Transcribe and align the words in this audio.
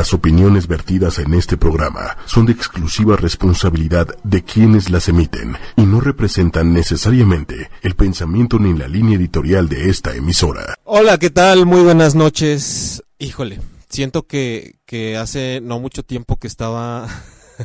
Las 0.00 0.14
opiniones 0.14 0.66
vertidas 0.66 1.18
en 1.18 1.34
este 1.34 1.58
programa 1.58 2.16
son 2.24 2.46
de 2.46 2.52
exclusiva 2.52 3.16
responsabilidad 3.16 4.08
de 4.24 4.42
quienes 4.42 4.88
las 4.88 5.10
emiten 5.10 5.58
y 5.76 5.82
no 5.82 6.00
representan 6.00 6.72
necesariamente 6.72 7.68
el 7.82 7.94
pensamiento 7.96 8.58
ni 8.58 8.72
la 8.72 8.88
línea 8.88 9.18
editorial 9.18 9.68
de 9.68 9.90
esta 9.90 10.16
emisora. 10.16 10.74
Hola, 10.84 11.18
¿qué 11.18 11.28
tal? 11.28 11.66
Muy 11.66 11.82
buenas 11.82 12.14
noches. 12.14 13.02
Híjole, 13.18 13.60
siento 13.90 14.26
que, 14.26 14.76
que 14.86 15.18
hace 15.18 15.60
no 15.62 15.80
mucho 15.80 16.02
tiempo 16.02 16.38
que 16.38 16.46
estaba 16.46 17.06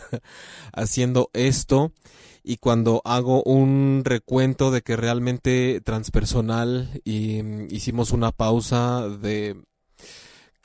haciendo 0.73 1.29
esto 1.31 1.93
y 2.43 2.57
cuando 2.57 3.02
hago 3.05 3.43
un 3.43 4.02
recuento 4.04 4.71
de 4.71 4.81
que 4.81 4.97
realmente 4.97 5.79
transpersonal 5.86 6.99
y 7.05 7.41
mm, 7.41 7.67
hicimos 7.70 8.11
una 8.11 8.33
pausa 8.33 9.07
de 9.07 9.55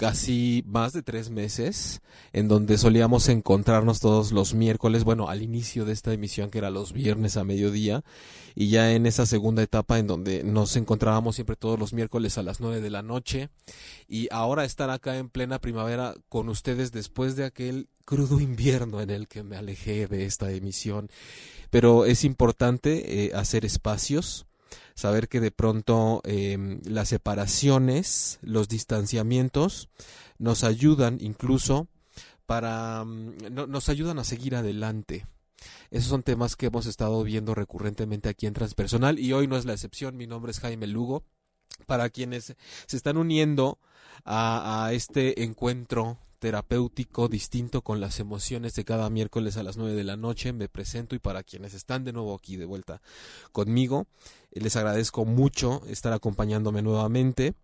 casi 0.01 0.65
más 0.67 0.95
de 0.95 1.03
tres 1.03 1.29
meses, 1.29 2.01
en 2.33 2.49
donde 2.49 2.79
solíamos 2.79 3.29
encontrarnos 3.29 4.01
todos 4.01 4.33
los 4.33 4.55
miércoles, 4.55 5.05
bueno, 5.05 5.29
al 5.29 5.43
inicio 5.43 5.85
de 5.85 5.93
esta 5.93 6.15
emisión 6.15 6.49
que 6.49 6.57
era 6.57 6.71
los 6.71 6.95
viernes 6.95 7.37
a 7.37 7.45
mediodía, 7.45 8.03
y 8.55 8.69
ya 8.69 8.95
en 8.95 9.05
esa 9.05 9.27
segunda 9.27 9.63
etapa 9.63 9.99
en 9.99 10.07
donde 10.07 10.43
nos 10.43 10.75
encontrábamos 10.77 11.35
siempre 11.35 11.55
todos 11.55 11.79
los 11.79 11.93
miércoles 11.93 12.39
a 12.39 12.43
las 12.43 12.61
nueve 12.61 12.81
de 12.81 12.89
la 12.89 13.03
noche, 13.03 13.51
y 14.09 14.27
ahora 14.31 14.65
estar 14.65 14.89
acá 14.89 15.19
en 15.19 15.29
plena 15.29 15.61
primavera 15.61 16.15
con 16.31 16.49
ustedes 16.49 16.93
después 16.93 17.37
de 17.37 17.45
aquel 17.45 17.87
crudo 18.07 18.41
invierno 18.41 19.03
en 19.03 19.11
el 19.11 19.29
que 19.29 19.43
me 19.43 19.57
alejé 19.57 20.07
de 20.07 20.25
esta 20.25 20.51
emisión. 20.51 21.11
Pero 21.69 22.07
es 22.07 22.25
importante 22.25 23.27
eh, 23.27 23.33
hacer 23.35 23.67
espacios, 23.67 24.47
saber 24.95 25.29
que 25.29 25.41
de 25.41 25.51
pronto 25.51 26.21
em, 26.25 26.81
las 26.85 27.09
separaciones, 27.09 28.39
los 28.43 28.69
distanciamientos 28.69 29.89
nos 30.39 30.65
ayudan 30.65 31.19
incluso 31.21 31.89
para 32.47 33.05
mm, 33.05 33.55
nos 33.69 33.89
ayudan 33.89 34.19
a 34.19 34.25
seguir 34.25 34.57
adelante. 34.57 35.27
Esos 35.91 36.09
son 36.09 36.23
temas 36.23 36.57
que 36.57 36.67
hemos 36.67 36.87
estado 36.87 37.23
viendo 37.23 37.55
recurrentemente 37.55 38.29
aquí 38.29 38.47
en 38.47 38.55
Transpersonal 38.55 39.19
y 39.19 39.33
hoy 39.33 39.47
no 39.47 39.57
es 39.57 39.67
la 39.67 39.73
excepción. 39.73 40.17
Mi 40.17 40.27
nombre 40.27 40.51
es 40.53 40.61
Jaime 40.61 40.87
Lugo. 40.87 41.25
Para 41.87 42.11
quienes 42.11 42.57
se 42.87 42.97
están 42.97 43.17
uniendo 43.17 43.79
a 44.25 44.91
este 44.93 45.45
encuentro 45.45 46.19
terapéutico 46.41 47.29
distinto 47.29 47.83
con 47.83 48.01
las 48.01 48.19
emociones 48.19 48.75
de 48.75 48.85
cada 48.85 49.09
miércoles 49.11 49.57
a 49.57 49.63
las 49.63 49.77
nueve 49.77 49.95
de 49.95 50.05
la 50.05 50.17
noche. 50.17 50.53
Me 50.53 50.69
presento 50.69 51.15
y 51.15 51.21
para 51.21 51.45
quienes 51.45 51.75
están 51.75 52.03
de 52.03 52.13
nuevo 52.13 52.35
aquí 52.35 52.57
de 52.57 52.65
vuelta 52.65 53.01
conmigo, 53.53 54.07
eh, 54.51 54.61
les 54.61 54.75
agradezco 54.75 55.25
mucho 55.25 55.83
estar 55.87 56.13
acompañándome 56.13 56.83
nuevamente. 56.83 57.55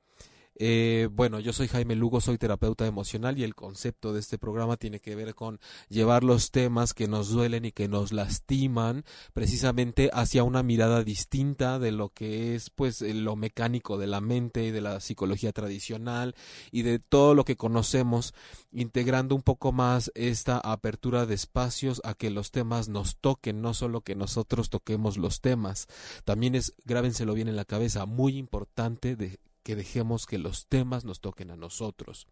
Eh, 0.59 1.09
bueno, 1.13 1.39
yo 1.39 1.53
soy 1.53 1.69
Jaime 1.69 1.95
Lugo, 1.97 2.23
soy 2.23 2.39
terapeuta 2.39 2.87
emocional 2.87 3.39
y 3.39 3.45
el 3.45 3.55
concepto 3.55 4.15
de 4.15 4.21
este 4.21 4.39
programa 4.39 4.79
tiene 4.79 5.01
que 5.01 5.15
ver 5.15 5.35
con 5.35 5.61
llevar 5.91 6.25
los 6.25 6.51
temas 6.51 6.95
que 6.95 7.09
nos 7.09 7.29
duelen 7.29 7.67
y 7.67 7.73
que 7.73 7.89
nos 7.89 8.11
lastiman 8.11 9.05
precisamente 9.35 10.09
hacia 10.15 10.45
una 10.45 10.63
mirada 10.63 11.05
distinta 11.05 11.79
de 11.79 11.93
lo 11.93 12.09
que 12.09 12.55
es 12.55 12.71
pues 12.71 13.03
lo 13.03 13.37
mecánico 13.37 13.99
de 13.99 14.07
la 14.07 14.23
mente 14.23 14.65
y 14.65 14.71
de 14.71 14.81
la 14.81 15.01
psicología 15.01 15.53
tradicional 15.53 16.35
y 16.73 16.83
de 16.83 17.01
todo 17.01 17.35
lo 17.35 17.45
que 17.45 17.57
conocemos, 17.57 18.33
integrando 18.73 19.35
un 19.35 19.43
poco 19.43 19.73
más 19.73 20.11
esta 20.15 20.59
apertura 20.59 21.27
de 21.27 21.35
espacios 21.35 22.01
a 22.05 22.15
que 22.15 22.31
los 22.31 22.51
temas 22.51 22.89
nos 22.89 23.17
toquen, 23.19 23.61
no 23.61 23.75
solo 23.75 24.01
que 24.01 24.15
nosotros 24.15 24.71
toquemos 24.71 25.19
los 25.19 25.41
temas. 25.41 25.87
También 26.25 26.55
es, 26.55 26.73
grábenselo 26.85 27.35
bien 27.35 27.49
en 27.49 27.57
la 27.57 27.65
cabeza, 27.67 28.07
muy 28.07 28.39
importante 28.39 29.17
de 29.17 29.39
que 29.67 29.75
dejemos 29.75 30.27
que 30.27 30.39
los 30.39 30.69
temas 30.69 31.05
nos 31.05 31.19
toquen 31.19 31.51
a 31.51 31.57
nosotros. 31.57 32.29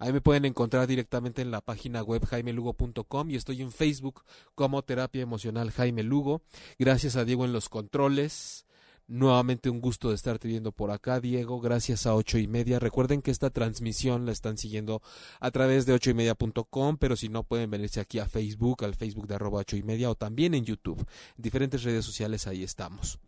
Ahí 0.00 0.12
me 0.12 0.20
pueden 0.20 0.44
encontrar 0.46 0.88
directamente 0.88 1.40
en 1.40 1.52
la 1.52 1.60
página 1.60 2.02
web 2.02 2.26
jaimelugo.com 2.26 3.30
y 3.30 3.36
estoy 3.36 3.62
en 3.62 3.70
Facebook 3.70 4.24
como 4.56 4.82
Terapia 4.82 5.22
Emocional 5.22 5.70
Jaime 5.70 6.02
Lugo. 6.02 6.42
Gracias 6.76 7.14
a 7.14 7.24
Diego 7.24 7.44
en 7.44 7.52
los 7.52 7.68
controles. 7.68 8.66
Nuevamente 9.06 9.70
un 9.70 9.80
gusto 9.80 10.08
de 10.08 10.16
estarte 10.16 10.48
viendo 10.48 10.72
por 10.72 10.90
acá, 10.90 11.20
Diego. 11.20 11.60
Gracias 11.60 12.04
a 12.04 12.16
ocho 12.16 12.36
y 12.36 12.48
media. 12.48 12.80
Recuerden 12.80 13.22
que 13.22 13.30
esta 13.30 13.50
transmisión 13.50 14.26
la 14.26 14.32
están 14.32 14.58
siguiendo 14.58 15.02
a 15.38 15.52
través 15.52 15.86
de 15.86 15.92
ocho 15.92 16.10
y 16.10 16.14
media.com, 16.14 16.96
pero 16.96 17.14
si 17.14 17.28
no 17.28 17.44
pueden 17.44 17.70
venirse 17.70 18.00
aquí 18.00 18.18
a 18.18 18.26
Facebook, 18.26 18.84
al 18.84 18.96
Facebook 18.96 19.28
de 19.28 19.36
arroba 19.36 19.60
ocho 19.60 19.76
y 19.76 19.84
media 19.84 20.10
o 20.10 20.16
también 20.16 20.52
en 20.52 20.64
YouTube. 20.64 20.98
En 20.98 21.42
diferentes 21.42 21.84
redes 21.84 22.04
sociales 22.04 22.48
ahí 22.48 22.64
estamos. 22.64 23.20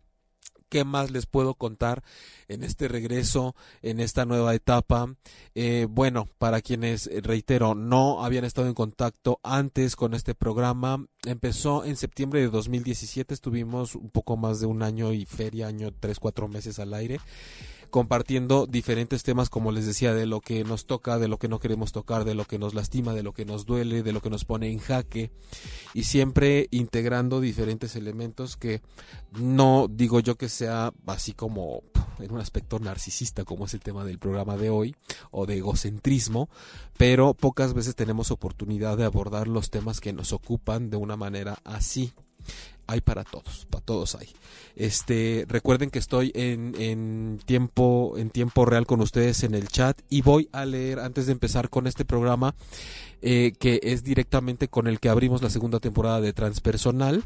¿Qué 0.69 0.83
más 0.83 1.11
les 1.11 1.25
puedo 1.25 1.55
contar 1.55 2.03
en 2.47 2.63
este 2.63 2.87
regreso, 2.87 3.55
en 3.81 3.99
esta 3.99 4.25
nueva 4.25 4.53
etapa? 4.53 5.15
Eh, 5.55 5.87
bueno, 5.89 6.27
para 6.37 6.61
quienes, 6.61 7.07
eh, 7.07 7.21
reitero, 7.21 7.75
no 7.75 8.23
habían 8.23 8.45
estado 8.45 8.67
en 8.67 8.75
contacto 8.75 9.39
antes 9.43 9.95
con 9.95 10.13
este 10.13 10.35
programa, 10.35 11.05
empezó 11.25 11.83
en 11.83 11.97
septiembre 11.97 12.39
de 12.41 12.49
2017, 12.49 13.33
estuvimos 13.33 13.95
un 13.95 14.09
poco 14.09 14.37
más 14.37 14.59
de 14.59 14.67
un 14.67 14.83
año 14.83 15.11
y 15.11 15.25
feria, 15.25 15.67
año, 15.67 15.91
tres, 15.99 16.19
cuatro 16.19 16.47
meses 16.47 16.79
al 16.79 16.93
aire 16.93 17.19
compartiendo 17.89 18.65
diferentes 18.65 19.23
temas, 19.23 19.49
como 19.49 19.71
les 19.71 19.85
decía, 19.85 20.13
de 20.13 20.25
lo 20.25 20.41
que 20.41 20.63
nos 20.63 20.85
toca, 20.85 21.17
de 21.17 21.27
lo 21.27 21.37
que 21.37 21.47
no 21.47 21.59
queremos 21.59 21.91
tocar, 21.91 22.25
de 22.25 22.35
lo 22.35 22.45
que 22.45 22.59
nos 22.59 22.73
lastima, 22.73 23.13
de 23.13 23.23
lo 23.23 23.33
que 23.33 23.45
nos 23.45 23.65
duele, 23.65 24.03
de 24.03 24.13
lo 24.13 24.21
que 24.21 24.29
nos 24.29 24.45
pone 24.45 24.71
en 24.71 24.79
jaque, 24.79 25.31
y 25.93 26.03
siempre 26.03 26.67
integrando 26.71 27.41
diferentes 27.41 27.95
elementos 27.95 28.57
que 28.57 28.81
no 29.39 29.87
digo 29.89 30.19
yo 30.19 30.35
que 30.35 30.49
sea 30.49 30.93
así 31.05 31.33
como 31.33 31.83
en 32.19 32.31
un 32.31 32.39
aspecto 32.39 32.79
narcisista, 32.79 33.45
como 33.45 33.65
es 33.65 33.73
el 33.73 33.79
tema 33.79 34.03
del 34.03 34.19
programa 34.19 34.57
de 34.57 34.69
hoy, 34.69 34.95
o 35.31 35.45
de 35.45 35.57
egocentrismo, 35.57 36.49
pero 36.97 37.33
pocas 37.33 37.73
veces 37.73 37.95
tenemos 37.95 38.31
oportunidad 38.31 38.97
de 38.97 39.05
abordar 39.05 39.47
los 39.47 39.69
temas 39.69 39.99
que 40.01 40.13
nos 40.13 40.33
ocupan 40.33 40.89
de 40.89 40.97
una 40.97 41.15
manera 41.15 41.59
así 41.63 42.13
hay 42.89 43.01
para 43.01 43.23
todos, 43.23 43.67
para 43.69 43.85
todos 43.85 44.15
hay. 44.15 44.29
Este, 44.75 45.45
recuerden 45.47 45.91
que 45.91 45.99
estoy 45.99 46.31
en, 46.33 46.73
en, 46.79 47.39
tiempo, 47.45 48.15
en 48.17 48.31
tiempo 48.31 48.65
real 48.65 48.87
con 48.87 48.99
ustedes 49.01 49.43
en 49.43 49.53
el 49.53 49.67
chat 49.67 50.01
y 50.09 50.23
voy 50.23 50.49
a 50.51 50.65
leer 50.65 50.99
antes 50.99 51.27
de 51.27 51.33
empezar 51.33 51.69
con 51.69 51.85
este 51.85 52.03
programa 52.03 52.55
eh, 53.21 53.53
que 53.59 53.79
es 53.83 54.03
directamente 54.03 54.69
con 54.69 54.87
el 54.87 54.99
que 54.99 55.09
abrimos 55.09 55.43
la 55.43 55.51
segunda 55.51 55.79
temporada 55.79 56.19
de 56.19 56.33
Transpersonal. 56.33 57.25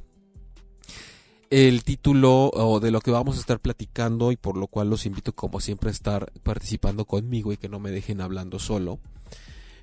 El 1.49 1.83
título 1.83 2.49
o 2.49 2.79
de 2.79 2.91
lo 2.91 2.99
que 2.99 3.11
vamos 3.11 3.37
a 3.37 3.39
estar 3.39 3.59
platicando 3.59 4.31
y 4.31 4.37
por 4.37 4.57
lo 4.57 4.67
cual 4.67 4.89
los 4.89 5.05
invito 5.05 5.33
como 5.33 5.61
siempre 5.61 5.89
a 5.89 5.93
estar 5.93 6.31
participando 6.41 7.05
conmigo 7.05 7.53
y 7.53 7.57
que 7.57 7.69
no 7.69 7.79
me 7.79 7.91
dejen 7.91 8.19
hablando 8.19 8.59
solo. 8.59 8.99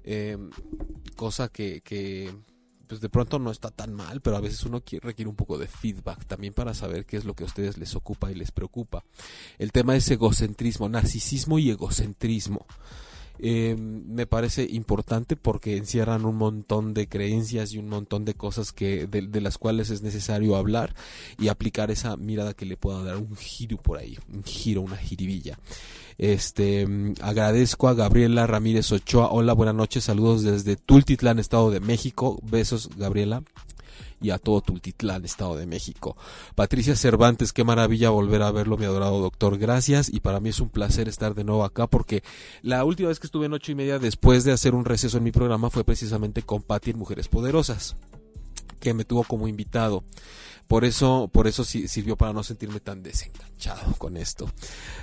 Eh, 0.03 0.37
cosa 1.15 1.49
que, 1.49 1.81
que 1.83 2.35
pues 2.91 3.01
de 3.01 3.09
pronto 3.09 3.39
no 3.39 3.53
está 3.53 3.71
tan 3.71 3.95
mal, 3.95 4.21
pero 4.21 4.37
a 4.37 4.41
veces 4.41 4.65
uno 4.65 4.83
requiere 5.01 5.29
un 5.29 5.37
poco 5.37 5.59
de 5.59 5.69
feedback 5.69 6.27
también 6.27 6.53
para 6.53 6.75
saber 6.75 7.07
qué 7.07 7.17
es 7.17 7.25
lo 7.25 7.35
que 7.35 7.45
a 7.45 7.47
ustedes 7.47 7.79
les 7.79 7.95
ocupa 7.95 8.33
y 8.33 8.35
les 8.35 8.51
preocupa. 8.51 9.05
El 9.59 9.71
tema 9.71 9.95
es 9.95 10.11
egocentrismo, 10.11 10.89
narcisismo 10.89 11.61
y 11.61 11.71
egocentrismo. 11.71 12.67
Eh, 13.39 13.75
me 13.79 14.27
parece 14.27 14.67
importante 14.71 15.35
porque 15.35 15.77
encierran 15.77 16.27
un 16.27 16.37
montón 16.37 16.93
de 16.93 17.09
creencias 17.09 17.73
y 17.73 17.79
un 17.79 17.89
montón 17.89 18.25
de 18.25 18.35
cosas 18.35 18.73
que 18.73 19.07
de, 19.07 19.41
las 19.41 19.57
cuales 19.57 19.89
es 19.91 20.03
necesario 20.03 20.57
hablar 20.57 20.95
y 21.39 21.49
aplicar 21.49 21.91
esa 21.91 22.17
mirada 22.17 22.53
que 22.53 22.67
le 22.67 22.77
pueda 22.77 23.03
dar 23.03 23.17
un 23.17 23.35
giro 23.37 23.79
por 23.79 23.99
ahí, 23.99 24.19
un 24.33 24.45
giro, 24.45 24.83
una 24.83 24.97
jiribilla. 24.97 25.59
Este, 26.19 26.87
agradezco 27.23 27.89
a 27.89 27.95
Gabriela 27.95 28.47
Ramírez 28.47 28.93
Ochoa. 28.93 29.31
Hola, 29.31 29.55
buenas 29.55 29.75
noches. 29.75 30.05
Saludos 30.05 30.43
desde 30.43 30.77
Tultitlán, 30.77 31.39
Estado 31.39 31.71
de 31.71 31.81
México. 31.81 32.39
Besos, 32.43 32.91
Gabriela 32.97 33.43
y 34.21 34.31
a 34.31 34.39
todo 34.39 34.61
Tultitlán, 34.61 35.25
Estado 35.25 35.57
de 35.57 35.67
México. 35.67 36.17
Patricia 36.55 36.97
Cervantes, 36.97 37.53
qué 37.53 37.65
maravilla 37.65 38.11
volver 38.11 38.43
a 38.43 38.51
verlo, 38.51 38.77
mi 38.77 38.85
adorado 38.85 39.21
doctor. 39.21 39.59
Gracias 39.59 40.09
y 40.13 40.21
para 40.21 40.41
mí 40.41 40.51
es 40.51 40.61
un 40.61 40.69
placer 40.69 41.09
estar 41.09 41.35
de 41.35 41.45
nuevo 41.45 41.65
acá 41.65 41.87
porque 41.87 42.23
la 42.63 42.85
última 42.85 43.09
vez 43.09 43.19
que 43.19 43.27
estuve 43.27 43.47
en 43.47 43.53
ocho 43.53 43.73
y 43.73 43.75
media 43.75 43.99
después 43.99 44.45
de 44.45 44.53
hacer 44.53 44.75
un 44.75 44.85
receso 44.85 45.19
en 45.19 45.25
mi 45.25 45.33
programa 45.33 45.71
fue 45.71 45.85
precisamente 45.85 46.43
con 46.43 46.63
Patti 46.63 46.95
Mujeres 46.95 47.29
Poderosas, 47.29 47.97
que 48.81 48.95
me 48.95 49.05
tuvo 49.05 49.25
como 49.25 49.49
invitado. 49.49 50.05
Por 50.71 50.85
eso, 50.85 51.29
por 51.33 51.49
eso 51.49 51.65
sirvió 51.65 52.15
para 52.15 52.33
no 52.33 52.45
sentirme 52.45 52.79
tan 52.79 53.03
desenganchado 53.03 53.93
con 53.99 54.17
esto. 54.17 54.49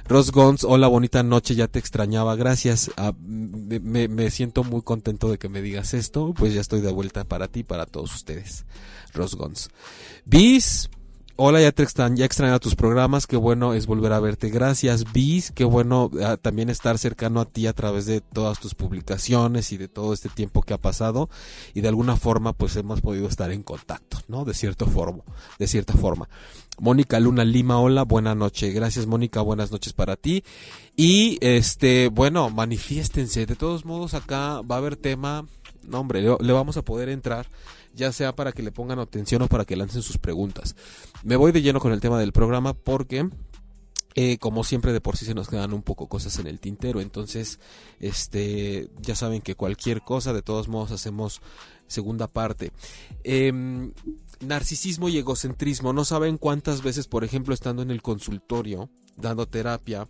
Ross 0.07 0.31
Gons, 0.31 0.63
hola, 0.63 0.87
bonita 0.87 1.23
noche, 1.23 1.55
ya 1.55 1.67
te 1.67 1.77
extrañaba, 1.77 2.37
gracias. 2.37 2.89
Ah, 2.95 3.11
me, 3.19 4.31
siento 4.31 4.63
muy 4.63 4.81
contento 4.81 5.29
de 5.29 5.37
que 5.37 5.49
me 5.49 5.61
digas 5.61 5.93
esto, 5.93 6.33
pues 6.33 6.53
ya 6.53 6.61
estoy 6.61 6.79
de 6.79 6.89
vuelta 6.89 7.25
para 7.25 7.49
ti, 7.49 7.65
para 7.65 7.85
todos 7.85 8.15
ustedes. 8.15 8.63
Ross 9.13 9.35
Gons. 9.35 9.69
Bis, 10.23 10.89
Hola, 11.39 11.61
ya 11.61 11.71
te 11.71 11.83
extrañaba 11.83 12.57
tus 12.57 12.73
programas, 12.73 13.27
qué 13.27 13.37
bueno 13.37 13.75
es 13.75 13.85
volver 13.85 14.11
a 14.11 14.19
verte. 14.19 14.49
Gracias, 14.49 15.13
Bis, 15.13 15.51
qué 15.51 15.65
bueno 15.65 16.09
ah, 16.23 16.35
también 16.35 16.71
estar 16.71 16.97
cercano 16.97 17.39
a 17.39 17.45
ti 17.45 17.67
a 17.67 17.73
través 17.73 18.07
de 18.07 18.21
todas 18.21 18.59
tus 18.59 18.73
publicaciones 18.73 19.71
y 19.71 19.77
de 19.77 19.87
todo 19.87 20.13
este 20.13 20.29
tiempo 20.29 20.63
que 20.63 20.73
ha 20.73 20.79
pasado 20.79 21.29
y 21.75 21.81
de 21.81 21.89
alguna 21.89 22.15
forma 22.15 22.53
pues 22.53 22.75
hemos 22.75 23.01
podido 23.01 23.27
estar 23.27 23.51
en 23.51 23.61
contacto, 23.61 24.17
¿no? 24.27 24.45
De 24.45 24.55
cierto 24.55 24.87
forma, 24.87 25.21
de 25.59 25.67
cierta 25.67 25.93
forma. 25.93 26.27
Mónica 26.79 27.19
Luna 27.19 27.45
Lima, 27.45 27.79
hola, 27.79 28.01
buena 28.01 28.33
noche. 28.33 28.71
Gracias, 28.71 29.05
Mónica, 29.05 29.39
buenas 29.41 29.71
noches 29.71 29.93
para 29.93 30.15
ti. 30.15 30.43
Y 30.95 31.37
este, 31.41 32.07
bueno, 32.07 32.49
manifiéstense. 32.49 33.45
De 33.45 33.55
todos 33.55 33.85
modos, 33.85 34.15
acá 34.15 34.61
va 34.61 34.73
a 34.73 34.79
haber 34.79 34.95
tema, 34.95 35.45
no 35.83 35.99
hombre, 35.99 36.23
le 36.23 36.53
vamos 36.53 36.77
a 36.77 36.81
poder 36.81 37.09
entrar 37.09 37.47
ya 37.97 38.13
sea 38.13 38.35
para 38.35 38.53
que 38.53 38.63
le 38.63 38.71
pongan 38.71 38.99
atención 38.99 39.41
o 39.41 39.47
para 39.47 39.65
que 39.65 39.75
lancen 39.75 40.03
sus 40.03 40.17
preguntas. 40.17 40.75
Me 41.23 41.35
voy 41.35 41.51
de 41.51 41.61
lleno 41.61 41.79
con 41.79 41.91
el 41.91 41.99
tema 41.99 42.19
del 42.19 42.31
programa 42.31 42.73
porque 42.73 43.27
eh, 44.13 44.37
como 44.37 44.63
siempre 44.63 44.93
de 44.93 45.01
por 45.01 45.17
sí 45.17 45.25
se 45.25 45.33
nos 45.33 45.49
quedan 45.49 45.73
un 45.73 45.81
poco 45.81 46.07
cosas 46.07 46.37
en 46.39 46.47
el 46.47 46.59
tintero. 46.59 47.01
Entonces 47.01 47.59
este 47.99 48.89
ya 49.01 49.15
saben 49.15 49.41
que 49.41 49.55
cualquier 49.55 50.01
cosa 50.01 50.31
de 50.31 50.43
todos 50.43 50.67
modos 50.67 50.91
hacemos 50.91 51.41
segunda 51.87 52.27
parte. 52.27 52.71
Em, 53.23 53.91
narcisismo 54.39 55.09
y 55.09 55.17
egocentrismo. 55.17 55.91
No 55.91 56.05
saben 56.05 56.37
cuántas 56.37 56.83
veces 56.83 57.07
por 57.07 57.23
ejemplo 57.23 57.53
estando 57.53 57.81
en 57.81 57.91
el 57.91 58.03
consultorio 58.03 58.89
dando 59.17 59.47
terapia 59.47 60.07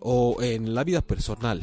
o 0.00 0.40
en 0.40 0.74
la 0.74 0.82
vida 0.82 1.02
personal 1.02 1.60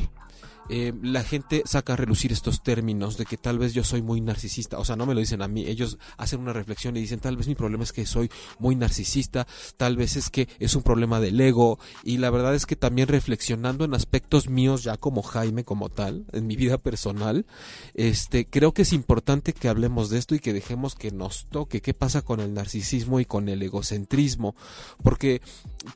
eh, 0.70 0.94
la 1.02 1.24
gente 1.24 1.64
saca 1.66 1.94
a 1.94 1.96
relucir 1.96 2.32
estos 2.32 2.64
términos 2.64 3.18
de 3.18 3.26
que 3.26 3.38
tal 3.38 3.60
vez 3.60 3.74
yo 3.74 3.84
soy 3.84 4.02
muy 4.02 4.22
narcisista, 4.22 4.80
o 4.80 4.86
sea, 4.86 4.96
no 4.96 5.06
me 5.06 5.14
lo 5.14 5.20
dicen 5.20 5.42
a 5.42 5.48
mí, 5.48 5.66
ellos 5.66 5.98
hacen 6.18 6.40
una 6.40 6.54
reflexión 6.54 6.96
y 6.96 7.02
dicen 7.02 7.20
tal 7.20 7.38
vez 7.38 7.48
mi 7.48 7.56
problema 7.56 7.84
es 7.84 7.92
que 7.92 8.06
soy 8.06 8.30
muy 8.60 8.76
narcisista, 8.76 9.46
tal 9.78 9.98
vez 9.98 10.16
es 10.16 10.30
que 10.30 10.48
es 10.60 10.76
un 10.76 10.84
problema 10.84 11.20
del 11.20 11.40
ego. 11.40 11.80
Y 12.04 12.18
la 12.18 12.30
verdad 12.30 12.56
es 12.56 12.66
que 12.66 12.76
también 12.76 13.08
reflexionando 13.08 13.86
en 13.86 13.94
aspectos 13.94 14.50
míos 14.50 14.84
ya 14.84 14.98
como 14.98 15.22
Jaime 15.22 15.64
como 15.64 15.90
tal, 15.90 16.26
en 16.32 16.48
mi 16.48 16.56
vida 16.56 16.78
personal, 16.78 17.46
este 17.94 18.46
creo 18.46 18.74
que 18.74 18.84
es 18.84 18.94
importante 18.94 19.54
que 19.54 19.68
hablemos 19.68 20.10
de 20.10 20.20
esto 20.20 20.36
y 20.36 20.40
que 20.40 20.54
dejemos 20.54 20.96
que 20.96 21.12
nos 21.12 21.48
toque 21.48 21.82
qué 21.82 21.94
pasa 21.94 22.22
con 22.22 22.40
el 22.40 22.54
narcisismo 22.54 23.20
y 23.20 23.26
con 23.26 23.50
el 23.50 23.62
egocentrismo, 23.62 24.56
porque 25.04 25.42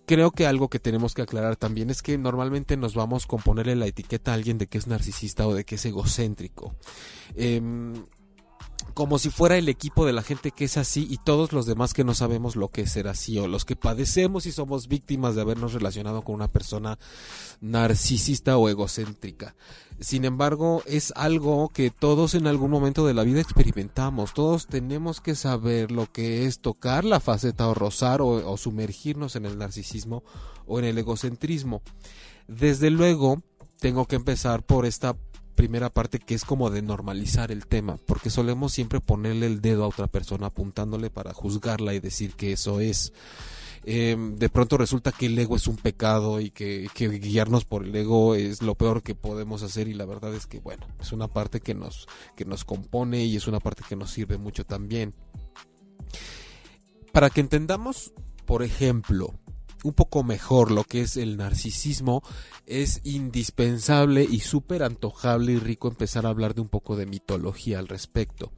creo 0.05 0.31
que 0.31 0.45
algo 0.45 0.69
que 0.69 0.79
tenemos 0.79 1.13
que 1.13 1.21
aclarar 1.21 1.55
también 1.55 1.89
es 1.89 2.01
que 2.01 2.17
normalmente 2.17 2.77
nos 2.77 2.95
vamos 2.95 3.25
con 3.25 3.41
ponerle 3.41 3.75
la 3.75 3.87
etiqueta 3.87 4.31
a 4.31 4.35
alguien 4.35 4.56
de 4.57 4.67
que 4.67 4.77
es 4.77 4.87
narcisista 4.87 5.47
o 5.47 5.53
de 5.53 5.65
que 5.65 5.75
es 5.75 5.85
egocéntrico. 5.85 6.75
Em, 7.35 8.03
como 8.93 9.19
si 9.19 9.29
fuera 9.29 9.57
el 9.57 9.69
equipo 9.69 10.05
de 10.05 10.13
la 10.13 10.23
gente 10.23 10.51
que 10.51 10.65
es 10.65 10.77
así 10.77 11.07
y 11.09 11.17
todos 11.17 11.53
los 11.53 11.65
demás 11.65 11.93
que 11.93 12.03
no 12.03 12.15
sabemos 12.15 12.55
lo 12.55 12.69
que 12.69 12.81
es 12.81 12.91
ser 12.91 13.07
así 13.07 13.37
o 13.37 13.47
los 13.47 13.63
que 13.63 13.75
padecemos 13.75 14.45
y 14.45 14.51
somos 14.51 14.87
víctimas 14.87 15.35
de 15.35 15.41
habernos 15.41 15.73
relacionado 15.73 16.23
con 16.23 16.35
una 16.35 16.47
persona 16.47 16.97
narcisista 17.61 18.57
o 18.57 18.69
egocéntrica. 18.69 19.55
Sin 19.99 20.25
embargo, 20.25 20.83
es 20.85 21.13
algo 21.15 21.69
que 21.69 21.91
todos 21.91 22.33
en 22.33 22.47
algún 22.47 22.71
momento 22.71 23.05
de 23.05 23.13
la 23.13 23.23
vida 23.23 23.41
experimentamos. 23.41 24.33
Todos 24.33 24.67
tenemos 24.67 25.21
que 25.21 25.35
saber 25.35 25.91
lo 25.91 26.11
que 26.11 26.45
es 26.45 26.59
tocar 26.59 27.03
la 27.03 27.19
faceta 27.19 27.67
o 27.67 27.73
rozar 27.73 28.21
o, 28.21 28.27
o 28.51 28.57
sumergirnos 28.57 29.35
en 29.35 29.45
el 29.45 29.57
narcisismo 29.57 30.23
o 30.65 30.79
en 30.79 30.85
el 30.85 30.97
egocentrismo. 30.97 31.81
Desde 32.47 32.89
luego, 32.89 33.43
tengo 33.79 34.05
que 34.05 34.15
empezar 34.15 34.63
por 34.63 34.85
esta 34.85 35.15
primera 35.55 35.89
parte 35.89 36.19
que 36.19 36.35
es 36.35 36.45
como 36.45 36.69
de 36.69 36.81
normalizar 36.81 37.51
el 37.51 37.65
tema, 37.65 37.97
porque 38.05 38.29
solemos 38.29 38.71
siempre 38.71 39.01
ponerle 39.01 39.47
el 39.47 39.59
dedo 39.59 39.83
a 39.83 39.87
otra 39.87 40.07
persona 40.07 40.47
apuntándole 40.47 41.09
para 41.09 41.33
juzgarla 41.33 41.93
y 41.93 41.99
decir 41.99 42.35
que 42.35 42.53
eso 42.53 42.79
es. 42.79 43.11
Em, 43.83 44.37
de 44.37 44.49
pronto 44.49 44.77
resulta 44.77 45.11
que 45.11 45.27
el 45.27 45.39
ego 45.39 45.55
es 45.55 45.67
un 45.67 45.77
pecado 45.77 46.41
y 46.41 46.51
que, 46.51 46.89
que, 46.93 47.07
guiarnos 47.07 47.65
por 47.65 47.85
el 47.85 47.95
ego 47.95 48.35
es 48.35 48.61
lo 48.61 48.75
peor 48.75 49.01
que 49.01 49.15
podemos 49.15 49.63
hacer 49.63 49.87
y 49.87 49.93
la 49.93 50.05
verdad 50.05 50.35
es 50.35 50.45
que 50.45 50.59
bueno, 50.59 50.85
es 50.99 51.11
una 51.13 51.27
parte 51.27 51.61
que 51.61 51.73
nos, 51.73 52.05
que 52.35 52.43
nos 52.45 52.65
compone 52.65 53.23
y 53.23 53.37
es 53.37 53.47
una 53.47 53.59
parte 53.59 53.83
que 53.87 53.95
nos 53.95 54.11
sirve 54.11 54.37
mucho 54.37 54.65
también. 54.65 55.13
Para 57.13 57.29
que 57.29 57.41
entendamos, 57.41 58.13
por 58.45 58.61
ejemplo, 58.61 59.33
un 59.83 59.93
poco 59.93 60.23
mejor 60.23 60.71
lo 60.71 60.83
que 60.83 61.01
es 61.01 61.17
el 61.17 61.37
narcisismo, 61.37 62.23
es 62.65 63.01
indispensable 63.03 64.23
y 64.23 64.39
súper 64.39 64.83
antojable 64.83 65.53
y 65.53 65.59
rico 65.59 65.87
empezar 65.87 66.25
a 66.25 66.29
hablar 66.29 66.55
de 66.55 66.61
un 66.61 66.69
poco 66.69 66.95
de 66.95 67.05
mitología 67.05 67.79
al 67.79 67.87
respecto. 67.87 68.51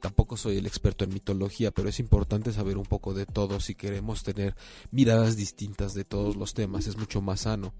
Tampoco 0.00 0.36
soy 0.36 0.58
el 0.58 0.66
experto 0.66 1.04
en 1.04 1.14
mitología, 1.14 1.70
pero 1.70 1.88
es 1.88 1.98
importante 1.98 2.52
saber 2.52 2.78
un 2.78 2.84
poco 2.84 3.14
de 3.14 3.26
todo 3.26 3.60
si 3.60 3.74
queremos 3.74 4.22
tener 4.22 4.54
miradas 4.90 5.36
distintas 5.36 5.94
de 5.94 6.04
todos 6.04 6.36
los 6.36 6.54
temas, 6.54 6.86
es 6.86 6.96
mucho 6.96 7.20
más 7.20 7.40
sano. 7.40 7.74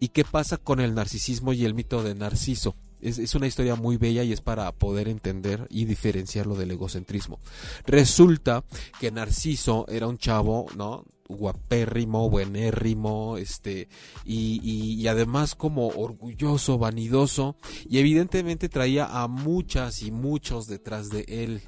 ¿Y 0.00 0.08
qué 0.08 0.24
pasa 0.24 0.56
con 0.58 0.80
el 0.80 0.94
narcisismo 0.94 1.52
y 1.52 1.64
el 1.64 1.74
mito 1.74 2.02
de 2.02 2.14
Narciso? 2.14 2.76
Es, 3.00 3.18
es, 3.18 3.34
una 3.34 3.46
historia 3.46 3.76
muy 3.76 3.96
bella 3.96 4.22
y 4.24 4.32
es 4.32 4.40
para 4.40 4.70
poder 4.72 5.08
entender 5.08 5.66
y 5.70 5.84
diferenciarlo 5.84 6.56
del 6.56 6.72
egocentrismo. 6.72 7.40
Resulta 7.86 8.64
que 9.00 9.10
Narciso 9.10 9.86
era 9.88 10.06
un 10.06 10.18
chavo, 10.18 10.66
¿no? 10.76 11.04
Guapérrimo, 11.28 12.30
buenérrimo, 12.30 13.36
este, 13.36 13.88
y, 14.24 14.60
y, 14.62 15.06
además 15.06 15.54
como 15.54 15.88
orgulloso, 15.88 16.78
vanidoso, 16.78 17.56
y 17.88 17.98
evidentemente 17.98 18.68
traía 18.68 19.06
a 19.06 19.28
muchas 19.28 20.02
y 20.02 20.10
muchos 20.10 20.66
detrás 20.66 21.10
de 21.10 21.24
él. 21.28 21.62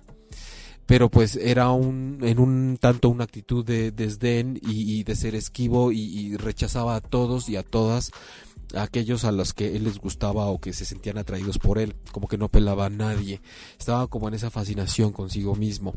Pero 0.86 1.08
pues 1.08 1.36
era 1.36 1.70
un, 1.70 2.18
en 2.22 2.40
un 2.40 2.76
tanto 2.80 3.10
una 3.10 3.22
actitud 3.22 3.64
de 3.64 3.92
desdén 3.92 4.58
y, 4.60 5.04
de 5.04 5.14
ser 5.14 5.36
esquivo 5.36 5.92
y, 5.92 6.00
y, 6.00 6.36
rechazaba 6.36 6.96
a 6.96 7.00
todos 7.00 7.48
y 7.48 7.56
a 7.56 7.62
todas 7.62 8.10
aquellos 8.74 9.24
a 9.24 9.32
los 9.32 9.52
que 9.52 9.76
él 9.76 9.84
les 9.84 9.98
gustaba 9.98 10.46
o 10.46 10.60
que 10.60 10.72
se 10.72 10.84
sentían 10.84 11.18
atraídos 11.18 11.58
por 11.58 11.78
él, 11.78 11.94
como 12.12 12.28
que 12.28 12.38
no 12.38 12.48
pelaba 12.48 12.86
a 12.86 12.90
nadie, 12.90 13.40
estaba 13.78 14.06
como 14.08 14.28
en 14.28 14.34
esa 14.34 14.50
fascinación 14.50 15.12
consigo 15.12 15.54
mismo. 15.54 15.94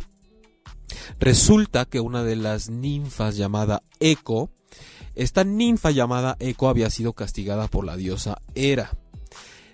Resulta 1.19 1.85
que 1.85 1.99
una 1.99 2.23
de 2.23 2.35
las 2.35 2.69
ninfas 2.69 3.37
llamada 3.37 3.83
Eco, 3.99 4.49
esta 5.15 5.43
ninfa 5.43 5.91
llamada 5.91 6.35
Eco 6.39 6.69
había 6.69 6.89
sido 6.89 7.13
castigada 7.13 7.67
por 7.67 7.85
la 7.85 7.97
diosa 7.97 8.41
Hera. 8.55 8.91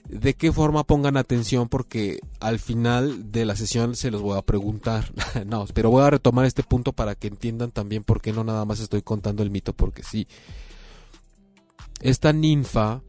¿De 0.10 0.34
qué 0.34 0.52
forma 0.52 0.84
pongan 0.84 1.18
atención? 1.18 1.70
Porque 1.70 2.20
al 2.40 2.60
final 2.60 3.32
de 3.32 3.46
la 3.46 3.56
sesión 3.56 3.96
se 3.96 4.10
los 4.10 4.24
voy 4.24 4.38
a 4.38 4.42
preguntar. 4.42 5.14
no, 5.46 5.66
pero 5.74 5.92
voy 5.92 6.04
a 6.04 6.10
retomar 6.10 6.46
este 6.46 6.64
punto 6.64 6.94
para 6.94 7.14
que 7.14 7.28
entiendan 7.28 7.72
también 7.72 8.04
por 8.04 8.20
qué 8.20 8.34
no 8.34 8.44
nada 8.44 8.66
más 8.66 8.80
estoy 8.80 9.04
contando 9.04 9.44
el 9.44 9.52
mito, 9.52 9.74
porque 9.74 10.02
sí. 10.02 10.28
Esta 12.02 12.34
ninfa 12.34 13.04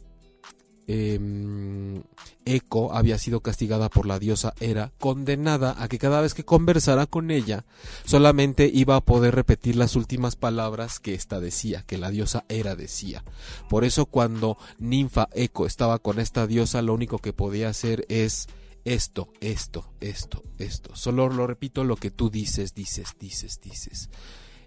eh, 0.93 2.03
Eco 2.45 2.93
había 2.93 3.17
sido 3.17 3.43
castigada 3.43 3.89
por 3.89 4.07
la 4.07 4.19
diosa 4.19 4.55
Hera, 4.59 4.91
condenada 4.99 5.81
a 5.81 5.87
que 5.87 6.01
cada 6.01 6.21
vez 6.21 6.35
que 6.35 6.45
conversara 6.45 7.07
con 7.07 7.31
ella 7.31 7.65
solamente 8.05 8.69
iba 8.73 8.97
a 8.97 9.01
poder 9.01 9.37
repetir 9.37 9.77
las 9.77 9.95
últimas 9.95 10.35
palabras 10.35 10.99
que 10.99 11.15
ésta 11.15 11.39
decía, 11.39 11.85
que 11.87 11.97
la 11.97 12.11
diosa 12.11 12.45
Hera 12.49 12.75
decía. 12.75 13.23
Por 13.69 13.85
eso 13.85 14.07
cuando 14.07 14.59
ninfa 14.79 15.29
Eco 15.33 15.65
estaba 15.65 16.01
con 16.01 16.19
esta 16.19 16.49
diosa 16.49 16.83
lo 16.83 16.93
único 16.93 17.19
que 17.19 17.33
podía 17.33 17.69
hacer 17.69 18.05
es 18.09 18.49
esto, 18.85 19.33
esto, 19.41 19.93
esto, 20.01 20.43
esto. 20.59 20.97
Solo 20.97 21.29
lo 21.29 21.47
repito 21.47 21.85
lo 21.85 21.95
que 21.95 22.11
tú 22.11 22.31
dices, 22.31 22.75
dices, 22.75 23.15
dices, 23.21 23.61
dices. 23.63 24.11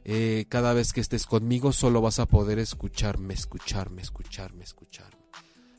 Eh, 0.05 0.45
cada 0.47 0.71
vez 0.71 0.93
que 0.93 1.01
estés 1.01 1.25
conmigo 1.25 1.73
solo 1.73 1.99
vas 1.99 2.19
a 2.19 2.27
poder 2.27 2.59
escucharme, 2.59 3.33
escucharme, 3.33 4.01
escucharme, 4.01 4.63
escucharme. 4.63 5.22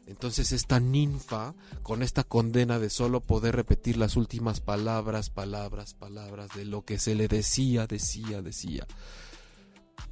Entonces 0.06 0.52
esta 0.52 0.80
ninfa, 0.80 1.54
con 1.82 2.02
esta 2.02 2.24
condena 2.24 2.78
de 2.78 2.90
solo 2.90 3.20
poder 3.20 3.56
repetir 3.56 3.96
las 3.96 4.16
últimas 4.16 4.60
palabras, 4.60 5.30
palabras, 5.30 5.94
palabras 5.94 6.50
de 6.54 6.66
lo 6.66 6.84
que 6.84 6.98
se 6.98 7.14
le 7.14 7.26
decía, 7.26 7.86
decía, 7.86 8.42
decía, 8.42 8.86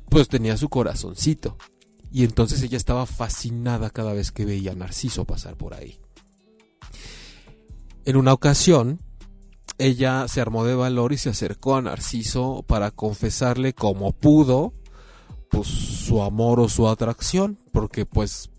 pues 0.09 0.29
tenía 0.29 0.57
su 0.57 0.69
corazoncito. 0.69 1.59
Y 2.11 2.25
entonces 2.25 2.63
ella 2.63 2.77
estaba 2.77 3.07
fascinada 3.07 3.91
cada 3.91 4.13
vez 4.13 4.33
que 4.33 4.45
veía 4.45 4.73
a 4.73 4.75
Narciso 4.75 5.25
pasar 5.25 5.57
por 5.57 5.75
ahí. 5.75 5.99
En 8.05 8.17
una 8.17 8.33
ocasión, 8.33 9.01
ella 9.79 10.27
se 10.29 10.41
armó 10.41 10.65
de 10.65 10.75
valor 10.75 11.13
y 11.13 11.19
se 11.19 11.31
acercó 11.31 11.77
a 11.77 11.83
Narciso 11.83 12.65
para 12.67 12.91
confesarle 12.91 13.73
como 13.73 14.13
pudo 14.13 14.75
pues 15.51 15.69
su 15.69 16.23
amor 16.23 16.61
o 16.61 16.69
su 16.69 16.89
atracción, 16.89 17.59
porque 17.73 18.07
pues 18.07 18.52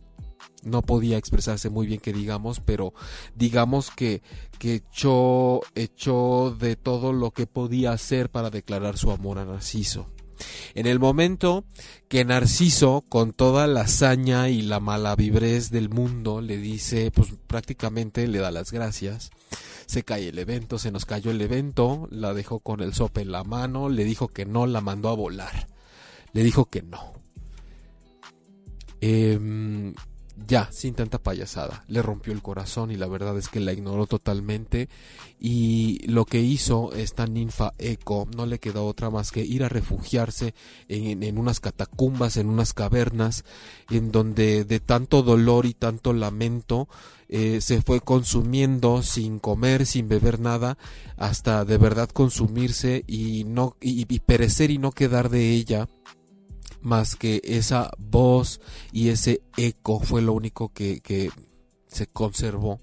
no 0.63 0.81
podía 0.81 1.17
expresarse 1.17 1.69
muy 1.69 1.87
bien 1.87 1.99
que 1.99 2.13
digamos, 2.13 2.59
pero 2.59 2.93
digamos 3.35 3.91
que, 3.91 4.21
que 4.59 4.75
echó, 4.75 5.61
echó 5.75 6.55
de 6.57 6.75
todo 6.75 7.13
lo 7.13 7.31
que 7.31 7.47
podía 7.47 7.91
hacer 7.91 8.29
para 8.29 8.49
declarar 8.49 8.97
su 8.97 9.11
amor 9.11 9.39
a 9.39 9.45
Narciso. 9.45 10.07
En 10.73 10.87
el 10.87 10.99
momento 10.99 11.63
que 12.07 12.25
Narciso, 12.25 13.05
con 13.07 13.33
toda 13.33 13.67
la 13.67 13.81
hazaña 13.81 14.49
y 14.49 14.61
la 14.61 14.79
malavibrez 14.79 15.69
del 15.69 15.89
mundo, 15.89 16.41
le 16.41 16.57
dice, 16.57 17.11
pues 17.11 17.33
prácticamente 17.47 18.27
le 18.27 18.39
da 18.39 18.51
las 18.51 18.71
gracias, 18.71 19.29
se 19.85 20.03
cae 20.03 20.29
el 20.29 20.39
evento, 20.39 20.79
se 20.79 20.91
nos 20.91 21.05
cayó 21.05 21.31
el 21.31 21.41
evento, 21.41 22.07
la 22.11 22.33
dejó 22.33 22.59
con 22.59 22.81
el 22.81 22.93
sope 22.93 23.21
en 23.21 23.31
la 23.31 23.43
mano, 23.43 23.89
le 23.89 24.03
dijo 24.03 24.27
que 24.27 24.45
no, 24.45 24.65
la 24.65 24.81
mandó 24.81 25.09
a 25.09 25.15
volar 25.15 25.67
le 26.33 26.43
dijo 26.43 26.65
que 26.65 26.81
no. 26.81 27.13
Eh, 28.99 29.93
ya, 30.35 30.69
sin 30.71 30.95
tanta 30.95 31.19
payasada. 31.19 31.83
Le 31.87 32.01
rompió 32.01 32.33
el 32.33 32.41
corazón 32.41 32.91
y 32.91 32.97
la 32.97 33.07
verdad 33.07 33.37
es 33.37 33.49
que 33.49 33.59
la 33.59 33.73
ignoró 33.73 34.07
totalmente. 34.07 34.89
Y 35.39 35.99
lo 36.07 36.25
que 36.25 36.41
hizo 36.41 36.91
esta 36.93 37.27
ninfa 37.27 37.73
Eco 37.77 38.27
no 38.35 38.45
le 38.45 38.59
quedó 38.59 38.85
otra 38.85 39.09
más 39.09 39.31
que 39.31 39.41
ir 39.41 39.63
a 39.63 39.69
refugiarse 39.69 40.53
en, 40.87 41.37
unas 41.37 41.59
catacumbas, 41.59 42.37
en 42.37 42.49
unas 42.49 42.73
cavernas, 42.73 43.43
en 43.89 44.11
donde 44.11 44.63
de 44.65 44.79
tanto 44.79 45.21
dolor 45.21 45.65
y 45.65 45.73
tanto 45.73 46.13
lamento 46.13 46.87
eh, 47.29 47.61
se 47.61 47.81
fue 47.81 48.01
consumiendo 48.01 49.03
sin 49.03 49.39
comer, 49.39 49.85
sin 49.85 50.07
beber 50.07 50.39
nada, 50.39 50.77
hasta 51.17 51.63
de 51.65 51.77
verdad 51.77 52.09
consumirse 52.09 53.03
y 53.07 53.43
no 53.43 53.75
y 53.81 54.19
perecer 54.19 54.71
y 54.71 54.77
no 54.77 54.91
quedar 54.91 55.29
de 55.29 55.51
ella 55.51 55.87
más 56.83 57.15
que 57.15 57.41
esa 57.43 57.91
voz 57.97 58.61
y 58.91 59.09
ese 59.09 59.41
eco 59.57 59.99
fue 59.99 60.21
lo 60.21 60.33
único 60.33 60.69
que, 60.69 61.31
se 61.87 62.07
conservó 62.07 62.79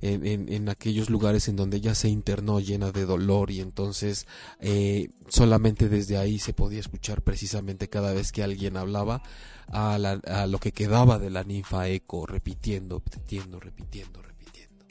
en, 0.00 0.68
aquellos 0.68 1.10
lugares 1.10 1.48
en 1.48 1.56
donde 1.56 1.78
ella 1.78 1.94
se 1.96 2.08
internó 2.08 2.60
llena 2.60 2.92
de 2.92 3.04
dolor 3.04 3.50
y 3.50 3.60
entonces 3.60 4.28
eh, 4.60 5.08
solamente 5.28 5.88
desde 5.88 6.18
ahí 6.18 6.38
se 6.38 6.52
podía 6.52 6.78
escuchar 6.78 7.22
precisamente 7.22 7.88
cada 7.88 8.12
vez 8.12 8.30
que 8.30 8.44
alguien 8.44 8.76
hablaba 8.76 9.22
a, 9.66 9.94
a 9.94 10.46
lo 10.46 10.58
que 10.58 10.70
quedaba 10.70 11.18
de 11.18 11.30
la 11.30 11.42
ninfa 11.42 11.88
eco 11.88 12.26
repitiendo, 12.26 13.02
repitiendo, 13.04 13.58
repitiendo, 13.58 14.22
repitiendo. 14.22 14.86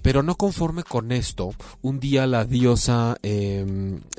Pero 0.00 0.22
no 0.22 0.36
conforme 0.36 0.84
con 0.84 1.10
esto, 1.10 1.50
un 1.82 1.98
día 1.98 2.26
la 2.28 2.44
diosa 2.44 3.16
eh, 3.22 3.66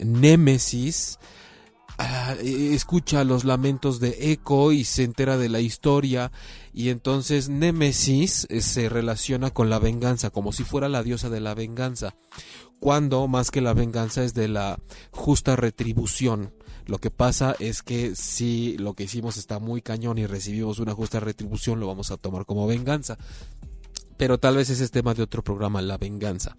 Némesis 0.04 1.20
Ah, 2.02 2.34
e, 2.42 2.74
escucha 2.74 3.26
los 3.26 3.44
lamentos 3.44 4.00
de 4.00 4.32
Eco 4.32 4.72
y 4.72 4.86
se 4.86 5.04
entera 5.04 5.38
de 5.38 5.50
la 5.50 5.60
historia 5.60 6.32
y 6.74 6.90
entonces 6.90 7.50
Némesis 7.50 8.48
eh, 8.50 8.62
se 8.62 8.88
relaciona 8.88 9.52
con 9.52 9.70
la 9.70 9.80
venganza 9.80 10.30
como 10.30 10.54
si 10.54 10.64
fuera 10.64 10.88
la 10.88 11.04
diosa 11.04 11.30
de 11.30 11.42
la 11.42 11.56
venganza 11.56 12.16
cuando 12.80 13.28
más 13.28 13.52
que 13.52 13.60
la 13.60 13.74
venganza 13.74 14.24
es 14.24 14.34
de 14.34 14.48
la 14.48 14.80
justa 15.12 15.58
retribución. 15.58 16.54
Lo 16.86 17.00
que 17.00 17.12
pasa 17.12 17.54
es 17.60 17.84
que 17.84 18.16
si 18.16 18.78
lo 18.78 18.94
que 18.94 19.04
hicimos 19.04 19.36
está 19.36 19.60
muy 19.60 19.82
cañón 19.82 20.18
y 20.20 20.26
recibimos 20.26 20.80
una 20.80 20.94
justa 20.94 21.20
retribución 21.20 21.82
lo 21.82 21.88
vamos 21.88 22.12
a 22.12 22.18
tomar 22.18 22.46
como 22.46 22.66
venganza. 22.66 23.18
Pero 24.16 24.38
tal 24.38 24.56
vez 24.56 24.70
ese 24.70 24.86
es 24.86 24.92
tema 24.92 25.14
de 25.14 25.24
otro 25.24 25.44
programa 25.44 25.82
la 25.82 25.98
venganza. 25.98 26.56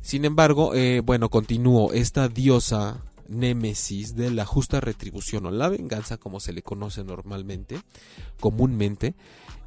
Sin 0.00 0.24
embargo, 0.24 0.74
eh, 0.74 1.00
bueno, 1.04 1.28
continúo. 1.28 1.92
Esta 1.92 2.28
diosa 2.28 3.04
némesis 3.30 4.14
de 4.14 4.30
la 4.30 4.44
justa 4.44 4.80
retribución 4.80 5.46
o 5.46 5.50
la 5.50 5.68
venganza, 5.68 6.18
como 6.18 6.40
se 6.40 6.52
le 6.52 6.62
conoce 6.62 7.04
normalmente, 7.04 7.80
comúnmente, 8.40 9.14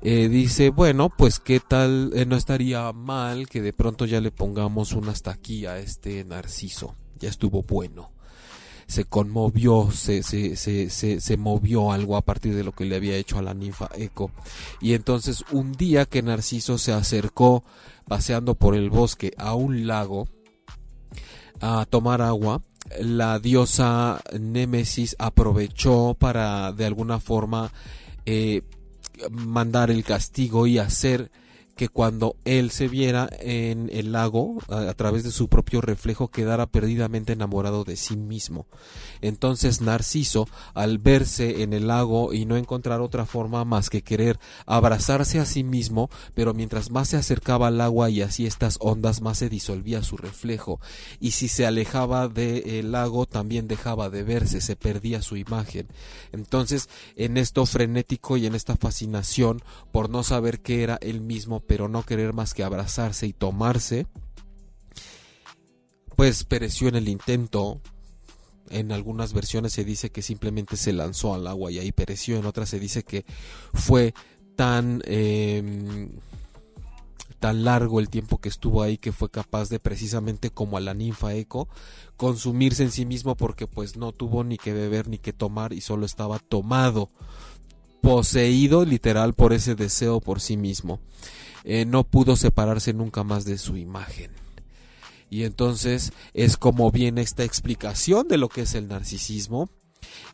eh, 0.01 0.27
dice, 0.27 0.70
bueno, 0.70 1.10
pues 1.10 1.39
qué 1.39 1.60
tal, 1.60 2.12
eh, 2.13 2.25
no 2.25 2.36
estaría 2.36 2.91
mal 2.91 3.48
que 3.48 3.62
de 3.62 3.74
pronto 3.74 4.05
ya 4.05 4.20
le 4.20 4.32
pongamos 4.32 4.91
un 4.93 5.08
hasta 5.08 5.32
aquí 5.32 5.65
a 5.65 5.79
este 5.79 6.25
narciso, 6.25 6.96
ya 7.17 7.29
estuvo 7.29 7.63
bueno. 7.63 8.12
Se 8.86 9.05
conmovió, 9.05 9.91
se, 9.91 10.24
se, 10.24 10.58
se, 10.58 10.89
se, 10.89 11.38
movió 11.38 11.93
algo 11.93 12.17
a 12.17 12.22
partir 12.22 12.53
de 12.53 12.65
lo 12.65 12.74
que 12.74 12.84
le 12.84 12.98
había 12.98 13.15
hecho 13.15 13.39
a 13.39 13.41
la 13.41 13.53
ninfa 13.53 13.89
Eco. 13.96 14.29
Y 14.82 14.93
entonces 14.93 15.46
un 15.51 15.72
día 15.72 16.05
que 16.05 16.22
Narciso 16.22 16.77
se 16.77 16.91
acercó 16.91 17.63
paseando 18.10 18.55
por 18.55 18.75
el 18.75 18.89
bosque 18.89 19.34
a 19.38 19.55
un 19.55 19.88
lago 19.88 20.27
a 21.62 21.86
tomar 21.86 22.22
agua, 22.22 22.62
la 22.99 23.39
diosa 23.39 24.21
Némesis 24.39 25.15
aprovechó 25.19 26.15
para 26.17 26.71
de 26.71 26.85
alguna 26.85 27.19
forma 27.19 27.71
eh, 28.25 28.61
mandar 29.29 29.91
el 29.91 30.03
castigo 30.03 30.67
y 30.67 30.77
hacer 30.77 31.31
que 31.75 31.89
cuando 31.89 32.36
él 32.46 32.70
se 32.70 32.88
viera 32.88 33.30
en 33.39 33.89
el 33.92 34.12
lago, 34.12 34.60
a, 34.70 34.94
través 34.94 35.24
de 35.24 35.32
su 35.32 35.48
propio 35.48 35.82
reflejo, 35.82 36.27
quedara 36.27 36.68
perdidamente 36.68 37.34
enamorado 37.34 37.84
de 37.84 37.96
sí 37.96 38.15
mismo. 38.15 38.68
Entonces 39.22 39.82
Narciso, 39.82 40.48
al 40.75 41.00
verse 41.00 41.63
en 41.63 41.74
el 41.74 41.88
lago 41.88 42.34
y 42.34 42.46
no 42.46 42.58
encontrar 42.58 43.01
otra 43.01 43.25
forma 43.25 43.65
más 43.65 43.89
que 43.89 44.03
querer 44.03 44.39
abrazarse 44.68 45.39
a 45.39 45.46
sí 45.46 45.63
mismo, 45.63 46.10
pero 46.36 46.53
mientras 46.53 46.92
más 46.92 47.10
se 47.10 47.18
acercaba 47.18 47.68
al 47.68 47.82
agua 47.82 48.10
y 48.10 48.22
así 48.22 48.46
estas 48.46 48.77
ondas, 48.80 49.22
más 49.22 49.39
se 49.39 49.50
disolvía 49.50 50.03
su 50.03 50.18
reflejo, 50.18 50.80
y 51.20 51.32
si 51.32 51.48
se 51.48 51.65
alejaba 51.65 52.27
del 52.27 52.92
lago, 52.92 53.25
también 53.25 53.68
dejaba 53.68 54.10
de 54.10 54.24
verse, 54.24 54.62
se 54.62 54.75
perdía 54.75 55.22
su 55.22 55.38
imagen. 55.38 55.88
Entonces, 56.32 56.89
en 57.15 57.38
esto 57.38 57.65
frenético 57.65 58.38
y 58.38 58.46
en 58.46 58.56
esta 58.56 58.75
fascinación 58.75 59.62
por 59.92 60.10
no 60.10 60.24
saber 60.24 60.62
qué 60.62 60.84
era 60.84 60.98
él 61.01 61.22
mismo, 61.22 61.62
pero 61.67 61.88
no 61.88 62.03
querer 62.03 62.34
más 62.34 62.53
que 62.53 62.63
abrazarse 62.63 63.27
y 63.27 63.34
tomarse, 63.34 64.08
pues 66.15 66.43
pereció 66.43 66.88
en 66.88 66.96
el 66.96 67.10
intento. 67.10 67.82
En 68.70 68.91
algunas 68.91 69.34
versiones 69.34 69.74
se 69.74 69.84
dice 69.84 70.10
que 70.10 70.22
simplemente 70.22 70.77
se 70.77 70.93
lanzó 70.93 71.34
al 71.34 71.48
agua 71.48 71.72
y 71.72 71.79
ahí 71.79 71.91
pereció, 71.91 72.38
en 72.38 72.46
otras 72.46 72.70
se 72.70 72.79
dice 72.79 73.03
que 73.03 73.25
fue 73.74 74.13
tan... 74.55 75.01
Em, 75.05 76.10
tan 77.43 77.65
largo 77.65 78.00
el 78.00 78.08
tiempo 78.08 78.38
que 78.38 78.48
estuvo 78.48 78.82
ahí 78.82 78.98
que 78.98 79.12
fue 79.12 79.29
capaz 79.29 79.67
de 79.67 79.77
precisamente 79.77 80.50
como 80.50 80.77
a 80.77 80.79
la 80.79 80.93
ninfa 80.93 81.34
Eco 81.34 81.67
consumirse 82.15 82.84
en 82.84 82.91
sí 82.91 83.05
mismo 83.05 83.36
porque 83.36 83.67
pues 83.67 83.98
no 83.98 84.13
tuvo 84.13 84.46
ni 84.46 84.58
que 84.58 84.72
beber 84.72 85.10
ni 85.10 85.17
que 85.17 85.34
tomar 85.34 85.74
y 85.74 85.82
solo 85.82 86.05
estaba 86.05 86.39
tomado 86.39 87.10
poseído 88.01 88.86
literal 88.86 89.34
por 89.34 89.51
ese 89.51 89.75
deseo 89.75 90.22
por 90.22 90.39
sí 90.39 90.55
mismo 90.55 91.01
eh, 91.63 91.86
no 91.86 92.03
pudo 92.03 92.36
separarse 92.36 92.93
nunca 92.93 93.24
más 93.24 93.46
de 93.46 93.58
su 93.58 93.77
imagen. 93.77 94.32
Y 95.29 95.43
entonces 95.46 96.13
es 96.34 96.58
como 96.58 96.91
viene 96.91 97.22
esta 97.22 97.43
explicación 97.43 98.27
de 98.27 98.38
lo 98.38 98.50
que 98.50 98.62
es 98.62 98.75
el 98.75 98.88
narcisismo, 98.88 99.70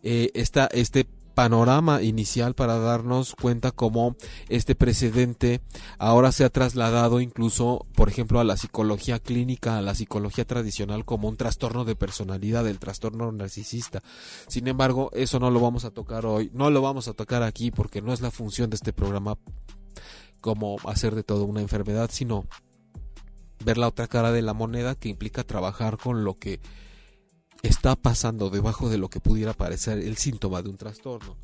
eh, 0.03 0.31
este 0.33 1.07
panorama 1.39 2.01
inicial 2.01 2.53
para 2.53 2.77
darnos 2.79 3.33
cuenta 3.33 3.71
cómo 3.71 4.17
este 4.49 4.75
precedente 4.75 5.61
ahora 5.97 6.33
se 6.33 6.43
ha 6.43 6.49
trasladado 6.49 7.21
incluso, 7.21 7.85
por 7.95 8.09
ejemplo, 8.09 8.41
a 8.41 8.43
la 8.43 8.57
psicología 8.57 9.19
clínica, 9.19 9.77
a 9.77 9.81
la 9.81 9.95
psicología 9.95 10.43
tradicional 10.43 11.05
como 11.05 11.29
un 11.29 11.37
trastorno 11.37 11.85
de 11.85 11.95
personalidad, 11.95 12.67
el 12.67 12.77
trastorno 12.77 13.31
narcisista. 13.31 14.01
Sin 14.49 14.67
embargo, 14.67 15.11
eso 15.13 15.39
no 15.39 15.49
lo 15.49 15.61
vamos 15.61 15.85
a 15.85 15.91
tocar 15.91 16.25
hoy, 16.25 16.51
no 16.53 16.69
lo 16.71 16.81
vamos 16.81 17.07
a 17.07 17.13
tocar 17.13 17.41
aquí 17.41 17.71
porque 17.71 18.01
no 18.01 18.11
es 18.11 18.19
la 18.19 18.31
función 18.31 18.69
de 18.69 18.75
este 18.75 18.91
programa 18.91 19.37
como 20.41 20.77
hacer 20.85 21.15
de 21.15 21.23
todo 21.23 21.45
una 21.45 21.61
enfermedad, 21.61 22.09
sino 22.11 22.45
ver 23.63 23.77
la 23.77 23.87
otra 23.87 24.07
cara 24.07 24.31
de 24.31 24.41
la 24.41 24.53
moneda 24.53 24.95
que 24.95 25.09
implica 25.09 25.43
trabajar 25.43 25.97
con 25.97 26.23
lo 26.23 26.37
que 26.37 26.59
está 27.61 27.95
pasando 27.95 28.49
debajo 28.49 28.89
de 28.89 28.97
lo 28.97 29.09
que 29.09 29.19
pudiera 29.19 29.53
parecer 29.53 29.99
el 29.99 30.17
síntoma 30.17 30.61
de 30.61 30.69
un 30.69 30.77
trastorno. 30.77 31.37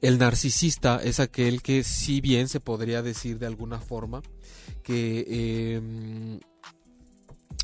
El 0.00 0.18
narcisista 0.18 1.00
es 1.02 1.18
aquel 1.18 1.60
que 1.60 1.82
si 1.82 2.20
bien 2.20 2.48
se 2.48 2.60
podría 2.60 3.02
decir 3.02 3.38
de 3.38 3.46
alguna 3.46 3.80
forma 3.80 4.22
que 4.84 5.24
eh, 5.28 6.40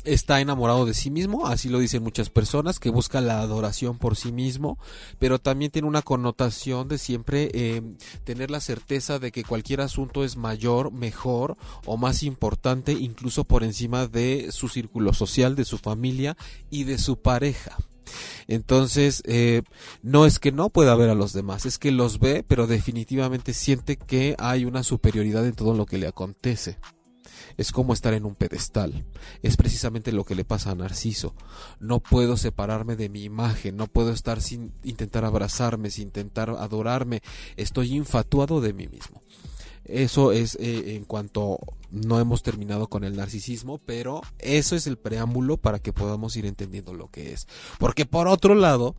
está 0.03 0.41
enamorado 0.41 0.85
de 0.85 0.93
sí 0.93 1.09
mismo, 1.09 1.47
así 1.47 1.69
lo 1.69 1.79
dicen 1.79 2.03
muchas 2.03 2.29
personas, 2.29 2.79
que 2.79 2.89
busca 2.89 3.21
la 3.21 3.39
adoración 3.39 3.97
por 3.97 4.15
sí 4.15 4.31
mismo, 4.31 4.77
pero 5.19 5.39
también 5.39 5.71
tiene 5.71 5.87
una 5.87 6.01
connotación 6.01 6.87
de 6.87 6.97
siempre 6.97 7.49
eh, 7.53 7.81
tener 8.23 8.51
la 8.51 8.59
certeza 8.59 9.19
de 9.19 9.31
que 9.31 9.43
cualquier 9.43 9.81
asunto 9.81 10.23
es 10.23 10.37
mayor, 10.37 10.91
mejor 10.91 11.57
o 11.85 11.97
más 11.97 12.23
importante, 12.23 12.91
incluso 12.93 13.45
por 13.45 13.63
encima 13.63 14.07
de 14.07 14.51
su 14.51 14.69
círculo 14.69 15.13
social, 15.13 15.55
de 15.55 15.65
su 15.65 15.77
familia 15.77 16.37
y 16.69 16.83
de 16.83 16.97
su 16.97 17.21
pareja. 17.21 17.77
Entonces, 18.47 19.23
eh, 19.25 19.63
no 20.03 20.25
es 20.27 20.37
que 20.37 20.51
no 20.51 20.69
pueda 20.69 20.95
ver 20.95 21.09
a 21.09 21.15
los 21.15 21.33
demás, 21.33 21.65
es 21.65 21.79
que 21.79 21.91
los 21.91 22.19
ve, 22.19 22.45
pero 22.47 22.67
definitivamente 22.67 23.53
siente 23.53 23.97
que 23.97 24.35
hay 24.37 24.65
una 24.65 24.83
superioridad 24.83 25.45
en 25.45 25.55
todo 25.55 25.73
lo 25.73 25.87
que 25.87 25.97
le 25.97 26.07
acontece 26.07 26.77
es 27.57 27.71
como 27.71 27.93
estar 27.93 28.13
en 28.13 28.25
un 28.25 28.35
pedestal. 28.35 29.05
Es 29.41 29.57
precisamente 29.57 30.11
lo 30.11 30.23
que 30.23 30.35
le 30.35 30.45
pasa 30.45 30.71
a 30.71 30.75
Narciso. 30.75 31.33
No 31.79 31.99
puedo 31.99 32.37
separarme 32.37 32.95
de 32.95 33.09
mi 33.09 33.23
imagen, 33.23 33.77
no 33.77 33.87
puedo 33.87 34.11
estar 34.11 34.41
sin 34.41 34.73
intentar 34.83 35.25
abrazarme, 35.25 35.89
sin 35.89 36.05
intentar 36.05 36.49
adorarme. 36.49 37.21
Estoy 37.55 37.95
infatuado 37.95 38.61
de 38.61 38.73
mí 38.73 38.87
mismo. 38.87 39.21
Eso 39.85 40.31
es 40.31 40.55
eh, 40.59 40.95
en 40.95 41.05
cuanto 41.05 41.59
no 41.91 42.19
hemos 42.19 42.41
terminado 42.41 42.87
con 42.87 43.03
el 43.03 43.15
narcisismo, 43.15 43.77
pero 43.77 44.21
eso 44.39 44.75
es 44.75 44.87
el 44.87 44.97
preámbulo 44.97 45.57
para 45.57 45.79
que 45.79 45.93
podamos 45.93 46.35
ir 46.35 46.47
entendiendo 46.47 46.93
lo 46.93 47.09
que 47.09 47.33
es. 47.33 47.47
Porque 47.77 48.05
por 48.05 48.27
otro 48.27 48.55
lado, 48.55 48.95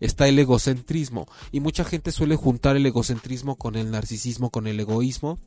está 0.00 0.26
el 0.26 0.38
egocentrismo 0.38 1.26
y 1.52 1.60
mucha 1.60 1.84
gente 1.84 2.10
suele 2.10 2.36
juntar 2.36 2.76
el 2.76 2.86
egocentrismo 2.86 3.56
con 3.56 3.76
el 3.76 3.90
narcisismo, 3.90 4.50
con 4.50 4.66
el 4.66 4.80
egoísmo 4.80 5.38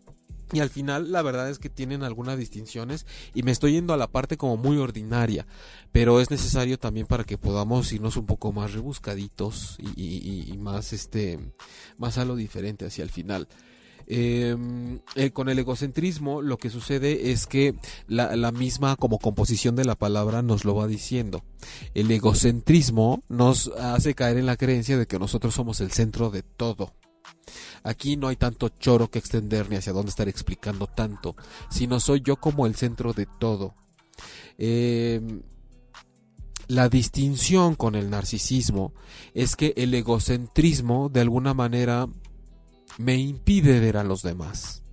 Y 0.52 0.60
al 0.60 0.70
final 0.70 1.12
la 1.12 1.22
verdad 1.22 1.50
es 1.50 1.60
que 1.60 1.70
tienen 1.70 2.04
algunas 2.04 2.38
distinciones 2.38 3.06
y 3.34 3.44
me 3.44 3.52
estoy 3.52 3.74
yendo 3.74 3.94
a 3.94 3.98
la 3.98 4.08
parte 4.08 4.38
como 4.38 4.58
muy 4.58 4.78
ordinaria, 4.78 5.46
pero 5.92 6.20
es 6.20 6.30
necesario 6.30 6.78
también 6.78 7.08
para 7.08 7.24
que 7.24 7.38
podamos 7.38 7.92
irnos 7.94 8.18
un 8.18 8.26
poco 8.26 8.52
más 8.52 8.74
rebuscaditos 8.74 9.78
y, 9.96 10.56
más 10.60 10.94
este 10.94 11.40
más 11.98 12.18
a 12.18 12.26
lo 12.26 12.36
diferente 12.36 12.86
hacia 12.86 13.04
el 13.04 13.10
final. 13.10 13.48
Em, 14.08 15.00
eh, 15.16 15.32
con 15.32 15.48
el 15.48 15.60
egocentrismo 15.60 16.42
lo 16.42 16.58
que 16.58 16.70
sucede 16.70 17.32
es 17.32 17.48
que 17.48 17.76
la, 18.08 18.36
la, 18.36 18.52
misma 18.52 18.96
como 18.96 19.20
composición 19.20 19.76
de 19.76 19.86
la 19.86 19.96
palabra 19.96 20.42
nos 20.42 20.66
lo 20.66 20.76
va 20.76 20.88
diciendo. 20.88 21.44
El 21.94 22.12
egocentrismo 22.12 23.24
nos 23.30 23.68
hace 23.80 24.14
caer 24.16 24.38
en 24.38 24.48
la 24.48 24.58
creencia 24.58 24.98
de 24.98 25.06
que 25.06 25.20
nosotros 25.20 25.54
somos 25.54 25.80
el 25.82 25.92
centro 25.92 26.30
de 26.30 26.44
todo. 26.44 26.94
Aquí 27.84 28.18
no 28.18 28.28
hay 28.28 28.36
tanto 28.36 28.70
choro 28.70 29.10
que 29.10 29.20
extender 29.20 29.70
ni 29.70 29.76
hacia 29.76 29.94
dónde 29.94 30.10
estar 30.10 30.28
explicando 30.28 30.88
tanto, 30.88 31.36
sino 31.70 32.00
soy 32.00 32.22
yo 32.22 32.36
como 32.36 32.66
el 32.66 32.76
centro 32.76 33.14
de 33.14 33.28
todo. 33.40 33.76
Em, 34.58 35.42
la 36.68 36.88
distinción 36.88 37.76
con 37.76 37.96
el 37.96 38.10
narcisismo 38.10 38.94
es 39.34 39.56
que 39.56 39.74
el 39.76 39.94
egocentrismo 39.94 41.10
de 41.10 41.22
alguna 41.22 41.54
manera 41.54 42.08
me 42.98 43.18
impide 43.18 43.80
ver 43.80 43.98
a 43.98 44.04
los 44.04 44.22
demás. 44.22 44.84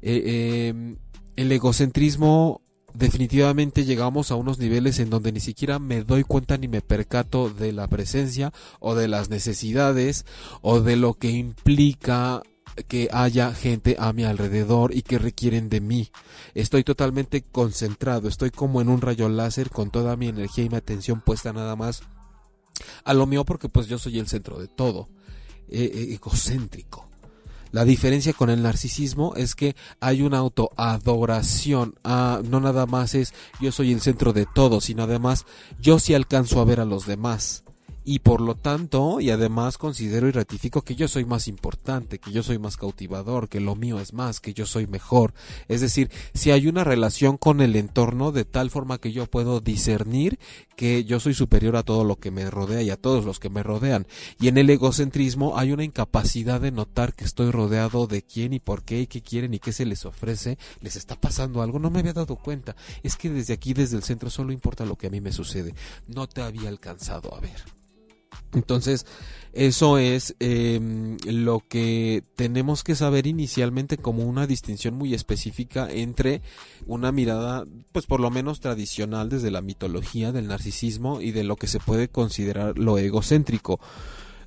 Eh, 0.00 0.68
em, 0.68 0.96
el 1.36 1.52
egocentrismo 1.52 2.61
definitivamente 2.94 3.84
llegamos 3.84 4.30
a 4.30 4.36
unos 4.36 4.58
niveles 4.58 4.98
en 4.98 5.10
donde 5.10 5.32
ni 5.32 5.40
siquiera 5.40 5.78
me 5.78 6.02
doy 6.02 6.24
cuenta 6.24 6.56
ni 6.56 6.68
me 6.68 6.80
percato 6.80 7.50
de 7.50 7.72
la 7.72 7.88
presencia 7.88 8.52
o 8.80 8.94
de 8.94 9.08
las 9.08 9.30
necesidades 9.30 10.26
o 10.60 10.80
de 10.80 10.96
lo 10.96 11.14
que 11.14 11.30
implica 11.30 12.42
que 12.88 13.08
haya 13.12 13.52
gente 13.54 13.96
a 13.98 14.12
mi 14.12 14.24
alrededor 14.24 14.94
y 14.94 15.02
que 15.02 15.18
requieren 15.18 15.68
de 15.68 15.80
mí. 15.80 16.10
Estoy 16.54 16.84
totalmente 16.84 17.42
concentrado, 17.42 18.28
estoy 18.28 18.50
como 18.50 18.80
en 18.80 18.88
un 18.88 19.00
rayo 19.00 19.28
láser 19.28 19.70
con 19.70 19.90
toda 19.90 20.16
mi 20.16 20.28
energía 20.28 20.64
y 20.64 20.70
mi 20.70 20.76
atención 20.76 21.20
puesta 21.20 21.52
nada 21.52 21.76
más 21.76 22.02
a 23.04 23.14
lo 23.14 23.26
mío 23.26 23.44
porque 23.44 23.68
pues 23.68 23.86
yo 23.86 23.98
soy 23.98 24.18
el 24.18 24.28
centro 24.28 24.58
de 24.58 24.68
todo, 24.68 25.08
e, 25.68 25.84
e, 25.84 26.14
egocéntrico. 26.14 27.11
La 27.72 27.84
diferencia 27.84 28.34
con 28.34 28.50
el 28.50 28.62
narcisismo 28.62 29.34
es 29.34 29.54
que 29.54 29.74
hay 29.98 30.22
una 30.22 30.38
autoadoración. 30.38 31.94
Ah, 32.04 32.40
no 32.44 32.60
nada 32.60 32.86
más 32.86 33.14
es 33.14 33.32
yo 33.60 33.72
soy 33.72 33.92
el 33.92 34.00
centro 34.00 34.32
de 34.32 34.46
todo, 34.46 34.80
sino 34.80 35.02
además 35.02 35.46
yo 35.80 35.98
sí 35.98 36.14
alcanzo 36.14 36.60
a 36.60 36.64
ver 36.64 36.80
a 36.80 36.84
los 36.84 37.06
demás 37.06 37.64
y 38.04 38.18
por 38.20 38.40
lo 38.40 38.54
tanto, 38.54 39.20
y 39.20 39.30
además 39.30 39.78
considero 39.78 40.28
y 40.28 40.32
ratifico 40.32 40.82
que 40.82 40.94
yo 40.94 41.08
soy 41.08 41.24
más 41.24 41.48
importante, 41.48 42.18
que 42.18 42.32
yo 42.32 42.42
soy 42.42 42.58
más 42.58 42.76
cautivador, 42.76 43.48
que 43.48 43.60
lo 43.60 43.76
mío 43.76 44.00
es 44.00 44.12
más, 44.12 44.40
que 44.40 44.54
yo 44.54 44.66
soy 44.66 44.86
mejor. 44.86 45.34
Es 45.68 45.80
decir, 45.80 46.10
si 46.34 46.50
hay 46.50 46.66
una 46.66 46.84
relación 46.84 47.36
con 47.36 47.60
el 47.60 47.76
entorno 47.76 48.32
de 48.32 48.44
tal 48.44 48.70
forma 48.70 48.98
que 48.98 49.12
yo 49.12 49.26
puedo 49.26 49.60
discernir 49.60 50.38
que 50.76 51.04
yo 51.04 51.20
soy 51.20 51.34
superior 51.34 51.76
a 51.76 51.82
todo 51.82 52.02
lo 52.02 52.16
que 52.16 52.30
me 52.30 52.50
rodea 52.50 52.82
y 52.82 52.90
a 52.90 52.96
todos 52.96 53.24
los 53.24 53.38
que 53.38 53.50
me 53.50 53.62
rodean. 53.62 54.06
Y 54.40 54.48
en 54.48 54.58
el 54.58 54.68
egocentrismo 54.70 55.58
hay 55.58 55.72
una 55.72 55.84
incapacidad 55.84 56.60
de 56.60 56.72
notar 56.72 57.14
que 57.14 57.24
estoy 57.24 57.50
rodeado 57.50 58.06
de 58.06 58.22
quién 58.22 58.52
y 58.52 58.58
por 58.58 58.82
qué 58.82 59.02
y 59.02 59.06
qué 59.06 59.22
quieren 59.22 59.54
y 59.54 59.58
qué 59.58 59.72
se 59.72 59.86
les 59.86 60.04
ofrece. 60.06 60.58
¿Les 60.80 60.96
está 60.96 61.14
pasando 61.20 61.62
algo? 61.62 61.78
No 61.78 61.90
me 61.90 62.00
había 62.00 62.12
dado 62.12 62.36
cuenta. 62.36 62.74
Es 63.02 63.16
que 63.16 63.30
desde 63.30 63.54
aquí, 63.54 63.74
desde 63.74 63.96
el 63.96 64.02
centro, 64.02 64.30
solo 64.30 64.52
importa 64.52 64.84
lo 64.84 64.96
que 64.96 65.06
a 65.06 65.10
mí 65.10 65.20
me 65.20 65.32
sucede. 65.32 65.74
No 66.08 66.26
te 66.26 66.42
había 66.42 66.68
alcanzado 66.68 67.34
a 67.34 67.40
ver. 67.40 67.81
Entonces, 68.52 69.06
eso 69.52 69.98
es 69.98 70.34
em, 70.40 71.16
lo 71.24 71.62
que 71.68 72.22
tenemos 72.36 72.84
que 72.84 72.94
saber 72.94 73.26
inicialmente 73.26 73.98
como 73.98 74.24
una 74.24 74.46
distinción 74.46 74.94
muy 74.94 75.14
específica 75.14 75.88
entre 75.90 76.42
una 76.86 77.12
mirada, 77.12 77.66
pues 77.92 78.06
por 78.06 78.20
lo 78.20 78.30
menos 78.30 78.60
tradicional 78.60 79.28
desde 79.28 79.50
la 79.50 79.62
mitología 79.62 80.32
del 80.32 80.48
narcisismo 80.48 81.20
y 81.20 81.32
de 81.32 81.44
lo 81.44 81.56
que 81.56 81.66
se 81.66 81.80
puede 81.80 82.08
considerar 82.08 82.78
lo 82.78 82.98
egocéntrico. 82.98 83.78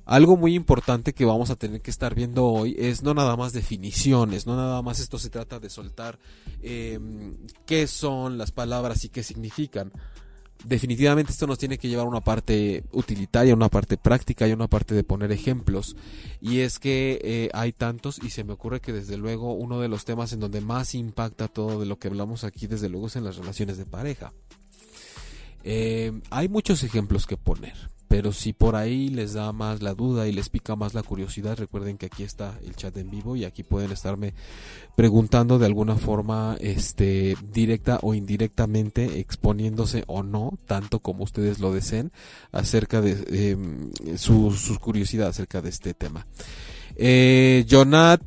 Algo 0.06 0.36
muy 0.36 0.54
importante 0.54 1.12
que 1.12 1.24
vamos 1.24 1.50
a 1.50 1.56
tener 1.56 1.80
que 1.80 1.90
estar 1.90 2.14
viendo 2.14 2.44
hoy 2.46 2.76
es 2.78 3.02
no 3.02 3.12
nada 3.12 3.36
más 3.36 3.52
definiciones, 3.52 4.46
no 4.46 4.54
nada 4.54 4.80
más 4.82 5.00
esto 5.00 5.18
se 5.18 5.30
trata 5.30 5.58
de 5.58 5.68
soltar 5.68 6.20
em, 6.62 7.36
qué 7.64 7.88
son 7.88 8.38
las 8.38 8.52
palabras 8.52 9.04
y 9.04 9.08
qué 9.08 9.24
significan 9.24 9.90
definitivamente 10.64 11.32
esto 11.32 11.46
nos 11.46 11.58
tiene 11.58 11.78
que 11.78 11.88
llevar 11.88 12.06
a 12.06 12.08
una 12.08 12.20
parte 12.20 12.84
utilitaria, 12.92 13.54
una 13.54 13.68
parte 13.68 13.96
práctica 13.96 14.46
y 14.46 14.52
una 14.52 14.68
parte 14.68 14.94
de 14.94 15.04
poner 15.04 15.32
ejemplos. 15.32 15.96
Y 16.40 16.60
es 16.60 16.78
que 16.78 17.20
eh, 17.22 17.50
hay 17.52 17.72
tantos 17.72 18.18
y 18.22 18.30
se 18.30 18.44
me 18.44 18.52
ocurre 18.52 18.80
que 18.80 18.92
desde 18.92 19.16
luego 19.16 19.52
uno 19.52 19.80
de 19.80 19.88
los 19.88 20.04
temas 20.04 20.32
en 20.32 20.40
donde 20.40 20.60
más 20.60 20.94
impacta 20.94 21.48
todo 21.48 21.80
de 21.80 21.86
lo 21.86 21.98
que 21.98 22.08
hablamos 22.08 22.44
aquí 22.44 22.66
desde 22.66 22.88
luego 22.88 23.06
es 23.08 23.16
en 23.16 23.24
las 23.24 23.36
relaciones 23.36 23.78
de 23.78 23.86
pareja. 23.86 24.32
Eh, 25.68 26.12
hay 26.30 26.48
muchos 26.48 26.84
ejemplos 26.84 27.26
que 27.26 27.36
poner. 27.36 27.74
Pero 28.08 28.32
si 28.32 28.52
por 28.52 28.76
ahí 28.76 29.08
les 29.08 29.32
da 29.32 29.52
más 29.52 29.82
la 29.82 29.92
duda 29.92 30.28
y 30.28 30.32
les 30.32 30.48
pica 30.48 30.76
más 30.76 30.94
la 30.94 31.02
curiosidad, 31.02 31.58
recuerden 31.58 31.98
que 31.98 32.06
aquí 32.06 32.22
está 32.22 32.56
el 32.64 32.76
chat 32.76 32.96
en 32.98 33.10
vivo 33.10 33.34
y 33.34 33.44
aquí 33.44 33.64
pueden 33.64 33.90
estarme 33.90 34.32
preguntando 34.94 35.58
de 35.58 35.66
alguna 35.66 35.96
forma 35.96 36.56
este 36.60 37.36
directa 37.52 37.98
o 38.02 38.14
indirectamente 38.14 39.18
exponiéndose 39.18 40.04
o 40.06 40.22
no, 40.22 40.56
tanto 40.66 41.00
como 41.00 41.24
ustedes 41.24 41.58
lo 41.58 41.72
deseen, 41.72 42.12
acerca 42.52 43.00
de 43.00 43.50
em, 43.50 43.90
su, 44.16 44.78
curiosidad 44.80 45.26
acerca 45.26 45.60
de 45.60 45.70
este 45.70 45.92
tema. 45.92 46.28
Eh, 46.94 47.66
Jonat 47.68 48.22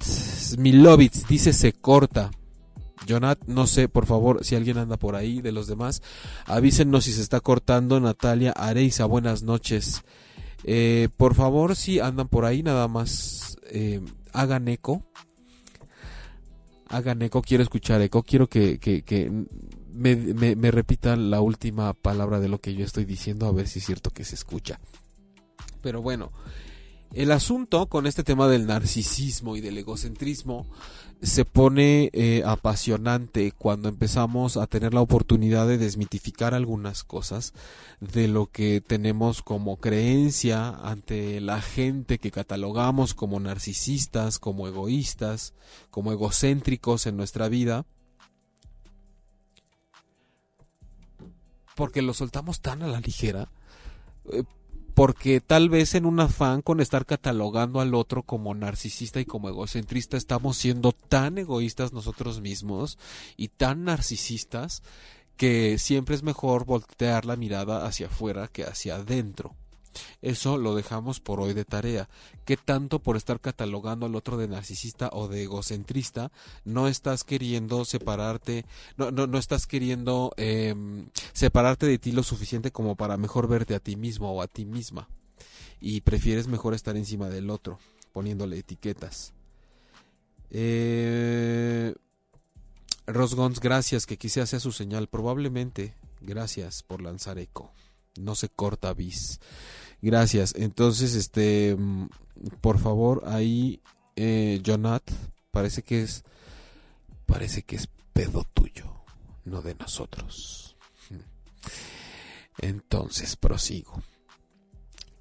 Milovitz 0.57 1.25
dice 1.25 1.53
se 1.53 1.71
corta. 1.71 2.31
Jonat, 3.09 3.39
no 3.47 3.65
sé, 3.65 3.89
por 3.89 4.05
favor, 4.05 4.45
si 4.45 4.55
alguien 4.55 4.77
anda 4.77 4.97
por 4.97 5.15
ahí 5.15 5.41
de 5.41 5.51
los 5.51 5.67
demás, 5.67 6.01
avísenos 6.45 7.05
si 7.05 7.11
se 7.11 7.21
está 7.21 7.39
cortando. 7.39 7.99
Natalia 7.99 8.51
Areiza, 8.51 9.05
buenas 9.05 9.41
noches. 9.41 10.03
Eh, 10.63 11.09
por 11.17 11.33
favor, 11.33 11.75
si 11.75 11.99
andan 11.99 12.27
por 12.27 12.45
ahí, 12.45 12.61
nada 12.61 12.87
más 12.87 13.57
eh, 13.71 14.01
hagan 14.31 14.67
eco. 14.67 15.03
Hagan 16.87 17.21
eco, 17.21 17.41
quiero 17.41 17.63
escuchar 17.63 18.01
eco, 18.01 18.23
quiero 18.23 18.47
que, 18.47 18.79
me, 19.91 20.15
me 20.15 20.71
repitan 20.71 21.29
la 21.29 21.41
última 21.41 21.93
palabra 21.93 22.39
de 22.39 22.49
lo 22.49 22.59
que 22.59 22.73
yo 22.73 22.85
estoy 22.85 23.05
diciendo, 23.05 23.47
a 23.47 23.51
ver 23.51 23.67
si 23.67 23.79
es 23.79 23.85
cierto 23.85 24.11
que 24.11 24.23
se 24.23 24.35
escucha. 24.35 24.79
Pero 25.81 26.01
bueno, 26.01 26.31
el 27.13 27.31
asunto 27.31 27.87
con 27.87 28.05
este 28.05 28.23
tema 28.23 28.47
del 28.47 28.67
narcisismo 28.67 29.55
y 29.55 29.61
del 29.61 29.77
egocentrismo 29.77 30.67
se 31.21 31.43
pone 31.43 32.09
eh, 32.13 32.43
apasionante 32.45 33.51
cuando 33.51 33.89
empezamos 33.89 34.55
a 34.55 34.67
tener 34.67 34.93
la 34.93 35.01
oportunidad 35.01 35.67
de 35.67 35.77
desmitificar 35.77 36.53
algunas 36.53 37.03
cosas 37.03 37.53
de 37.99 38.27
lo 38.27 38.45
que 38.45 38.79
tenemos 38.79 39.41
como 39.41 39.77
creencia 39.77 40.69
ante 40.69 41.41
la 41.41 41.61
gente 41.61 42.19
que 42.19 42.31
catalogamos 42.31 43.13
como 43.13 43.39
narcisistas, 43.39 44.39
como 44.39 44.67
egoístas, 44.67 45.53
como 45.89 46.13
egocéntricos 46.13 47.05
en 47.05 47.17
nuestra 47.17 47.49
vida. 47.49 47.85
Porque 51.75 52.01
lo 52.01 52.13
soltamos 52.13 52.61
tan 52.61 52.81
a 52.81 52.87
la 52.87 53.01
ligera 53.01 53.49
eh, 54.31 54.43
porque 54.99 55.39
tal 55.39 55.69
vez 55.69 55.95
en 55.95 56.05
un 56.05 56.19
afán 56.19 56.61
con 56.61 56.81
estar 56.81 57.05
catalogando 57.05 57.79
al 57.79 57.95
otro 57.95 58.23
como 58.23 58.53
narcisista 58.53 59.21
y 59.21 59.25
como 59.25 59.47
egocentrista 59.47 60.17
estamos 60.17 60.57
siendo 60.57 60.91
tan 60.91 61.37
egoístas 61.37 61.93
nosotros 61.93 62.41
mismos 62.41 62.97
y 63.37 63.47
tan 63.47 63.85
narcisistas 63.85 64.83
que 65.37 65.77
siempre 65.77 66.15
es 66.15 66.23
mejor 66.23 66.65
voltear 66.65 67.23
la 67.23 67.37
mirada 67.37 67.85
hacia 67.85 68.07
afuera 68.07 68.49
que 68.49 68.65
hacia 68.65 68.97
adentro. 68.97 69.55
Eso 70.21 70.57
lo 70.57 70.75
dejamos 70.75 71.19
por 71.19 71.39
hoy 71.39 71.53
de 71.53 71.65
tarea. 71.65 72.09
¿Qué 72.45 72.57
tanto 72.57 72.99
por 72.99 73.17
estar 73.17 73.39
catalogando 73.39 74.05
al 74.05 74.15
otro 74.15 74.37
de 74.37 74.47
narcisista 74.47 75.09
o 75.13 75.27
de 75.27 75.43
egocentrista 75.43 76.31
no 76.65 76.87
estás 76.87 77.23
queriendo 77.23 77.85
separarte, 77.85 78.65
no, 78.97 79.11
no, 79.11 79.27
no 79.27 79.37
estás 79.37 79.67
queriendo 79.67 80.31
em, 80.37 81.07
separarte 81.33 81.85
de 81.85 81.97
ti 81.97 82.11
lo 82.11 82.23
suficiente 82.23 82.71
como 82.71 82.95
para 82.95 83.17
mejor 83.17 83.47
verte 83.47 83.75
a 83.75 83.79
ti 83.79 83.95
mismo 83.95 84.31
o 84.31 84.41
a 84.41 84.47
ti 84.47 84.65
misma? 84.65 85.07
Y 85.79 86.01
prefieres 86.01 86.47
mejor 86.47 86.73
estar 86.73 86.97
encima 86.97 87.29
del 87.29 87.49
otro, 87.49 87.79
poniéndole 88.11 88.57
etiquetas. 88.57 89.33
Eh, 90.51 91.93
Rosgons, 93.07 93.59
gracias, 93.59 94.05
que 94.05 94.17
quise 94.17 94.41
hacer 94.41 94.59
su 94.59 94.71
señal. 94.71 95.07
Probablemente, 95.07 95.95
gracias 96.21 96.83
por 96.83 97.01
lanzar 97.01 97.39
eco. 97.39 97.71
No 98.17 98.35
se 98.35 98.49
corta 98.49 98.93
bis. 98.93 99.39
Gracias. 100.01 100.53
Entonces, 100.55 101.15
este, 101.15 101.75
mm, 101.77 102.07
por 102.61 102.79
favor, 102.79 103.23
ahí, 103.27 103.81
eh, 104.15 104.61
Jonat, 104.65 105.03
parece 105.51 105.83
que 105.83 106.03
es, 106.03 106.23
parece 107.25 107.63
que 107.63 107.75
es 107.75 107.89
pedo 108.13 108.45
tuyo, 108.53 109.03
no 109.45 109.61
de 109.61 109.75
nosotros. 109.75 110.75
Entonces, 112.61 113.35
prosigo. 113.35 114.01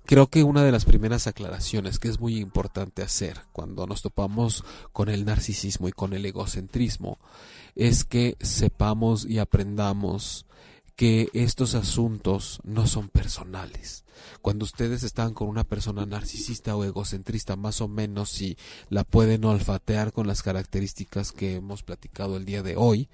creo 0.04 0.28
que 0.28 0.42
una 0.42 0.64
de 0.64 0.72
las 0.72 0.86
primeras 0.86 1.26
aclaraciones 1.26 1.98
que 1.98 2.08
es 2.08 2.18
muy 2.18 2.38
importante 2.38 3.02
hacer 3.02 3.42
cuando 3.52 3.86
nos 3.86 4.00
topamos 4.00 4.64
con 4.92 5.10
el 5.10 5.26
narcisismo 5.26 5.86
y 5.86 5.92
con 5.92 6.14
el 6.14 6.24
egocentrismo 6.24 7.18
es 7.76 8.04
que 8.04 8.36
sepamos 8.40 9.26
y 9.26 9.38
aprendamos 9.38 10.46
que 10.98 11.30
estos 11.32 11.76
asuntos 11.76 12.58
no 12.64 12.88
son 12.88 13.08
personales. 13.08 14.02
Cuando 14.42 14.64
ustedes 14.64 15.04
están 15.04 15.32
con 15.32 15.46
una 15.46 15.62
persona 15.62 16.04
narcisista 16.06 16.74
o 16.74 16.82
egocentrista, 16.82 17.54
más 17.54 17.80
o 17.80 17.86
menos 17.86 18.30
si 18.30 18.56
la 18.90 19.04
pueden 19.04 19.44
olfatear 19.44 20.12
con 20.12 20.26
las 20.26 20.42
características 20.42 21.30
que 21.30 21.54
hemos 21.54 21.84
platicado 21.84 22.36
el 22.36 22.44
día 22.44 22.64
de 22.64 22.74
hoy, 22.76 23.08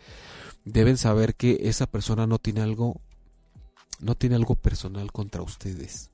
deben 0.64 0.97
saber 0.97 1.35
que 1.35 1.59
esa 1.64 1.87
persona 1.87 2.27
no 2.27 2.38
tiene 2.38 2.62
algo 2.62 3.03
no 4.01 4.14
tiene 4.14 4.37
algo 4.37 4.55
personal 4.55 5.12
contra 5.12 5.42
ustedes. 5.42 6.11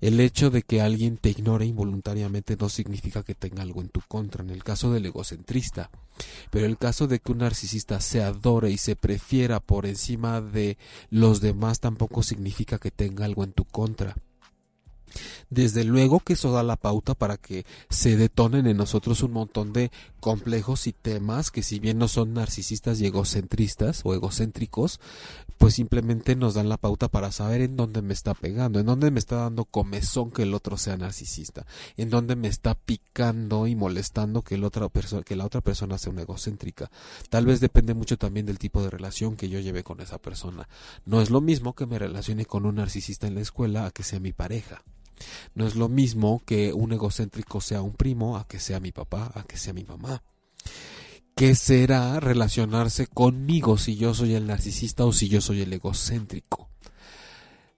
El 0.00 0.20
hecho 0.20 0.50
de 0.50 0.62
que 0.62 0.80
alguien 0.80 1.16
te 1.16 1.30
ignore 1.30 1.66
involuntariamente 1.66 2.56
no 2.56 2.68
significa 2.68 3.22
que 3.22 3.34
tenga 3.34 3.62
algo 3.62 3.80
en 3.80 3.88
tu 3.88 4.00
contra, 4.08 4.42
en 4.42 4.50
el 4.50 4.64
caso 4.64 4.92
del 4.92 5.06
egocentrista. 5.06 5.90
Pero 6.50 6.66
el 6.66 6.78
caso 6.78 7.06
de 7.06 7.20
que 7.20 7.32
un 7.32 7.38
narcisista 7.38 8.00
se 8.00 8.22
adore 8.22 8.70
y 8.70 8.78
se 8.78 8.96
prefiera 8.96 9.60
por 9.60 9.86
encima 9.86 10.40
de 10.40 10.78
los 11.10 11.40
demás 11.40 11.80
tampoco 11.80 12.22
significa 12.22 12.78
que 12.78 12.90
tenga 12.90 13.24
algo 13.24 13.44
en 13.44 13.52
tu 13.52 13.64
contra. 13.64 14.16
Desde 15.48 15.84
luego 15.84 16.20
que 16.20 16.34
eso 16.34 16.52
da 16.52 16.62
la 16.62 16.76
pauta 16.76 17.14
para 17.14 17.36
que 17.36 17.64
se 17.88 18.16
detonen 18.16 18.66
en 18.66 18.76
nosotros 18.76 19.22
un 19.22 19.32
montón 19.32 19.72
de 19.72 19.90
complejos 20.20 20.86
y 20.86 20.92
temas 20.92 21.50
que 21.50 21.62
si 21.62 21.80
bien 21.80 21.98
no 21.98 22.06
son 22.06 22.34
narcisistas 22.34 23.00
y 23.00 23.06
egocentristas 23.06 24.02
o 24.04 24.14
egocéntricos, 24.14 25.00
pues 25.58 25.74
simplemente 25.74 26.36
nos 26.36 26.54
dan 26.54 26.68
la 26.68 26.76
pauta 26.76 27.08
para 27.08 27.32
saber 27.32 27.60
en 27.62 27.76
dónde 27.76 28.02
me 28.02 28.14
está 28.14 28.34
pegando, 28.34 28.80
en 28.80 28.86
dónde 28.86 29.10
me 29.10 29.18
está 29.18 29.36
dando 29.36 29.64
comezón 29.64 30.30
que 30.30 30.42
el 30.42 30.54
otro 30.54 30.76
sea 30.76 30.96
narcisista, 30.96 31.66
en 31.96 32.10
dónde 32.10 32.36
me 32.36 32.48
está 32.48 32.74
picando 32.74 33.66
y 33.66 33.74
molestando 33.74 34.42
que, 34.42 34.62
otra 34.64 34.88
que 35.24 35.36
la 35.36 35.46
otra 35.46 35.60
persona 35.60 35.98
sea 35.98 36.12
una 36.12 36.22
egocéntrica. 36.22 36.90
Tal 37.28 37.46
vez 37.46 37.60
depende 37.60 37.94
mucho 37.94 38.16
también 38.16 38.46
del 38.46 38.58
tipo 38.58 38.82
de 38.82 38.90
relación 38.90 39.36
que 39.36 39.48
yo 39.48 39.60
lleve 39.60 39.82
con 39.82 40.00
esa 40.00 40.18
persona. 40.18 40.68
No 41.04 41.20
es 41.20 41.30
lo 41.30 41.40
mismo 41.40 41.74
que 41.74 41.86
me 41.86 41.98
relacione 41.98 42.44
con 42.44 42.66
un 42.66 42.76
narcisista 42.76 43.26
en 43.26 43.34
la 43.34 43.40
escuela 43.40 43.86
a 43.86 43.90
que 43.90 44.02
sea 44.02 44.20
mi 44.20 44.32
pareja. 44.32 44.82
No 45.54 45.66
es 45.66 45.76
lo 45.76 45.88
mismo 45.88 46.42
que 46.44 46.72
un 46.72 46.92
egocéntrico 46.92 47.60
sea 47.60 47.82
un 47.82 47.92
primo, 47.92 48.36
a 48.36 48.46
que 48.46 48.58
sea 48.58 48.80
mi 48.80 48.92
papá, 48.92 49.30
a 49.34 49.42
que 49.44 49.56
sea 49.56 49.72
mi 49.72 49.84
mamá. 49.84 50.22
¿Qué 51.34 51.54
será 51.54 52.20
relacionarse 52.20 53.06
conmigo 53.06 53.78
si 53.78 53.96
yo 53.96 54.14
soy 54.14 54.34
el 54.34 54.46
narcisista 54.46 55.04
o 55.04 55.12
si 55.12 55.28
yo 55.28 55.40
soy 55.40 55.62
el 55.62 55.72
egocéntrico? 55.72 56.68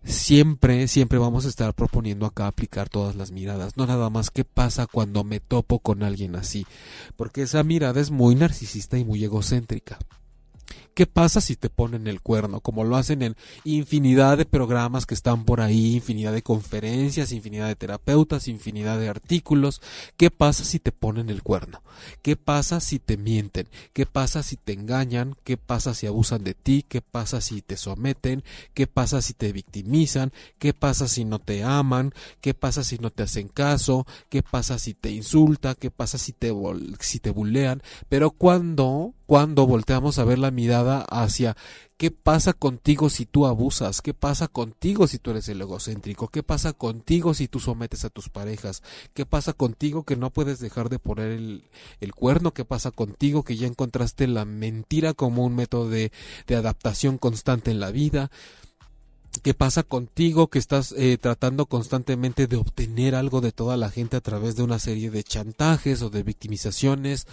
Siempre, 0.05 0.89
siempre 0.89 1.19
vamos 1.19 1.47
a 1.47 1.49
estar 1.49 1.73
proponiendo 1.75 2.27
acá 2.27 2.49
aplicar 2.49 2.89
todas 2.89 3.15
las 3.15 3.31
miradas, 3.31 3.77
no 3.77 3.87
nada 3.87 4.11
más 4.11 4.31
qué 4.31 4.45
pasa 4.45 4.89
cuando 4.89 5.23
me 5.23 5.39
topo 5.39 5.79
con 5.79 6.03
alguien 6.03 6.35
así, 6.35 6.67
porque 7.15 7.43
esa 7.43 7.63
mirada 7.63 8.01
es 8.01 8.11
muy 8.11 8.35
narcisista 8.35 8.99
y 8.99 9.05
muy 9.05 9.23
egocéntrica. 9.23 9.99
¿Qué 10.95 11.07
pasa 11.07 11.41
si 11.41 11.57
te 11.57 11.71
ponen 11.71 12.07
el 12.07 12.21
cuerno? 12.21 12.61
Como 12.61 12.85
lo 12.85 12.97
hacen 12.97 13.23
en 13.23 13.37
infinidad 13.65 14.37
de 14.37 14.45
programas 14.45 15.07
que 15.07 15.15
están 15.15 15.45
por 15.45 15.63
ahí, 15.63 15.97
infinidad 15.97 16.33
de 16.33 16.43
conferencias, 16.43 17.33
infinidad 17.33 17.69
de 17.69 17.77
terapeutas, 17.77 18.47
infinidad 18.47 18.99
de 18.99 19.09
artículos. 19.09 19.81
¿Qué 20.19 20.31
pasa 20.31 20.65
si 20.65 20.81
te 20.81 20.93
ponen 20.93 21.31
el 21.31 21.43
cuerno? 21.43 21.83
¿Qué 22.21 22.37
pasa 22.37 22.81
si 22.81 22.99
te 22.99 23.17
mienten? 23.17 23.69
¿Qué 23.95 24.05
pasa 24.05 24.43
si 24.43 24.57
te 24.57 24.75
engañan? 24.75 25.35
¿Qué 25.45 25.57
pasa 25.57 25.95
si 25.95 26.07
abusan 26.07 26.45
de 26.45 26.53
ti? 26.53 26.85
¿Qué 26.87 27.01
pasa 27.01 27.41
si 27.41 27.63
te 27.63 27.79
someten? 27.79 28.45
¿Qué 28.75 28.87
pasa 28.87 29.23
si 29.23 29.33
te 29.33 29.51
victimizan? 29.53 30.31
¿Qué 30.59 30.75
pasa 30.75 31.09
si 31.09 31.25
no 31.25 31.39
te 31.39 31.65
aman? 31.65 32.13
¿Qué 32.43 32.53
pasa 32.53 32.85
si 32.85 32.99
no 32.99 33.11
te 33.11 33.23
hacen 33.23 33.49
caso? 33.49 34.07
¿Qué 34.29 34.43
pasa 34.43 34.79
si 34.79 34.93
te 34.93 35.11
insulta? 35.11 35.75
¿Qué 35.75 35.91
pasa 35.91 36.19
si 36.19 36.33
te, 36.33 36.53
si 37.01 37.19
te 37.19 37.31
bulean? 37.31 37.83
Pero 38.11 38.31
cuando 38.31 39.15
cuando 39.33 39.67
volteamos 39.67 40.19
a 40.19 40.25
ver 40.25 40.39
la 40.39 40.51
mirada 40.51 40.82
hacia 41.09 41.57
qué 41.97 42.11
pasa 42.11 42.53
contigo 42.53 43.11
si 43.11 43.27
tú 43.27 43.47
abusas, 43.47 44.03
qué 44.03 44.15
pasa 44.15 44.49
contigo 44.49 45.07
si 45.07 45.19
tú 45.19 45.31
eres 45.31 45.49
el 45.49 45.61
egocéntrico, 45.61 46.29
qué 46.29 46.43
pasa 46.43 46.73
contigo 46.73 47.35
si 47.35 47.49
tú 47.49 47.61
sometes 47.61 48.05
a 48.05 48.11
tus 48.11 48.29
parejas, 48.29 48.83
qué 49.15 49.25
pasa 49.25 49.53
contigo 49.53 50.05
que 50.05 50.17
no 50.17 50.31
puedes 50.31 50.59
dejar 50.59 50.89
de 50.89 50.99
poner 50.99 51.31
el, 51.33 51.65
el 52.01 52.13
cuerno, 52.13 52.53
qué 52.53 52.65
pasa 52.65 52.91
contigo 52.91 53.45
que 53.45 53.57
ya 53.57 53.67
encontraste 53.67 54.27
la 54.27 54.45
mentira 54.45 55.15
como 55.15 55.45
un 55.45 55.55
método 55.55 55.89
de, 55.89 56.13
de 56.47 56.57
adaptación 56.57 57.19
constante 57.19 57.71
en 57.71 57.81
la 57.81 57.91
vida. 57.91 58.31
¿Qué 59.43 59.55
pasa 59.55 59.83
contigo 59.83 60.49
que 60.49 60.59
estás 60.59 60.93
eh, 60.93 61.17
tratando 61.19 61.67
constantemente 61.67 62.47
de 62.47 62.57
obtener 62.57 63.15
algo 63.15 63.41
de 63.41 63.51
toda 63.51 63.77
la 63.77 63.91
gente 63.91 64.17
a 64.17 64.21
través 64.21 64.57
de 64.57 64.63
una 64.63 64.79
serie 64.79 65.11
de 65.11 65.25
chantajes 65.25 66.03
o 66.03 66.11
de 66.11 66.23
victimizaciones? 66.23 67.27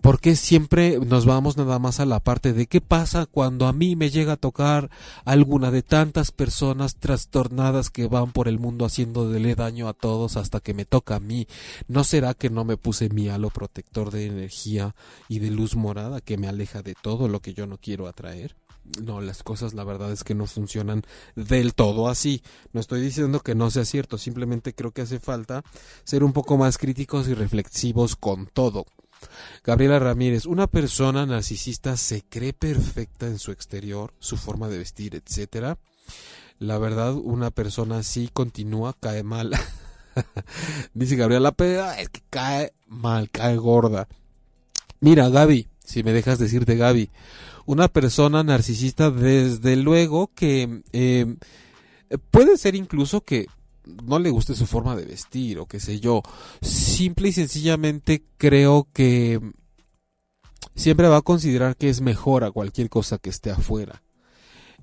¿Por 0.00 0.20
qué 0.20 0.36
siempre 0.36 1.00
nos 1.00 1.26
vamos 1.26 1.56
nada 1.56 1.80
más 1.80 1.98
a 1.98 2.06
la 2.06 2.20
parte 2.20 2.52
de 2.52 2.66
qué 2.66 2.80
pasa 2.80 3.26
cuando 3.26 3.66
a 3.66 3.72
mí 3.72 3.96
me 3.96 4.10
llega 4.10 4.34
a 4.34 4.36
tocar 4.36 4.90
alguna 5.24 5.72
de 5.72 5.82
tantas 5.82 6.30
personas 6.30 6.94
trastornadas 6.96 7.90
que 7.90 8.06
van 8.06 8.30
por 8.30 8.46
el 8.46 8.60
mundo 8.60 8.84
haciéndole 8.84 9.56
daño 9.56 9.88
a 9.88 9.94
todos 9.94 10.36
hasta 10.36 10.60
que 10.60 10.72
me 10.72 10.84
toca 10.84 11.16
a 11.16 11.20
mí? 11.20 11.48
¿No 11.88 12.04
será 12.04 12.34
que 12.34 12.48
no 12.48 12.64
me 12.64 12.76
puse 12.76 13.08
mi 13.08 13.28
halo 13.28 13.50
protector 13.50 14.12
de 14.12 14.26
energía 14.26 14.94
y 15.28 15.40
de 15.40 15.50
luz 15.50 15.74
morada 15.74 16.20
que 16.20 16.38
me 16.38 16.46
aleja 16.46 16.82
de 16.82 16.94
todo 16.94 17.26
lo 17.26 17.40
que 17.40 17.52
yo 17.52 17.66
no 17.66 17.76
quiero 17.78 18.06
atraer? 18.06 18.54
No, 19.02 19.20
las 19.20 19.42
cosas 19.42 19.74
la 19.74 19.82
verdad 19.82 20.12
es 20.12 20.22
que 20.22 20.36
no 20.36 20.46
funcionan 20.46 21.02
del 21.34 21.74
todo 21.74 22.08
así. 22.08 22.42
No 22.72 22.80
estoy 22.80 23.00
diciendo 23.00 23.40
que 23.40 23.56
no 23.56 23.68
sea 23.72 23.84
cierto, 23.84 24.16
simplemente 24.16 24.74
creo 24.74 24.92
que 24.92 25.02
hace 25.02 25.18
falta 25.18 25.64
ser 26.04 26.22
un 26.22 26.32
poco 26.32 26.56
más 26.56 26.78
críticos 26.78 27.26
y 27.26 27.34
reflexivos 27.34 28.14
con 28.14 28.46
todo 28.46 28.86
Gabriela 29.64 29.98
Ramírez, 29.98 30.46
una 30.46 30.66
persona 30.66 31.26
narcisista 31.26 31.96
se 31.96 32.22
cree 32.28 32.52
perfecta 32.52 33.26
en 33.26 33.38
su 33.38 33.52
exterior, 33.52 34.14
su 34.18 34.36
forma 34.36 34.68
de 34.68 34.78
vestir, 34.78 35.14
etcétera. 35.14 35.78
La 36.58 36.78
verdad, 36.78 37.14
una 37.14 37.50
persona 37.50 37.98
así 37.98 38.30
continúa, 38.32 38.96
cae 38.98 39.22
mal. 39.22 39.52
Dice 40.94 41.16
Gabriela, 41.16 41.52
peda 41.52 42.00
es 42.00 42.08
que 42.08 42.22
cae 42.30 42.72
mal, 42.86 43.30
cae 43.30 43.56
gorda. 43.56 44.08
Mira, 45.00 45.28
Gaby, 45.28 45.68
si 45.84 46.02
me 46.02 46.12
dejas 46.12 46.38
decirte 46.38 46.76
Gaby, 46.76 47.10
una 47.66 47.88
persona 47.88 48.42
narcisista, 48.42 49.10
desde 49.10 49.76
luego 49.76 50.32
que 50.34 50.82
eh, 50.92 51.36
puede 52.30 52.56
ser 52.56 52.74
incluso 52.74 53.20
que 53.20 53.46
no 54.04 54.18
le 54.18 54.30
guste 54.30 54.54
su 54.54 54.66
forma 54.66 54.96
de 54.96 55.04
vestir 55.04 55.58
o 55.58 55.66
qué 55.66 55.80
sé 55.80 56.00
yo. 56.00 56.22
Simple 56.60 57.28
y 57.28 57.32
sencillamente 57.32 58.22
creo 58.36 58.88
que 58.92 59.40
siempre 60.74 61.08
va 61.08 61.18
a 61.18 61.22
considerar 61.22 61.76
que 61.76 61.88
es 61.88 62.00
mejor 62.00 62.44
a 62.44 62.50
cualquier 62.50 62.88
cosa 62.88 63.18
que 63.18 63.30
esté 63.30 63.50
afuera. 63.50 64.02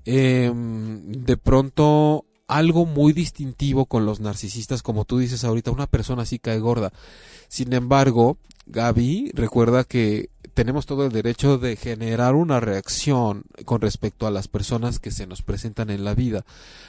Em, 0.04 1.10
de 1.10 1.36
pronto 1.36 2.24
algo 2.48 2.86
muy 2.86 3.12
distintivo 3.12 3.86
con 3.86 4.06
los 4.06 4.20
narcisistas, 4.20 4.82
como 4.82 5.04
tú 5.04 5.18
dices 5.18 5.44
ahorita, 5.44 5.70
una 5.70 5.88
persona 5.88 6.22
así 6.22 6.38
cae 6.38 6.60
gorda. 6.60 6.92
Sin 7.48 7.72
embargo, 7.72 8.38
Gaby 8.66 9.32
recuerda 9.34 9.84
que 9.84 10.30
tenemos 10.56 10.86
todo 10.86 11.04
el 11.04 11.12
derecho 11.12 11.58
de 11.58 11.76
generar 11.76 12.34
una 12.34 12.60
reacción 12.60 13.44
con 13.66 13.82
respecto 13.82 14.26
a 14.26 14.30
las 14.30 14.48
personas 14.48 14.98
que 14.98 15.10
se 15.10 15.26
nos 15.26 15.42
presentan 15.42 15.90
en 15.90 16.02
la 16.02 16.14
vida. 16.14 16.46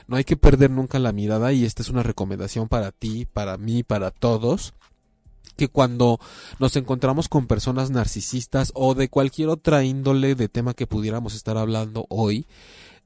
No 0.07 0.15
hay 0.15 0.23
que 0.23 0.37
perder 0.37 0.71
nunca 0.71 0.99
la 0.99 1.11
mirada 1.11 1.51
y 1.51 1.65
esta 1.65 1.81
es 1.81 1.89
una 1.89 2.01
recomendación 2.01 2.69
para 2.69 2.93
ti, 2.93 3.25
para 3.25 3.57
mí, 3.57 3.83
para 3.83 4.11
todos 4.11 4.73
que 5.57 5.67
cuando 5.67 6.17
nos 6.59 6.77
encontramos 6.77 7.27
con 7.27 7.47
personas 7.47 7.89
narcisistas 7.89 8.71
o 8.73 8.93
de 8.93 9.09
cualquier 9.09 9.49
otra 9.49 9.83
índole 9.83 10.35
de 10.35 10.47
tema 10.47 10.73
que 10.73 10.87
pudiéramos 10.87 11.35
estar 11.35 11.57
hablando 11.57 12.05
hoy, 12.07 12.45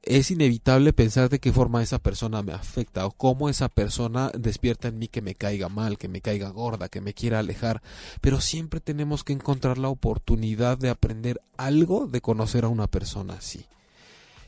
es 0.04 0.32
inevitable 0.32 0.94
pensar 0.94 1.30
de 1.30 1.40
qué 1.40 1.52
forma 1.52 1.84
esa 1.84 2.00
persona 2.00 2.42
me 2.42 2.54
afecta 2.54 3.06
o 3.06 3.12
cómo 3.12 3.50
esa 3.50 3.70
persona 3.70 4.32
despierta 4.38 4.88
en 4.88 4.98
mí 4.98 5.08
que 5.08 5.22
me 5.22 5.36
caiga 5.36 5.70
mal, 5.70 5.98
que 5.98 6.08
me 6.08 6.22
caiga 6.22 6.50
gorda, 6.50 6.90
que 6.90 7.02
me 7.02 7.14
quiera 7.14 7.40
alejar, 7.40 7.82
pero 8.20 8.42
siempre 8.42 8.80
tenemos 8.80 9.24
que 9.24 9.34
encontrar 9.34 9.78
la 9.78 9.90
oportunidad 9.90 10.78
de 10.78 10.90
aprender 10.90 11.42
algo 11.58 12.08
de 12.08 12.22
conocer 12.22 12.66
a 12.66 12.70
una 12.70 12.88
persona 12.88 13.36
así. 13.36 13.66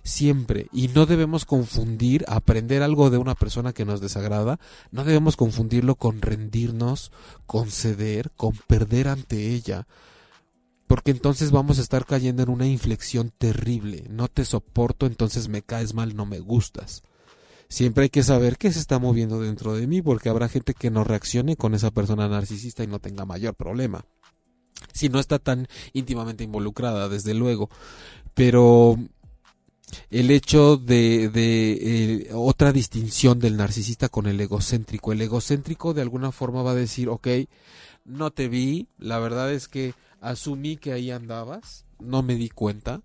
Siempre. 0.05 0.67
Y 0.73 0.89
no 0.89 1.05
debemos 1.05 1.45
confundir 1.45 2.25
aprender 2.27 2.83
algo 2.83 3.09
de 3.09 3.17
una 3.19 3.35
persona 3.35 3.71
que 3.71 3.85
nos 3.85 4.01
desagrada, 4.01 4.59
no 4.91 5.05
debemos 5.05 5.37
confundirlo 5.37 5.95
con 5.95 6.21
rendirnos, 6.21 7.11
con 7.45 7.71
ceder, 7.71 8.31
con 8.35 8.51
perder 8.67 9.07
ante 9.07 9.53
ella 9.53 9.87
porque 10.93 11.09
entonces 11.09 11.49
vamos 11.49 11.79
a 11.79 11.81
estar 11.81 12.05
cayendo 12.05 12.43
en 12.43 12.49
una 12.49 12.67
inflexión 12.67 13.31
terrible. 13.35 14.05
No 14.11 14.27
te 14.27 14.45
soporto, 14.45 15.07
entonces 15.07 15.47
me 15.47 15.63
caes 15.63 15.95
mal, 15.95 16.15
no 16.15 16.27
me 16.27 16.39
gustas. 16.39 17.01
Siempre 17.67 18.03
hay 18.03 18.09
que 18.11 18.21
saber 18.21 18.59
qué 18.59 18.71
se 18.71 18.77
está 18.77 18.99
moviendo 18.99 19.41
dentro 19.41 19.73
de 19.73 19.87
mí, 19.87 20.03
porque 20.03 20.29
habrá 20.29 20.49
gente 20.49 20.75
que 20.75 20.91
no 20.91 21.03
reaccione 21.03 21.55
con 21.55 21.73
esa 21.73 21.89
persona 21.89 22.29
narcisista 22.29 22.83
y 22.83 22.87
no 22.87 22.99
tenga 22.99 23.25
mayor 23.25 23.55
problema. 23.55 24.05
Si 24.93 25.09
no 25.09 25.19
está 25.19 25.39
tan 25.39 25.67
íntimamente 25.93 26.43
involucrada, 26.43 27.09
desde 27.09 27.33
luego. 27.33 27.71
Pero 28.35 28.99
el 30.11 30.29
hecho 30.29 30.77
de, 30.77 31.29
de 31.29 31.71
eh, 31.71 32.29
otra 32.33 32.71
distinción 32.71 33.39
del 33.39 33.57
narcisista 33.57 34.09
con 34.09 34.27
el 34.27 34.39
egocéntrico. 34.39 35.11
El 35.11 35.21
egocéntrico 35.21 35.95
de 35.95 36.03
alguna 36.03 36.31
forma 36.31 36.61
va 36.61 36.69
a 36.69 36.75
decir, 36.75 37.09
ok, 37.09 37.29
no 38.05 38.29
te 38.29 38.47
vi, 38.47 38.89
la 38.99 39.17
verdad 39.17 39.51
es 39.51 39.67
que 39.67 39.95
asumí 40.23 40.77
que 40.77 40.93
ahí 40.93 41.11
andabas, 41.11 41.85
no 41.99 42.23
me 42.23 42.35
di 42.35 42.49
cuenta, 42.49 43.01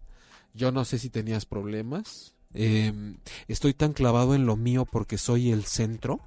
yo 0.55 0.73
no 0.73 0.85
sé 0.85 0.99
si 0.99 1.11
tenías 1.11 1.45
problemas, 1.47 2.35
em, 2.55 3.19
estoy 3.49 3.75
tan 3.75 3.93
clavado 3.93 4.35
en 4.35 4.47
lo 4.47 4.57
mío 4.57 4.87
porque 4.87 5.19
soy 5.19 5.51
el 5.51 5.65
centro. 5.65 6.21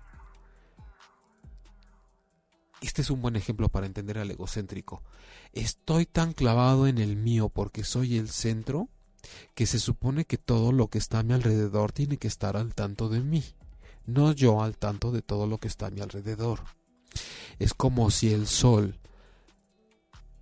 Este 2.82 3.02
es 3.02 3.10
un 3.10 3.22
buen 3.22 3.36
ejemplo 3.36 3.70
para 3.70 3.86
entender 3.86 4.18
al 4.18 4.32
egocéntrico. 4.32 5.02
Estoy 5.54 6.06
tan 6.06 6.34
clavado 6.34 6.88
en 6.88 6.98
el 6.98 7.16
mío 7.16 7.50
porque 7.50 7.84
soy 7.84 8.18
el 8.18 8.30
centro 8.30 8.90
que 9.56 9.66
se 9.66 9.80
supone 9.80 10.26
que 10.26 10.38
todo 10.38 10.72
lo 10.72 10.88
que 10.88 10.98
está 10.98 11.20
a 11.20 11.24
mi 11.24 11.34
alrededor 11.34 11.92
tiene 11.92 12.18
que 12.18 12.28
estar 12.28 12.58
al 12.58 12.74
tanto 12.74 13.08
de 13.08 13.22
mí, 13.22 13.44
no 14.06 14.32
yo 14.32 14.64
al 14.64 14.78
tanto 14.78 15.12
de 15.12 15.22
todo 15.22 15.48
lo 15.48 15.58
que 15.58 15.68
está 15.68 15.88
a 15.88 15.92
mi 15.92 16.02
alrededor. 16.02 16.62
Es 17.60 17.74
como 17.74 18.10
si 18.10 18.34
el 18.34 18.48
Sol 18.48 19.01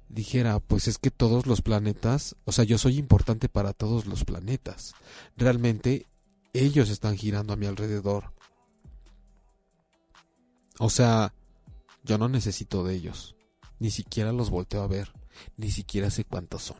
dijera, 0.09 0.59
pues 0.59 0.87
es 0.87 0.97
que 0.97 1.11
todos 1.11 1.45
los 1.45 1.61
planetas, 1.61 2.35
o 2.45 2.51
sea, 2.51 2.65
yo 2.65 2.77
soy 2.77 2.97
importante 2.97 3.47
para 3.47 3.73
todos 3.73 4.07
los 4.07 4.25
planetas. 4.25 4.93
Realmente 5.37 6.07
ellos 6.53 6.89
están 6.89 7.15
girando 7.15 7.53
a 7.53 7.55
mi 7.55 7.67
alrededor. 7.67 8.33
O 10.79 10.89
sea, 10.89 11.33
yo 12.03 12.17
no 12.17 12.27
necesito 12.27 12.83
de 12.83 12.95
ellos. 12.95 13.35
Ni 13.79 13.91
siquiera 13.91 14.31
los 14.31 14.49
volteo 14.49 14.81
a 14.81 14.87
ver. 14.87 15.13
Ni 15.57 15.71
siquiera 15.71 16.09
sé 16.09 16.25
cuántos 16.25 16.63
son. 16.63 16.77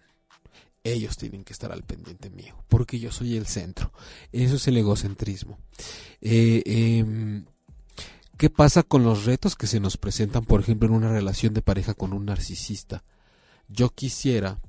Ellos 0.84 1.18
tienen 1.18 1.44
que 1.44 1.54
estar 1.54 1.72
al 1.72 1.84
pendiente 1.84 2.30
mío. 2.30 2.64
Porque 2.68 3.00
yo 3.00 3.12
soy 3.12 3.38
el 3.38 3.46
centro. 3.46 3.92
Eso 4.32 4.56
es 4.56 4.68
el 4.68 4.78
egocentrismo. 4.78 5.60
Eh, 6.22 6.64
em, 6.66 7.46
¿Qué 8.38 8.50
pasa 8.50 8.84
con 8.84 9.04
los 9.04 9.26
retos 9.26 9.58
que 9.58 9.68
se 9.68 9.82
nos 9.82 9.98
presentan, 9.98 10.46
por 10.46 10.62
ejemplo, 10.62 10.88
en 10.88 10.96
una 10.96 11.12
relación 11.12 11.54
de 11.54 11.62
pareja 11.62 11.94
con 11.94 12.14
un 12.14 12.26
narcisista? 12.26 13.04
Yo 13.70 13.90
quisiera 13.90 14.60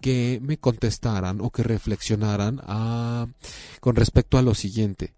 que 0.00 0.40
me 0.42 0.56
contestaran 0.56 1.40
o 1.40 1.50
que 1.50 1.62
reflexionaran 1.62 2.60
a, 2.64 3.26
con 3.80 3.96
respecto 3.96 4.38
a 4.38 4.42
lo 4.42 4.54
siguiente. 4.54 5.14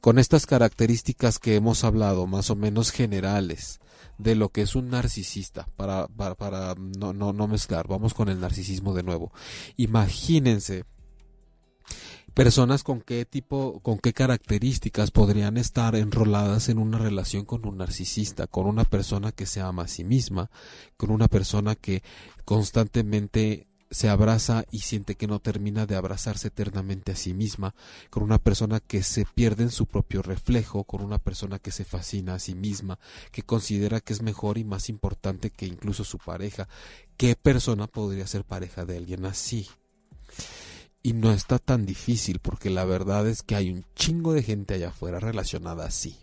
Con 0.00 0.18
estas 0.18 0.46
características 0.46 1.38
que 1.38 1.54
hemos 1.54 1.84
hablado, 1.84 2.26
más 2.26 2.50
o 2.50 2.56
menos 2.56 2.90
generales, 2.90 3.80
de 4.18 4.34
lo 4.34 4.50
que 4.50 4.62
es 4.62 4.74
un 4.74 4.90
narcisista, 4.90 5.66
para, 5.76 6.08
no 6.76 7.48
mezclar, 7.48 7.88
vamos 7.88 8.14
con 8.14 8.28
el 8.28 8.40
narcisismo 8.40 8.94
de 8.94 9.02
nuevo. 9.02 9.32
Imagínense 9.76 10.84
personas 12.34 12.82
con 12.82 13.00
qué 13.00 13.24
tipo, 13.24 13.80
con 13.80 13.98
qué 13.98 14.12
características 14.12 15.12
podrían 15.12 15.56
estar 15.56 15.94
enroladas 15.94 16.68
en 16.68 16.78
una 16.78 16.98
relación 16.98 17.44
con 17.44 17.66
un 17.66 17.78
narcisista, 17.78 18.48
con 18.48 18.66
una 18.66 18.84
persona 18.84 19.30
que 19.30 19.46
se 19.46 19.60
ama 19.60 19.84
a 19.84 19.88
sí 19.88 20.02
misma, 20.04 20.50
con 20.96 21.10
una 21.10 21.28
persona 21.28 21.76
que 21.76 22.02
constantemente 22.44 23.68
se 23.94 24.08
abraza 24.08 24.64
y 24.72 24.80
siente 24.80 25.14
que 25.14 25.28
no 25.28 25.38
termina 25.38 25.86
de 25.86 25.94
abrazarse 25.94 26.48
eternamente 26.48 27.12
a 27.12 27.16
sí 27.16 27.32
misma, 27.32 27.76
con 28.10 28.24
una 28.24 28.38
persona 28.38 28.80
que 28.80 29.04
se 29.04 29.24
pierde 29.24 29.62
en 29.62 29.70
su 29.70 29.86
propio 29.86 30.20
reflejo, 30.20 30.82
con 30.82 31.00
una 31.02 31.18
persona 31.18 31.60
que 31.60 31.70
se 31.70 31.84
fascina 31.84 32.34
a 32.34 32.40
sí 32.40 32.56
misma, 32.56 32.98
que 33.30 33.44
considera 33.44 34.00
que 34.00 34.12
es 34.12 34.22
mejor 34.22 34.58
y 34.58 34.64
más 34.64 34.88
importante 34.88 35.50
que 35.50 35.66
incluso 35.66 36.02
su 36.02 36.18
pareja. 36.18 36.68
¿Qué 37.16 37.36
persona 37.36 37.86
podría 37.86 38.26
ser 38.26 38.44
pareja 38.44 38.84
de 38.84 38.96
alguien 38.96 39.26
así? 39.26 39.68
Y 41.06 41.12
no 41.12 41.32
está 41.32 41.58
tan 41.58 41.84
difícil 41.84 42.38
porque 42.38 42.70
la 42.70 42.86
verdad 42.86 43.28
es 43.28 43.42
que 43.42 43.54
hay 43.54 43.70
un 43.70 43.84
chingo 43.94 44.32
de 44.32 44.42
gente 44.42 44.72
allá 44.72 44.88
afuera 44.88 45.20
relacionada 45.20 45.84
así. 45.84 46.16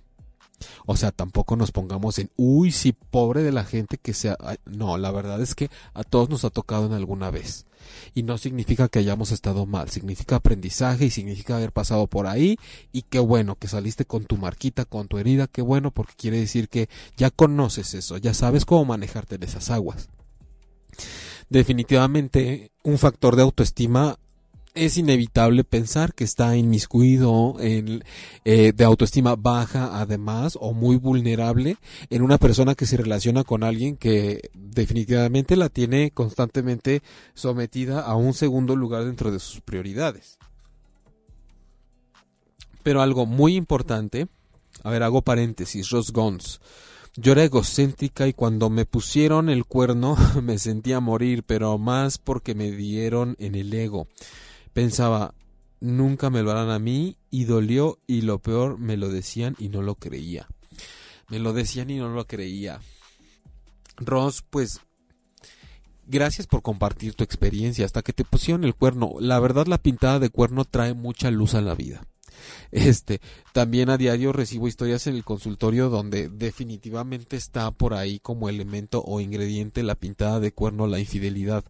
O 0.88 0.98
sea, 0.98 1.12
tampoco 1.12 1.56
nos 1.56 1.72
pongamos 1.72 2.17
en, 2.17 2.32
uy, 2.36 2.72
sí, 2.72 2.91
pobre 2.91 3.44
de 3.44 3.52
la 3.52 3.63
gente 3.63 4.00
que 4.00 4.15
sea... 4.15 4.38
No, 4.65 4.98
la 4.98 5.12
verdad 5.12 5.39
es 5.39 5.54
que 5.54 5.70
a 5.94 6.04
todos 6.04 6.30
nos 6.30 6.46
ha 6.46 6.50
tocado 6.50 6.88
en 6.88 6.94
alguna 6.94 7.30
vez. 7.30 7.67
Y 8.15 8.24
no 8.24 8.39
significa 8.39 8.88
que 8.88 8.98
hayamos 8.98 9.32
estado 9.32 9.67
mal, 9.67 9.91
significa 9.91 10.38
aprendizaje 10.38 11.06
y 11.06 11.10
significa 11.12 11.58
haber 11.58 11.72
pasado 11.72 12.08
por 12.08 12.26
ahí. 12.26 12.58
Y 12.91 13.04
qué 13.04 13.20
bueno 13.20 13.58
que 13.58 13.67
saliste 13.67 14.06
con 14.06 14.26
tu 14.26 14.38
marquita, 14.38 14.86
con 14.86 15.08
tu 15.08 15.20
herida, 15.20 15.46
qué 15.46 15.62
bueno, 15.62 15.91
porque 15.91 16.15
quiere 16.17 16.39
decir 16.39 16.70
que 16.70 16.89
ya 17.17 17.30
conoces 17.30 17.94
eso, 17.94 18.17
ya 18.17 18.34
sabes 18.34 18.65
cómo 18.65 18.86
manejarte 18.86 19.36
en 19.36 19.44
esas 19.44 19.70
aguas. 19.70 20.10
Definitivamente 21.50 22.72
un 22.84 22.98
factor 22.98 23.36
de 23.36 23.44
autoestima 23.44 24.17
es 24.74 24.98
inevitable 24.98 25.64
pensar 25.64 26.14
que 26.14 26.24
está 26.24 26.56
inmiscuido 26.56 27.56
en, 27.60 28.04
eh, 28.46 28.72
de 28.74 28.84
autoestima 28.84 29.36
baja 29.36 30.00
además 30.00 30.58
o 30.60 30.74
muy 30.74 30.96
vulnerable 30.96 31.78
en 32.10 32.22
una 32.22 32.38
persona 32.38 32.76
que 32.76 32.86
se 32.86 32.98
relaciona 32.98 33.44
con 33.44 33.64
alguien 33.64 33.98
que 33.98 34.50
definitivamente 34.54 35.56
la 35.56 35.70
tiene 35.70 36.12
constantemente 36.12 37.02
sometida 37.34 38.02
a 38.02 38.16
un 38.16 38.34
segundo 38.34 38.76
lugar 38.76 39.06
dentro 39.06 39.32
de 39.32 39.40
sus 39.40 39.62
prioridades. 39.62 40.38
Pero 42.84 43.02
algo 43.02 43.26
muy 43.26 43.56
importante, 43.56 44.28
a 44.84 44.90
ver, 44.90 45.04
hago 45.04 45.22
paréntesis, 45.22 45.90
Ross 45.90 46.12
Gons. 46.12 46.62
Yo 47.18 47.34
era 47.34 47.44
egocéntrica 47.44 48.26
y 48.28 48.34
cuando 48.34 48.70
me 48.70 48.86
pusieron 48.86 49.50
el 49.50 49.66
cuerno 49.66 50.16
me 50.42 50.58
sentía 50.58 51.02
morir, 51.02 51.44
pero 51.44 51.78
más 51.78 52.18
porque 52.18 52.56
me 52.56 52.72
dieron 52.72 53.36
en 53.38 53.56
el 53.56 53.74
ego. 53.74 54.08
Pensaba, 54.74 55.34
nunca 55.80 56.30
me 56.30 56.44
lo 56.44 56.52
harán 56.52 56.70
a 56.70 56.80
mí 56.80 57.18
y 57.30 57.46
dolió 57.46 58.00
y 58.08 58.22
lo 58.22 58.40
peor 58.40 58.78
me 58.78 58.98
lo 58.98 59.10
decían 59.10 59.56
y 59.60 59.70
no 59.70 59.82
lo 59.82 59.96
creía. 59.96 60.48
Me 61.30 61.40
lo 61.40 61.54
decían 61.54 61.90
y 61.90 61.98
no 61.98 62.10
lo 62.10 62.26
creía. 62.28 62.80
Ross, 63.98 64.44
pues 64.50 64.82
gracias 66.08 66.48
por 66.48 66.62
compartir 66.62 67.14
tu 67.14 67.24
experiencia 67.24 67.86
hasta 67.86 68.02
que 68.02 68.14
te 68.14 68.24
pusieron 68.26 68.64
el 68.64 68.76
cuerno. 68.76 69.16
La 69.20 69.40
verdad 69.40 69.68
la 69.68 69.78
pintada 69.78 70.20
de 70.20 70.30
cuerno 70.30 70.66
trae 70.66 70.94
mucha 70.94 71.32
luz 71.32 71.54
a 71.54 71.62
la 71.62 71.76
vida. 71.76 72.06
Este, 72.72 73.22
también 73.54 73.90
a 73.90 73.98
diario 73.98 74.34
recibo 74.34 74.68
historias 74.68 75.06
en 75.08 75.16
el 75.16 75.24
consultorio 75.24 75.90
donde 75.90 76.30
definitivamente 76.30 77.36
está 77.36 77.70
por 77.72 77.94
ahí 77.94 78.20
como 78.20 78.50
elemento 78.50 79.04
o 79.06 79.20
ingrediente 79.20 79.84
la 79.84 79.96
pintada 79.96 80.40
de 80.40 80.52
cuerno, 80.52 80.88
la 80.88 81.00
infidelidad 81.00 81.64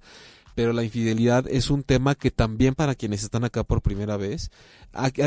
pero 0.55 0.73
la 0.73 0.83
infidelidad 0.83 1.45
es 1.47 1.69
un 1.69 1.83
tema 1.83 2.15
que 2.15 2.31
también 2.31 2.75
para 2.75 2.95
quienes 2.95 3.23
están 3.23 3.43
acá 3.43 3.63
por 3.63 3.81
primera 3.81 4.17
vez, 4.17 4.51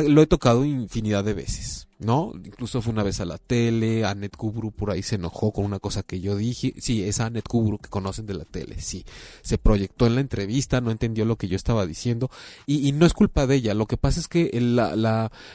lo 0.08 0.22
he 0.22 0.26
tocado 0.26 0.64
infinidad 0.64 1.24
de 1.24 1.32
veces, 1.32 1.88
¿no? 1.98 2.32
Incluso 2.44 2.82
fue 2.82 2.92
una 2.92 3.02
vez 3.02 3.20
a 3.20 3.24
la 3.24 3.38
tele, 3.38 4.04
Annette 4.04 4.36
Kubru 4.36 4.72
por 4.72 4.90
ahí 4.90 5.02
se 5.02 5.14
enojó 5.14 5.52
con 5.52 5.64
una 5.64 5.78
cosa 5.78 6.02
que 6.02 6.20
yo 6.20 6.36
dije, 6.36 6.74
sí, 6.78 7.02
esa 7.02 7.26
Annette 7.26 7.48
Kubru 7.48 7.78
que 7.78 7.88
conocen 7.88 8.26
de 8.26 8.34
la 8.34 8.44
tele, 8.44 8.80
sí, 8.80 9.04
se 9.42 9.56
proyectó 9.56 10.06
en 10.06 10.16
la 10.16 10.20
entrevista, 10.20 10.80
no 10.80 10.90
entendió 10.90 11.24
lo 11.24 11.36
que 11.36 11.48
yo 11.48 11.56
estaba 11.56 11.86
diciendo, 11.86 12.30
y, 12.66 12.92
no 12.92 13.06
es 13.06 13.14
culpa 13.14 13.46
de 13.46 13.56
ella, 13.56 13.74
lo 13.74 13.86
que 13.86 13.96
pasa 13.96 14.20
es 14.20 14.28
que 14.28 14.50
el, 14.52 14.80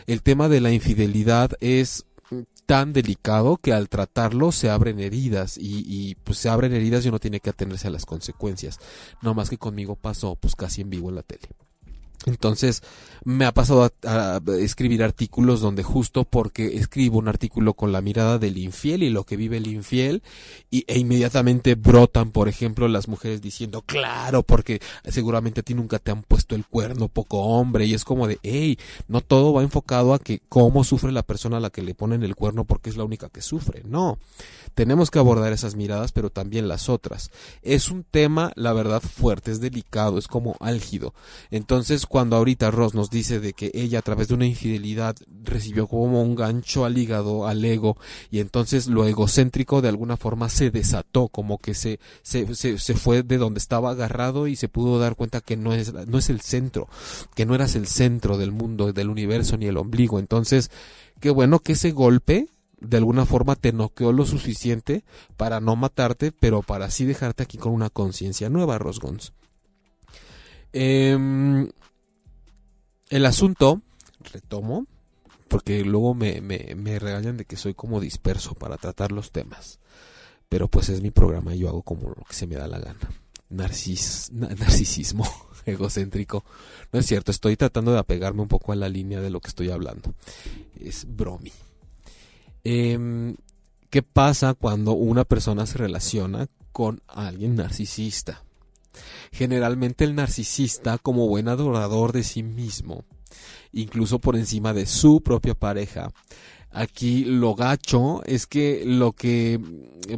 el 0.08 0.22
tema 0.24 0.50
de 0.50 0.62
la 0.62 0.72
infidelidad 0.72 1.52
es 1.62 2.06
tan 2.70 2.94
delicado 2.94 3.58
que 3.58 3.74
al 3.74 3.90
tratarlo 3.90 4.52
se 4.52 4.70
abren 4.70 5.00
heridas 5.00 5.58
y, 5.58 5.84
y, 5.88 6.14
pues 6.14 6.38
se 6.38 6.50
abren 6.50 6.72
heridas 6.72 7.04
y 7.04 7.10
uno 7.10 7.18
tiene 7.18 7.40
que 7.40 7.50
atenerse 7.50 7.88
a 7.88 7.90
las 7.90 8.06
consecuencias. 8.06 8.78
No 9.24 9.34
más 9.34 9.50
que 9.50 9.58
conmigo 9.58 9.96
pasó 9.96 10.36
pues 10.36 10.56
casi 10.56 10.82
en 10.82 10.92
vivo 10.92 11.10
en 11.10 11.16
la 11.16 11.24
tele. 11.24 11.50
Entonces 12.26 12.84
me 13.24 13.46
ha 13.46 13.54
pasado 13.54 13.92
a, 14.06 14.42
escribir 14.60 15.04
artículos 15.04 15.62
donde 15.62 15.84
justo 15.84 16.24
porque 16.24 16.78
escribo 16.78 17.18
un 17.18 17.28
artículo 17.28 17.74
con 17.74 17.92
la 17.92 18.02
mirada 18.02 18.38
del 18.40 18.58
infiel 18.58 19.04
y 19.04 19.10
lo 19.10 19.24
que 19.24 19.38
vive 19.38 19.58
el 19.58 19.68
infiel 19.68 20.24
y, 20.70 20.86
e 20.88 21.00
inmediatamente 21.00 21.76
brotan, 21.76 22.32
por 22.32 22.48
ejemplo, 22.48 22.88
las 22.88 23.08
mujeres 23.08 23.42
diciendo, 23.42 23.82
claro, 23.82 24.44
porque 24.44 24.82
seguramente 25.06 25.62
a 25.62 25.64
ti 25.64 25.74
nunca 25.74 26.00
te 26.00 26.12
han 26.12 26.24
puesto 26.24 26.56
el 26.56 26.66
cuerno, 26.66 27.08
poco 27.08 27.40
hombre, 27.40 27.86
y 27.86 27.94
es 27.94 28.04
como 28.04 28.28
de, 28.28 28.40
hey, 28.44 28.78
no 29.08 29.22
todo 29.22 29.54
va 29.54 29.64
enfocado 29.64 30.14
a 30.14 30.20
que 30.20 30.42
cómo 30.50 30.84
sufre 30.84 31.12
la 31.12 31.24
persona 31.24 31.58
a 31.58 31.62
la 31.62 31.70
que 31.70 31.84
le 31.84 31.96
ponen 31.96 32.24
el 32.24 32.36
cuerno 32.36 32.66
porque 32.66 32.90
es 32.90 32.98
la 32.98 33.04
única 33.04 33.30
que 33.30 33.42
sufre, 33.42 33.84
no. 33.86 34.18
Tenemos 34.76 35.12
que 35.12 35.20
abordar 35.20 35.52
esas 35.52 35.76
miradas, 35.76 36.12
pero 36.12 36.30
también 36.30 36.68
las 36.68 36.90
otras. 36.90 37.32
Es 37.62 37.90
un 37.90 38.04
tema, 38.04 38.52
la 38.56 38.74
verdad, 38.74 39.02
fuerte, 39.02 39.52
es 39.52 39.60
delicado, 39.60 40.18
es 40.18 40.28
como 40.28 40.56
álgido. 40.60 41.14
Entonces, 41.52 42.06
cuando 42.10 42.36
ahorita 42.36 42.72
Ross 42.72 42.96
nos 42.96 43.12
dice 43.12 43.40
de 43.40 43.54
que 43.54 43.72
ella 43.76 44.00
a 44.00 44.02
través 44.02 44.28
de 44.28 44.34
una 44.34 44.48
infidelidad 44.48 45.16
recibió 45.44 45.88
como 45.88 46.24
un 46.24 46.36
gancho 46.36 46.84
al 46.84 46.98
hígado, 46.98 47.48
al 47.48 47.64
ego, 47.64 47.98
y 48.32 48.40
entonces 48.40 48.88
lo 48.88 49.06
egocéntrico 49.06 49.82
de 49.82 49.90
alguna 49.90 50.18
forma 50.18 50.50
se 50.50 50.72
desató, 50.72 51.28
como 51.28 51.60
que 51.60 51.76
se, 51.76 52.00
se, 52.24 52.56
se, 52.56 52.80
se 52.80 52.94
fue 52.96 53.22
de 53.22 53.38
donde 53.38 53.60
estaba 53.60 53.92
agarrado 53.92 54.48
y 54.48 54.56
se 54.56 54.68
pudo 54.68 54.98
dar 55.00 55.16
cuenta 55.16 55.40
que 55.40 55.56
no 55.56 55.72
es, 55.72 55.94
no 55.94 56.18
es 56.18 56.32
el 56.32 56.42
centro, 56.42 56.90
que 57.36 57.46
no 57.46 57.54
eras 57.54 57.76
el 57.76 57.86
centro 57.86 58.40
del 58.40 58.52
mundo, 58.52 58.92
del 58.92 59.10
universo 59.10 59.56
ni 59.58 59.68
el 59.68 59.78
ombligo. 59.78 60.18
Entonces, 60.18 60.72
qué 61.20 61.30
bueno 61.30 61.60
que 61.60 61.74
ese 61.74 61.92
golpe 61.92 62.48
de 62.82 62.98
alguna 62.98 63.28
forma 63.28 63.56
te 63.56 63.72
noqueó 63.72 64.14
lo 64.14 64.26
suficiente 64.26 65.04
para 65.38 65.60
no 65.60 65.76
matarte, 65.76 66.32
pero 66.32 66.64
para 66.64 66.86
así 66.86 67.06
dejarte 67.06 67.44
aquí 67.44 67.60
con 67.60 67.72
una 67.72 67.92
conciencia 67.92 68.50
nueva, 68.50 68.80
Rosgons. 68.80 69.34
Eh, 70.74 71.68
el 73.10 73.26
asunto, 73.26 73.82
retomo, 74.32 74.86
porque 75.48 75.84
luego 75.84 76.14
me, 76.14 76.42
me, 76.42 77.00
regañan 77.00 77.38
de 77.38 77.46
que 77.46 77.58
soy 77.58 77.74
como 77.74 78.00
disperso 78.00 78.54
para 78.54 78.78
tratar 78.78 79.12
los 79.12 79.32
temas. 79.32 79.80
Pero 80.48 80.68
pues 80.68 80.90
es 80.90 81.02
mi 81.02 81.12
programa 81.12 81.56
y 81.56 81.60
yo 81.60 81.70
hago 81.70 81.82
como 81.82 82.10
lo 82.10 82.24
que 82.28 82.34
se 82.34 82.48
me 82.48 82.56
da 82.56 82.68
la 82.68 82.80
gana. 82.80 83.00
Narcis, 83.50 84.32
narcisismo 84.32 85.28
egocéntrico. 85.66 86.44
No 86.92 87.00
es 87.00 87.06
cierto, 87.08 87.32
estoy 87.32 87.58
tratando 87.58 87.92
de 87.92 88.00
apegarme 88.00 88.42
un 88.42 88.48
poco 88.48 88.72
a 88.72 88.76
la 88.76 88.90
línea 88.90 89.22
de 89.22 89.32
lo 89.32 89.42
que 89.42 89.50
estoy 89.50 89.72
hablando. 89.72 90.14
Es 90.80 91.06
bromi. 91.08 91.52
Em, 92.64 93.36
¿Qué 93.90 94.04
pasa 94.04 94.54
cuando 94.54 94.92
una 94.92 95.26
persona 95.26 95.66
se 95.66 95.80
relaciona 95.80 96.48
con 96.72 97.02
alguien 97.08 97.56
narcisista? 97.56 98.44
Generalmente 99.32 100.04
el 100.04 100.16
narcisista, 100.16 100.98
como 100.98 101.28
buen 101.28 101.48
adorador 101.48 102.12
de 102.12 102.24
sí 102.24 102.44
mismo, 102.44 103.04
incluso 103.72 104.20
por 104.20 104.36
encima 104.36 104.74
de 104.74 104.86
su 104.86 105.22
propia 105.22 105.56
pareja, 105.56 106.12
Aquí 106.72 107.26
lo 107.26 107.56
gacho 107.56 108.22
es 108.26 108.46
que 108.46 108.84
lo 108.86 109.14
que 109.14 109.60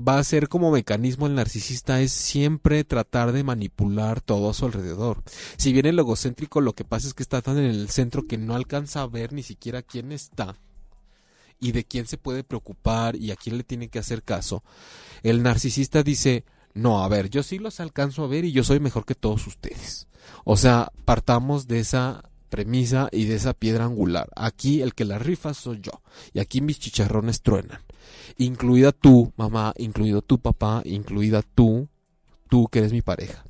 va 0.05 0.19
a 0.19 0.23
ser 0.23 0.49
como 0.49 0.69
mecanismo 0.69 1.25
el 1.25 1.35
narcisista 1.35 2.01
es 2.01 2.11
siempre 2.11 2.83
tratar 2.83 3.31
de 3.31 3.43
manipular 3.43 4.19
todo 4.19 4.49
a 4.49 4.53
su 4.53 4.65
alrededor. 4.65 5.23
Si 5.55 5.71
bien 5.71 5.85
el 5.85 5.99
egocéntrico 5.99 6.59
lo 6.59 6.73
que 6.73 6.83
pasa 6.83 7.07
es 7.07 7.13
que 7.13 7.23
está 7.23 7.41
tan 7.41 7.57
en 7.57 7.65
el 7.65 7.89
centro 7.89 8.27
que 8.27 8.37
no 8.37 8.53
alcanza 8.53 9.01
a 9.01 9.07
ver 9.07 9.31
ni 9.31 9.43
siquiera 9.43 9.81
quién 9.81 10.11
está 10.11 10.57
y 11.61 11.71
de 11.71 11.85
quién 11.85 12.05
se 12.05 12.17
puede 12.17 12.43
preocupar 12.43 13.15
y 13.15 13.31
a 13.31 13.37
quién 13.37 13.57
le 13.57 13.63
tiene 13.63 13.87
que 13.87 13.99
hacer 13.99 14.21
caso. 14.21 14.61
El 15.23 15.43
narcisista 15.43 16.03
dice, 16.03 16.43
no, 16.73 17.03
a 17.03 17.07
ver, 17.07 17.29
yo 17.29 17.43
sí 17.43 17.59
los 17.59 17.79
alcanzo 17.79 18.23
a 18.23 18.27
ver 18.27 18.45
y 18.45 18.51
yo 18.51 18.63
soy 18.63 18.79
mejor 18.79 19.05
que 19.05 19.15
todos 19.15 19.45
ustedes. 19.47 20.07
O 20.43 20.57
sea, 20.57 20.91
partamos 21.05 21.67
de 21.67 21.79
esa 21.79 22.23
premisa 22.49 23.09
y 23.11 23.25
de 23.25 23.35
esa 23.35 23.53
piedra 23.53 23.85
angular. 23.85 24.29
Aquí 24.35 24.81
el 24.81 24.93
que 24.93 25.05
la 25.05 25.17
rifa 25.17 25.53
soy 25.53 25.79
yo. 25.81 26.01
Y 26.33 26.39
aquí 26.39 26.61
mis 26.61 26.79
chicharrones 26.79 27.41
truenan. 27.41 27.81
Incluida 28.37 28.91
tú, 28.91 29.33
mamá, 29.37 29.73
incluido 29.77 30.21
tu 30.21 30.39
papá, 30.39 30.81
incluida 30.85 31.41
tú, 31.41 31.87
tú 32.49 32.67
que 32.67 32.79
eres 32.79 32.91
mi 32.91 33.01
pareja. 33.01 33.45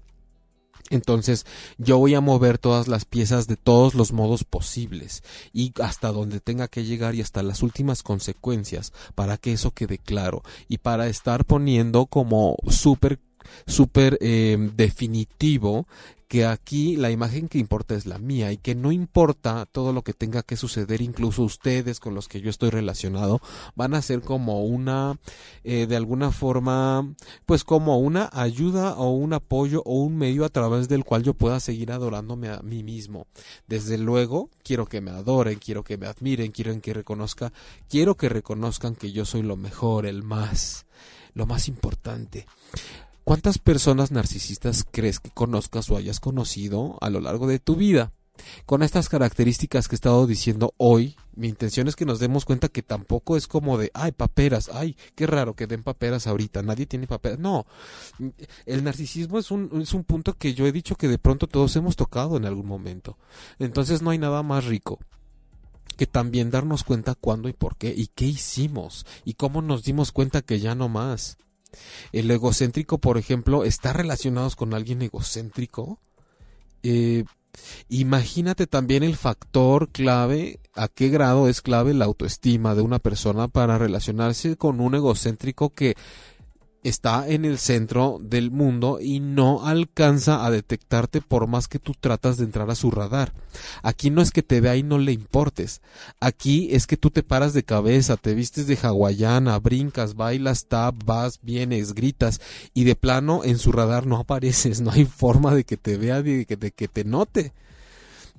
Entonces 0.91 1.45
yo 1.77 1.97
voy 1.97 2.13
a 2.13 2.21
mover 2.21 2.57
todas 2.57 2.87
las 2.87 3.05
piezas 3.05 3.47
de 3.47 3.57
todos 3.57 3.95
los 3.95 4.11
modos 4.11 4.43
posibles 4.43 5.23
y 5.53 5.73
hasta 5.81 6.11
donde 6.11 6.39
tenga 6.39 6.67
que 6.67 6.83
llegar 6.83 7.15
y 7.15 7.21
hasta 7.21 7.41
las 7.41 7.63
últimas 7.63 8.03
consecuencias 8.03 8.93
para 9.15 9.37
que 9.37 9.53
eso 9.53 9.71
quede 9.71 9.97
claro 9.97 10.43
y 10.67 10.77
para 10.77 11.07
estar 11.07 11.45
poniendo 11.45 12.05
como 12.05 12.57
súper 12.67 13.19
súper 13.65 14.17
eh, 14.21 14.57
definitivo 14.75 15.87
que 16.31 16.45
aquí 16.45 16.95
la 16.95 17.11
imagen 17.11 17.49
que 17.49 17.57
importa 17.57 17.93
es 17.93 18.05
la 18.05 18.17
mía 18.17 18.53
y 18.53 18.57
que 18.57 18.73
no 18.73 18.93
importa 18.93 19.65
todo 19.69 19.91
lo 19.91 20.01
que 20.01 20.13
tenga 20.13 20.43
que 20.43 20.55
suceder, 20.55 21.01
incluso 21.01 21.43
ustedes 21.43 21.99
con 21.99 22.15
los 22.15 22.29
que 22.29 22.39
yo 22.39 22.49
estoy 22.49 22.69
relacionado, 22.69 23.41
van 23.75 23.93
a 23.93 24.01
ser 24.01 24.21
como 24.21 24.63
una, 24.63 25.19
eh, 25.65 25.87
de 25.87 25.97
alguna 25.97 26.31
forma, 26.31 27.13
pues 27.45 27.65
como 27.65 27.99
una 27.99 28.29
ayuda 28.31 28.93
o 28.93 29.09
un 29.09 29.33
apoyo 29.33 29.83
o 29.85 29.95
un 29.95 30.15
medio 30.15 30.45
a 30.45 30.49
través 30.49 30.87
del 30.87 31.03
cual 31.03 31.23
yo 31.23 31.33
pueda 31.33 31.59
seguir 31.59 31.91
adorándome 31.91 32.47
a 32.47 32.61
mí 32.61 32.81
mismo. 32.81 33.27
Desde 33.67 33.97
luego, 33.97 34.49
quiero 34.63 34.85
que 34.85 35.01
me 35.01 35.11
adoren, 35.11 35.59
quiero 35.59 35.83
que 35.83 35.97
me 35.97 36.07
admiren, 36.07 36.53
quiero 36.53 36.79
que 36.79 36.93
reconozca, 36.93 37.51
quiero 37.89 38.15
que 38.15 38.29
reconozcan 38.29 38.95
que 38.95 39.11
yo 39.11 39.25
soy 39.25 39.41
lo 39.41 39.57
mejor, 39.57 40.05
el 40.05 40.23
más, 40.23 40.85
lo 41.33 41.45
más 41.45 41.67
importante. 41.67 42.47
¿Cuántas 43.31 43.59
personas 43.59 44.11
narcisistas 44.11 44.85
crees 44.91 45.21
que 45.21 45.29
conozcas 45.29 45.89
o 45.89 45.95
hayas 45.95 46.19
conocido 46.19 46.97
a 46.99 47.09
lo 47.09 47.21
largo 47.21 47.47
de 47.47 47.59
tu 47.59 47.77
vida? 47.77 48.11
Con 48.65 48.83
estas 48.83 49.07
características 49.07 49.87
que 49.87 49.95
he 49.95 49.95
estado 49.95 50.27
diciendo 50.27 50.73
hoy, 50.75 51.15
mi 51.33 51.47
intención 51.47 51.87
es 51.87 51.95
que 51.95 52.03
nos 52.03 52.19
demos 52.19 52.43
cuenta 52.43 52.67
que 52.67 52.83
tampoco 52.83 53.37
es 53.37 53.47
como 53.47 53.77
de, 53.77 53.89
ay, 53.93 54.11
paperas, 54.11 54.69
ay, 54.73 54.97
qué 55.15 55.27
raro 55.27 55.55
que 55.55 55.65
den 55.65 55.81
paperas 55.81 56.27
ahorita, 56.27 56.61
nadie 56.61 56.87
tiene 56.87 57.07
paperas. 57.07 57.39
No, 57.39 57.65
el 58.65 58.83
narcisismo 58.83 59.39
es 59.39 59.49
un, 59.49 59.81
es 59.81 59.93
un 59.93 60.03
punto 60.03 60.33
que 60.33 60.53
yo 60.53 60.67
he 60.67 60.73
dicho 60.73 60.97
que 60.97 61.07
de 61.07 61.17
pronto 61.17 61.47
todos 61.47 61.73
hemos 61.77 61.95
tocado 61.95 62.35
en 62.35 62.43
algún 62.43 62.67
momento. 62.67 63.17
Entonces 63.59 64.01
no 64.01 64.09
hay 64.09 64.17
nada 64.17 64.43
más 64.43 64.65
rico 64.65 64.99
que 65.95 66.05
también 66.05 66.51
darnos 66.51 66.83
cuenta 66.83 67.15
cuándo 67.15 67.47
y 67.47 67.53
por 67.53 67.77
qué 67.77 67.93
y 67.95 68.07
qué 68.07 68.25
hicimos 68.25 69.05
y 69.23 69.35
cómo 69.35 69.61
nos 69.61 69.83
dimos 69.83 70.11
cuenta 70.11 70.41
que 70.41 70.59
ya 70.59 70.75
no 70.75 70.89
más. 70.89 71.37
El 72.11 72.29
egocéntrico, 72.29 72.97
por 72.97 73.17
ejemplo, 73.17 73.63
está 73.63 73.93
relacionado 73.93 74.49
con 74.55 74.73
alguien 74.73 75.01
egocéntrico. 75.01 75.99
Eh, 76.83 77.23
imagínate 77.89 78.67
también 78.67 79.03
el 79.03 79.15
factor 79.15 79.89
clave, 79.89 80.59
a 80.73 80.87
qué 80.87 81.09
grado 81.09 81.47
es 81.47 81.61
clave 81.61 81.93
la 81.93 82.05
autoestima 82.05 82.75
de 82.75 82.81
una 82.81 82.99
persona 82.99 83.47
para 83.47 83.77
relacionarse 83.77 84.55
con 84.55 84.79
un 84.79 84.95
egocéntrico 84.95 85.71
que 85.71 85.95
está 86.83 87.27
en 87.27 87.45
el 87.45 87.57
centro 87.57 88.17
del 88.21 88.51
mundo 88.51 88.99
y 89.01 89.19
no 89.19 89.65
alcanza 89.65 90.45
a 90.45 90.51
detectarte 90.51 91.21
por 91.21 91.47
más 91.47 91.67
que 91.67 91.79
tú 91.79 91.93
tratas 91.99 92.37
de 92.37 92.45
entrar 92.45 92.69
a 92.69 92.75
su 92.75 92.91
radar. 92.91 93.33
Aquí 93.83 94.09
no 94.09 94.21
es 94.21 94.31
que 94.31 94.43
te 94.43 94.61
vea 94.61 94.75
y 94.75 94.83
no 94.83 94.97
le 94.97 95.11
importes. 95.11 95.81
Aquí 96.19 96.69
es 96.71 96.87
que 96.87 96.97
tú 96.97 97.11
te 97.11 97.23
paras 97.23 97.53
de 97.53 97.63
cabeza, 97.63 98.17
te 98.17 98.33
vistes 98.33 98.67
de 98.67 98.77
hawaiana, 98.81 99.59
brincas, 99.59 100.15
bailas, 100.15 100.65
tap, 100.65 100.95
vas, 101.05 101.39
vienes, 101.41 101.93
gritas 101.93 102.41
y 102.73 102.83
de 102.83 102.95
plano 102.95 103.41
en 103.43 103.57
su 103.57 103.71
radar 103.71 104.05
no 104.05 104.17
apareces. 104.19 104.81
No 104.81 104.91
hay 104.91 105.05
forma 105.05 105.53
de 105.53 105.63
que 105.63 105.77
te 105.77 105.97
vea, 105.97 106.21
de 106.21 106.45
que, 106.45 106.57
de 106.57 106.71
que 106.71 106.87
te 106.87 107.03
note. 107.03 107.53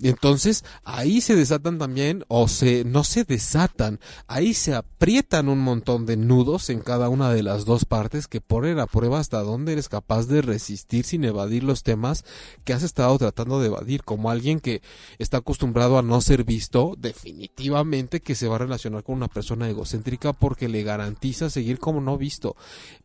Entonces, 0.00 0.64
ahí 0.84 1.20
se 1.20 1.36
desatan 1.36 1.78
también, 1.78 2.24
o 2.28 2.48
se, 2.48 2.84
no 2.84 3.04
se 3.04 3.24
desatan, 3.24 4.00
ahí 4.26 4.54
se 4.54 4.74
aprietan 4.74 5.48
un 5.48 5.60
montón 5.60 6.06
de 6.06 6.16
nudos 6.16 6.70
en 6.70 6.80
cada 6.80 7.08
una 7.08 7.30
de 7.30 7.42
las 7.42 7.64
dos 7.64 7.84
partes 7.84 8.28
que 8.28 8.40
ponen 8.40 8.78
a 8.78 8.86
prueba 8.86 9.18
hasta 9.18 9.42
dónde 9.42 9.72
eres 9.72 9.88
capaz 9.88 10.26
de 10.26 10.42
resistir 10.42 11.04
sin 11.04 11.24
evadir 11.24 11.64
los 11.64 11.82
temas 11.82 12.24
que 12.64 12.72
has 12.72 12.82
estado 12.82 13.16
tratando 13.18 13.60
de 13.60 13.66
evadir, 13.66 14.02
como 14.02 14.30
alguien 14.30 14.60
que 14.60 14.82
está 15.18 15.38
acostumbrado 15.38 15.98
a 15.98 16.02
no 16.02 16.20
ser 16.20 16.44
visto, 16.44 16.94
definitivamente 16.98 18.20
que 18.20 18.34
se 18.34 18.48
va 18.48 18.56
a 18.56 18.60
relacionar 18.60 19.02
con 19.02 19.16
una 19.16 19.28
persona 19.28 19.68
egocéntrica 19.68 20.32
porque 20.32 20.68
le 20.68 20.82
garantiza 20.82 21.50
seguir 21.50 21.78
como 21.78 22.00
no 22.00 22.18
visto, 22.18 22.56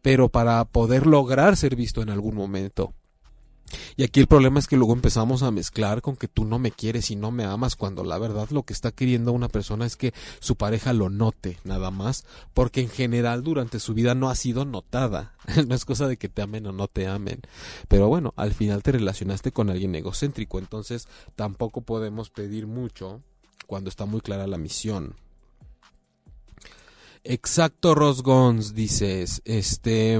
pero 0.02 0.30
para 0.30 0.63
poder 0.65 1.08
lograr 1.08 1.58
ser 1.58 1.76
visto 1.76 2.02
en 2.02 2.10
algún 2.10 2.36
momento. 2.36 2.93
Y 3.95 4.03
aquí 4.03 4.19
el 4.19 4.27
problema 4.27 4.60
es 4.60 4.67
que 4.67 4.77
luego 4.77 4.93
empezamos 4.93 5.43
a 5.43 5.51
mezclar 5.51 6.01
con 6.01 6.15
que 6.15 6.27
tú 6.27 6.45
no 6.45 6.60
me 6.60 6.71
quieres 6.71 7.12
y 7.12 7.15
no 7.15 7.32
me 7.32 7.43
amas 7.43 7.75
cuando 7.75 8.03
la 8.03 8.17
verdad 8.17 8.49
lo 8.51 8.63
que 8.63 8.73
está 8.73 8.91
queriendo 8.91 9.34
una 9.34 9.49
persona 9.49 9.86
es 9.86 9.95
que 9.95 10.13
su 10.39 10.56
pareja 10.56 10.93
lo 10.93 11.10
note 11.10 11.58
nada 11.63 11.91
más, 11.91 12.25
porque 12.53 12.82
en 12.82 12.89
general 12.89 13.43
durante 13.43 13.80
su 13.80 13.93
vida 13.93 14.15
no 14.15 14.30
ha 14.30 14.36
sido 14.36 14.65
notada. 14.65 15.34
no 15.67 15.75
es 15.75 15.86
cosa 15.86 16.08
de 16.08 16.17
que 16.17 16.30
te 16.30 16.41
amen 16.41 16.67
o 16.67 16.71
no 16.71 16.88
te 16.88 17.08
amen. 17.08 17.41
Pero 17.88 18.08
bueno, 18.08 18.34
al 18.38 18.53
final 18.53 18.84
te 18.84 18.93
relacionaste 18.93 19.51
con 19.51 19.69
alguien 19.69 19.95
egocéntrico, 19.95 20.60
entonces 20.60 21.08
tampoco 21.36 21.82
podemos 21.82 22.30
pedir 22.30 22.67
mucho 22.67 23.21
cuando 23.65 23.89
está 23.89 24.06
muy 24.06 24.21
clara 24.21 24.47
la 24.47 24.58
misión. 24.58 25.15
Exacto, 27.23 27.93
Rosgons, 27.93 28.73
dices, 28.73 29.41
este... 29.43 30.17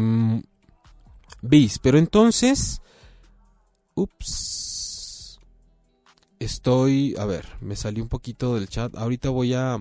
Bis, 1.42 1.76
mm, 1.76 1.80
pero 1.82 1.98
entonces 1.98 2.82
Ups. 3.98 5.40
Estoy, 6.40 7.16
a 7.18 7.26
ver, 7.26 7.48
me 7.62 7.76
salí 7.76 8.00
un 8.00 8.10
poquito 8.10 8.54
del 8.54 8.70
chat. 8.70 8.96
Ahorita 8.96 9.30
voy 9.30 9.56
a... 9.56 9.80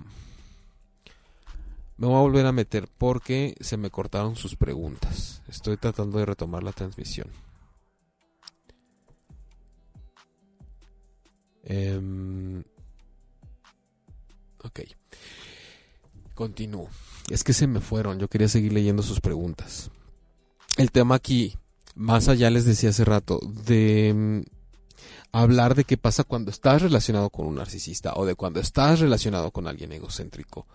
Me 1.98 2.07
voy 2.07 2.16
a 2.16 2.20
volver 2.20 2.46
a 2.46 2.52
meter 2.52 2.88
porque 2.98 3.55
se 3.61 3.76
me 3.76 3.90
cortaron 3.90 4.37
sus 4.37 4.57
preguntas. 4.57 5.42
Estoy 5.48 5.76
tratando 5.76 6.18
de 6.18 6.24
retomar 6.24 6.62
la 6.62 6.72
transmisión. 6.72 7.29
Em, 11.64 12.64
ok. 14.62 14.81
Continúo. 16.35 16.88
Es 17.29 17.44
que 17.44 17.52
se 17.52 17.66
me 17.66 17.81
fueron. 17.81 18.18
Yo 18.18 18.29
quería 18.29 18.48
seguir 18.48 18.72
leyendo 18.72 19.02
sus 19.02 19.20
preguntas. 19.20 19.90
El 20.79 20.90
tema 20.90 21.16
aquí 21.16 21.57
más 21.96 22.28
allá 22.28 22.50
les 22.50 22.64
decía 22.64 22.90
hace 22.90 23.04
rato, 23.04 23.40
de 23.66 24.14
mm, 24.14 24.40
hablar 25.32 25.74
de 25.74 25.85
qué 25.85 25.96
pasa 25.96 26.24
cuando 26.24 26.50
estás 26.50 26.82
relacionado 26.82 27.30
con 27.30 27.46
un 27.46 27.56
narcisista 27.56 28.12
o 28.14 28.26
de 28.26 28.35
cuando 28.35 28.61
estás 28.61 29.00
relacionado 29.00 29.50
con 29.50 29.66
alguien 29.66 29.92
egocéntrico. 29.92 30.66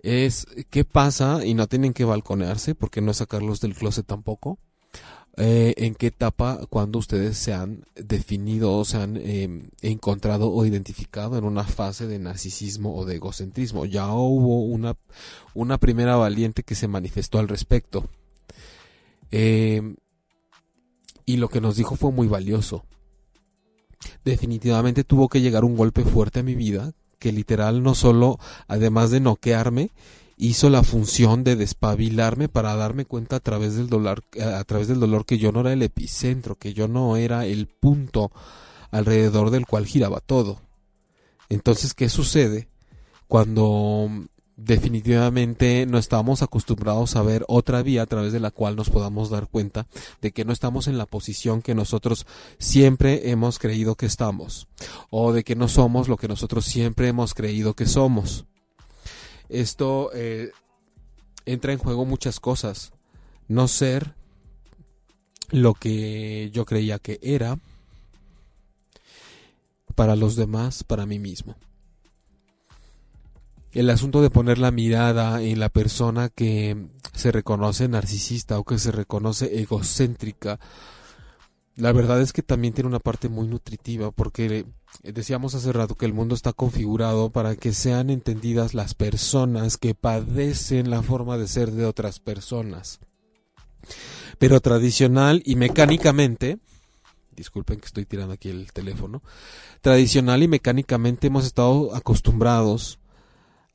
Es 0.00 0.46
qué 0.70 0.84
pasa, 0.84 1.46
y 1.46 1.54
no 1.54 1.66
tienen 1.66 1.94
que 1.94 2.04
balconearse 2.04 2.74
porque 2.74 3.00
no 3.00 3.14
sacarlos 3.14 3.60
del 3.60 3.74
closet 3.74 4.04
tampoco. 4.06 4.58
Eh, 5.36 5.74
en 5.78 5.96
qué 5.96 6.08
etapa 6.08 6.60
cuando 6.70 7.00
ustedes 7.00 7.36
se 7.36 7.52
han 7.52 7.84
definido 7.96 8.72
o 8.72 8.84
se 8.84 8.98
han 8.98 9.16
em, 9.16 9.68
encontrado 9.82 10.52
o 10.52 10.64
identificado 10.64 11.36
en 11.36 11.42
una 11.42 11.64
fase 11.64 12.06
de 12.06 12.20
narcisismo 12.20 12.94
o 12.94 13.04
de 13.04 13.16
egocentrismo. 13.16 13.84
Ya 13.84 14.06
hubo 14.12 14.64
una, 14.64 14.96
una 15.54 15.78
primera 15.78 16.14
valiente 16.14 16.62
que 16.62 16.76
se 16.76 16.86
manifestó 16.86 17.40
al 17.40 17.48
respecto. 17.48 18.08
Eh, 19.32 19.96
y 21.26 21.36
lo 21.36 21.48
que 21.48 21.60
nos 21.60 21.76
dijo 21.76 21.96
fue 21.96 22.12
muy 22.12 22.28
valioso. 22.28 22.84
definitivamente 24.24 25.02
tuvo 25.02 25.28
que 25.28 25.40
llegar 25.40 25.64
un 25.64 25.76
golpe 25.76 26.04
fuerte 26.04 26.40
a 26.40 26.42
mi 26.42 26.54
vida, 26.54 26.92
que 27.18 27.32
literal 27.32 27.82
no 27.82 27.94
solo, 27.94 28.38
además 28.68 29.10
de 29.10 29.20
noquearme, 29.20 29.92
hizo 30.36 30.68
la 30.68 30.82
función 30.82 31.44
de 31.44 31.56
despabilarme 31.56 32.48
para 32.48 32.74
darme 32.76 33.04
cuenta 33.04 33.36
a 33.36 33.40
través 33.40 33.76
del 33.76 33.88
dolor, 33.88 34.24
a 34.40 34.64
través 34.64 34.88
del 34.88 35.00
dolor 35.00 35.24
que 35.24 35.38
yo 35.38 35.52
no 35.52 35.60
era 35.60 35.72
el 35.72 35.82
epicentro, 35.82 36.56
que 36.56 36.74
yo 36.74 36.88
no 36.88 37.16
era 37.16 37.46
el 37.46 37.66
punto 37.66 38.30
alrededor 38.90 39.50
del 39.50 39.66
cual 39.66 39.86
giraba 39.86 40.20
todo. 40.20 40.60
Entonces, 41.48 41.94
¿qué 41.94 42.08
sucede 42.08 42.68
cuando 43.28 44.10
definitivamente 44.56 45.84
no 45.86 45.98
estamos 45.98 46.42
acostumbrados 46.42 47.16
a 47.16 47.22
ver 47.22 47.44
otra 47.48 47.82
vía 47.82 48.02
a 48.02 48.06
través 48.06 48.32
de 48.32 48.40
la 48.40 48.50
cual 48.50 48.76
nos 48.76 48.90
podamos 48.90 49.30
dar 49.30 49.48
cuenta 49.48 49.86
de 50.20 50.32
que 50.32 50.44
no 50.44 50.52
estamos 50.52 50.86
en 50.86 50.96
la 50.96 51.06
posición 51.06 51.60
que 51.60 51.74
nosotros 51.74 52.26
siempre 52.58 53.30
hemos 53.30 53.58
creído 53.58 53.96
que 53.96 54.06
estamos 54.06 54.68
o 55.10 55.32
de 55.32 55.42
que 55.42 55.56
no 55.56 55.68
somos 55.68 56.08
lo 56.08 56.16
que 56.16 56.28
nosotros 56.28 56.64
siempre 56.64 57.08
hemos 57.08 57.34
creído 57.34 57.74
que 57.74 57.86
somos. 57.86 58.44
Esto 59.48 60.10
eh, 60.14 60.52
entra 61.46 61.72
en 61.72 61.78
juego 61.78 62.04
muchas 62.04 62.40
cosas. 62.40 62.92
No 63.48 63.68
ser 63.68 64.14
lo 65.50 65.74
que 65.74 66.50
yo 66.52 66.64
creía 66.64 66.98
que 66.98 67.18
era 67.22 67.58
para 69.94 70.16
los 70.16 70.36
demás, 70.36 70.82
para 70.84 71.06
mí 71.06 71.18
mismo 71.18 71.56
el 73.74 73.90
asunto 73.90 74.22
de 74.22 74.30
poner 74.30 74.58
la 74.58 74.70
mirada 74.70 75.42
en 75.42 75.58
la 75.58 75.68
persona 75.68 76.28
que 76.28 76.86
se 77.12 77.32
reconoce 77.32 77.88
narcisista 77.88 78.58
o 78.58 78.64
que 78.64 78.78
se 78.78 78.92
reconoce 78.92 79.60
egocéntrica, 79.60 80.60
la 81.76 81.90
verdad 81.90 82.20
es 82.20 82.32
que 82.32 82.42
también 82.42 82.72
tiene 82.72 82.88
una 82.88 83.00
parte 83.00 83.28
muy 83.28 83.48
nutritiva 83.48 84.12
porque 84.12 84.64
decíamos 85.02 85.56
hace 85.56 85.72
rato 85.72 85.96
que 85.96 86.06
el 86.06 86.14
mundo 86.14 86.36
está 86.36 86.52
configurado 86.52 87.30
para 87.30 87.56
que 87.56 87.72
sean 87.72 88.10
entendidas 88.10 88.74
las 88.74 88.94
personas 88.94 89.76
que 89.76 89.94
padecen 89.94 90.88
la 90.88 91.02
forma 91.02 91.36
de 91.36 91.48
ser 91.48 91.72
de 91.72 91.84
otras 91.84 92.20
personas. 92.20 93.00
Pero 94.38 94.60
tradicional 94.60 95.42
y 95.44 95.56
mecánicamente, 95.56 96.58
disculpen 97.34 97.80
que 97.80 97.86
estoy 97.86 98.06
tirando 98.06 98.34
aquí 98.34 98.50
el 98.50 98.72
teléfono, 98.72 99.22
tradicional 99.80 100.44
y 100.44 100.48
mecánicamente 100.48 101.26
hemos 101.26 101.44
estado 101.44 101.92
acostumbrados 101.94 103.00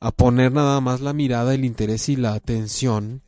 a 0.00 0.10
poner 0.12 0.52
nada 0.52 0.80
más 0.80 1.00
la 1.00 1.12
mirada, 1.12 1.54
el 1.54 1.64
interés 1.64 2.08
y 2.08 2.16
la 2.16 2.32
atención 2.32 3.22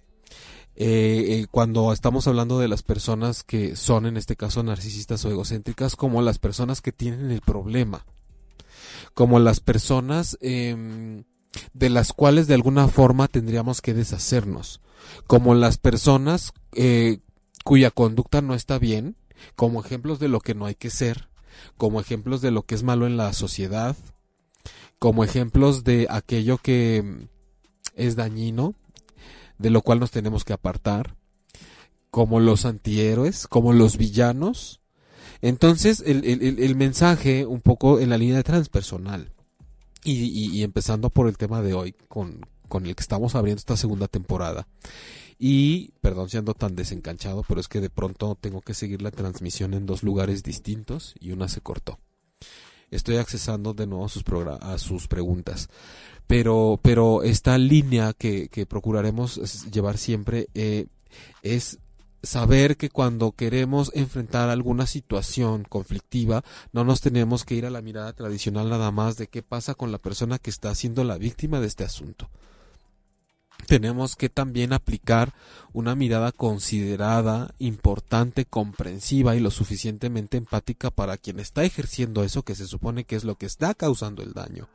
eh, 0.75 1.27
eh, 1.29 1.47
cuando 1.51 1.93
estamos 1.93 2.27
hablando 2.27 2.59
de 2.59 2.67
las 2.67 2.83
personas 2.83 3.45
que 3.45 3.77
son 3.77 4.07
en 4.07 4.17
este 4.17 4.37
caso 4.37 4.63
narcisistas 4.63 5.23
o 5.25 5.31
egocéntricas 5.31 5.97
como 5.97 6.23
las 6.23 6.39
personas 6.39 6.81
que 6.81 6.93
tienen 6.93 7.31
el 7.31 7.43
problema, 7.43 8.07
como 9.13 9.39
las 9.39 9.61
personas 9.61 10.39
em, 10.41 11.25
de 11.75 11.91
las 11.91 12.15
cuales 12.15 12.47
de 12.47 12.55
alguna 12.55 12.89
forma 12.89 13.29
tendríamos 13.29 13.83
que 13.83 13.93
deshacernos, 13.93 14.81
como 15.27 15.55
las 15.55 15.77
personas 15.77 16.55
eh, 16.73 17.19
cuya 17.65 17.91
conducta 17.91 18.41
no 18.41 18.55
está 18.55 18.79
bien, 18.79 19.17
como 19.57 19.85
ejemplos 19.85 20.21
de 20.21 20.29
lo 20.29 20.41
que 20.41 20.55
no 20.55 20.65
hay 20.65 20.75
que 20.75 20.89
ser, 20.89 21.29
como 21.77 22.01
ejemplos 22.01 22.41
de 22.41 22.51
lo 22.51 22.63
que 22.63 22.75
es 22.75 22.83
malo 22.83 23.07
en 23.07 23.19
la 23.19 23.35
sociedad, 23.35 23.95
como 25.03 25.25
ejemplos 25.25 25.83
de 25.83 26.07
aquello 26.09 26.59
que 26.59 27.27
es 27.97 28.15
dañino, 28.15 28.77
de 29.59 29.71
lo 29.71 29.83
cual 29.83 29.99
nos 29.99 30.13
tenemos 30.13 30.45
que 30.45 30.53
apartar, 30.53 31.17
como 32.13 32.39
los 32.39 32.67
antihéroes, 32.67 33.49
como 33.49 33.73
los 33.73 33.97
villanos. 33.97 34.81
Entonces, 35.41 36.05
el, 36.07 36.77
mensaje 36.77 37.47
un 37.47 37.61
poco 37.61 37.99
en 37.99 38.11
la 38.11 38.17
línea 38.17 38.45
transpersonal, 38.45 39.33
y, 40.05 40.63
empezando 40.63 41.11
por 41.11 41.27
el 41.27 41.37
tema 41.37 41.63
de 41.63 41.75
hoy, 41.75 41.97
con, 42.07 42.47
con 42.69 42.87
el 42.87 42.95
que 42.95 43.03
estamos 43.03 43.35
abriendo 43.35 43.59
esta 43.59 43.77
segunda 43.77 44.07
temporada. 44.07 44.69
Y, 45.37 45.95
perdón 46.01 46.29
siendo 46.29 46.55
tan 46.55 46.77
desencanchado, 46.77 47.45
pero 47.49 47.61
es 47.61 47.67
que 47.67 47.81
de 47.81 47.91
pronto 47.91 48.39
tengo 48.41 48.61
que 48.61 48.73
seguir 48.73 49.03
la 49.03 49.11
transmisión 49.11 49.75
en 49.75 49.85
dos 49.85 50.05
lugares 50.05 50.45
distintos 50.45 51.17
y 51.19 51.33
una 51.33 51.49
se 51.49 51.61
cortó 51.61 51.99
estoy 52.93 53.17
accesando 53.17 53.75
de 53.75 53.89
nuevo 53.89 54.05
a 54.05 54.09
sus, 54.09 54.23
a 54.61 54.79
sus 54.79 55.09
preguntas. 55.09 55.69
Pero, 56.29 56.79
pero 56.81 57.25
esta 57.25 57.59
línea 57.59 58.13
que, 58.13 58.49
que 58.49 58.65
procuraremos 58.65 59.65
llevar 59.73 59.99
siempre 59.99 60.49
eh, 60.55 60.87
es 61.43 61.79
saber 62.23 62.77
que 62.77 62.89
cuando 62.89 63.33
queremos 63.33 63.91
enfrentar 63.95 64.49
alguna 64.49 64.87
situación 64.87 65.65
conflictiva, 65.69 66.45
no 66.73 66.85
nos 66.85 67.01
tenemos 67.01 67.45
que 67.45 67.57
ir 67.57 67.67
a 67.67 67.71
la 67.71 67.83
mirada 67.83 68.13
tradicional 68.13 68.71
nada 68.71 68.93
más 68.93 69.17
de 69.17 69.27
qué 69.27 69.43
pasa 69.43 69.75
con 69.75 69.91
la 69.91 69.99
persona 69.99 70.39
que 70.39 70.51
está 70.51 70.73
siendo 70.77 71.03
la 71.03 71.19
víctima 71.19 71.59
de 71.59 71.67
este 71.67 71.83
asunto 71.83 72.31
tenemos 73.73 74.17
que 74.17 74.29
también 74.29 74.75
aplicar 74.75 75.33
una 75.73 75.95
mirada 75.95 76.31
considerada, 76.31 77.55
importante, 77.59 78.45
comprensiva 78.45 79.35
y 79.35 79.41
lo 79.41 79.51
suficientemente 79.51 80.37
empática 80.37 80.91
para 80.91 81.17
quien 81.17 81.41
está 81.41 81.65
ejerciendo 81.65 82.23
eso 82.23 82.43
que 82.43 82.55
se 82.55 82.67
supone 82.67 83.05
que 83.05 83.17
es 83.17 83.25
lo 83.25 83.37
que 83.37 83.47
está 83.47 83.73
causando 83.73 84.23
el 84.23 84.35
daño. 84.35 84.69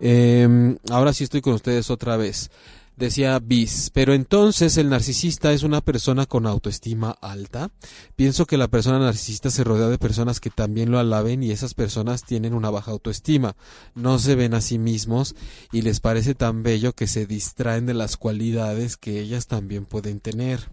Em, 0.00 0.78
ahora 0.88 1.12
sí 1.12 1.24
estoy 1.24 1.42
con 1.42 1.52
ustedes 1.52 1.90
otra 1.90 2.16
vez 2.16 2.50
decía 2.98 3.38
Bis, 3.38 3.90
pero 3.94 4.12
entonces 4.12 4.76
el 4.76 4.90
narcisista 4.90 5.52
es 5.52 5.62
una 5.62 5.80
persona 5.80 6.26
con 6.26 6.46
autoestima 6.46 7.12
alta. 7.22 7.70
Pienso 8.16 8.44
que 8.44 8.56
la 8.56 8.68
persona 8.68 8.98
narcisista 8.98 9.50
se 9.50 9.64
rodea 9.64 9.88
de 9.88 9.98
personas 9.98 10.40
que 10.40 10.50
también 10.50 10.90
lo 10.90 10.98
alaben 10.98 11.42
y 11.42 11.52
esas 11.52 11.74
personas 11.74 12.24
tienen 12.24 12.54
una 12.54 12.70
baja 12.70 12.90
autoestima, 12.90 13.56
no 13.94 14.18
se 14.18 14.34
ven 14.34 14.54
a 14.54 14.60
sí 14.60 14.78
mismos 14.78 15.36
y 15.72 15.82
les 15.82 16.00
parece 16.00 16.34
tan 16.34 16.62
bello 16.62 16.92
que 16.92 17.06
se 17.06 17.26
distraen 17.26 17.86
de 17.86 17.94
las 17.94 18.16
cualidades 18.16 18.96
que 18.96 19.20
ellas 19.20 19.46
también 19.46 19.86
pueden 19.86 20.18
tener. 20.18 20.68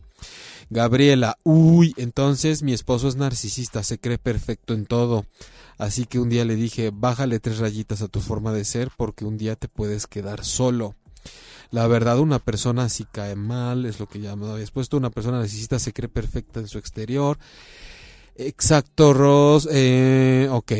Gabriela, 0.71 1.38
uy, 1.43 1.93
entonces 1.97 2.63
mi 2.63 2.73
esposo 2.73 3.07
es 3.07 3.15
narcisista, 3.15 3.84
se 3.84 3.99
cree 3.99 4.17
perfecto 4.17 4.73
en 4.73 4.88
todo. 4.88 5.26
Así 5.78 6.05
que 6.05 6.19
un 6.19 6.30
día 6.30 6.45
le 6.45 6.55
dije, 6.55 6.91
bájale 6.91 7.39
tres 7.39 7.59
rayitas 7.59 8.01
a 8.01 8.07
tu 8.07 8.21
forma 8.21 8.51
de 8.51 8.65
ser 8.65 8.89
porque 8.97 9.26
un 9.26 9.38
día 9.38 9.55
te 9.55 9.67
puedes 9.67 10.07
quedar 10.07 10.43
solo. 10.43 10.95
La 11.72 11.88
verdad, 11.88 12.20
una 12.20 12.39
persona 12.39 12.89
si 12.89 13.05
cae 13.05 13.36
mal, 13.36 13.86
es 13.86 13.99
lo 13.99 14.07
que 14.07 14.20
ya 14.20 14.36
me 14.36 14.49
habías 14.49 14.72
puesto, 14.72 14.97
una 14.97 15.09
persona 15.09 15.41
necesita, 15.41 15.80
se 15.80 15.93
cree 15.93 16.09
perfecta 16.09 16.59
en 16.59 16.68
su 16.68 16.78
exterior. 16.78 17.38
Exacto, 18.36 19.13
Ross. 19.13 19.68
Eh, 19.72 20.47
ok. 20.51 20.72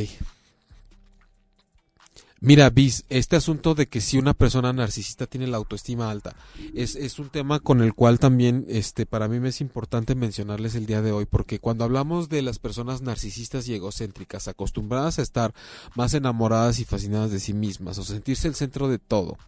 Mira, 2.46 2.70
Bis, 2.70 3.06
este 3.10 3.36
asunto 3.36 3.74
de 3.74 3.88
que 3.88 4.02
si 4.02 4.20
una 4.20 4.36
persona 4.36 4.72
narcisista 4.72 5.26
tiene 5.26 5.48
la 5.48 5.58
autoestima 5.58 6.12
alta 6.12 6.36
es, 6.76 6.96
es, 6.96 7.18
un 7.18 7.30
tema 7.30 7.60
con 7.60 7.82
el 7.82 7.96
cual 7.96 8.20
también 8.20 8.68
este, 8.70 9.08
para 9.08 9.28
mí 9.28 9.40
me 9.40 9.50
es 9.50 9.62
importante 9.62 10.14
mencionarles 10.14 10.76
el 10.76 10.86
día 10.86 11.02
de 11.02 11.12
hoy, 11.12 11.26
porque 11.26 11.58
cuando 11.58 11.86
hablamos 11.86 12.30
de 12.30 12.44
las 12.44 12.60
personas 12.60 13.02
narcisistas 13.02 13.68
y 13.68 13.74
egocéntricas, 13.74 14.48
acostumbradas 14.48 15.18
a 15.18 15.24
estar 15.24 15.56
más 15.96 16.14
enamoradas 16.14 16.78
y 16.78 16.86
fascinadas 16.86 17.32
de 17.32 17.40
sí 17.40 17.54
mismas 17.54 17.98
o 17.98 18.04
sentirse 18.04 18.48
el 18.48 18.54
centro 18.54 18.90
de 18.90 19.00
todo, 19.00 19.40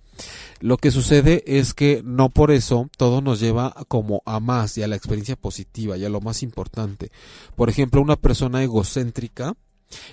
lo 0.59 0.77
que 0.77 0.89
sucede 0.89 1.43
es 1.45 1.75
que 1.75 2.01
no 2.03 2.29
por 2.29 2.49
eso 2.49 2.89
todo 2.97 3.21
nos 3.21 3.39
lleva 3.39 3.75
como 3.87 4.23
a 4.25 4.39
más 4.39 4.75
y 4.75 4.81
a 4.81 4.87
la 4.87 4.95
experiencia 4.95 5.35
positiva 5.35 5.97
y 5.97 6.05
a 6.05 6.09
lo 6.09 6.19
más 6.19 6.41
importante. 6.41 7.11
Por 7.55 7.69
ejemplo, 7.69 8.01
una 8.01 8.15
persona 8.15 8.63
egocéntrica 8.63 9.55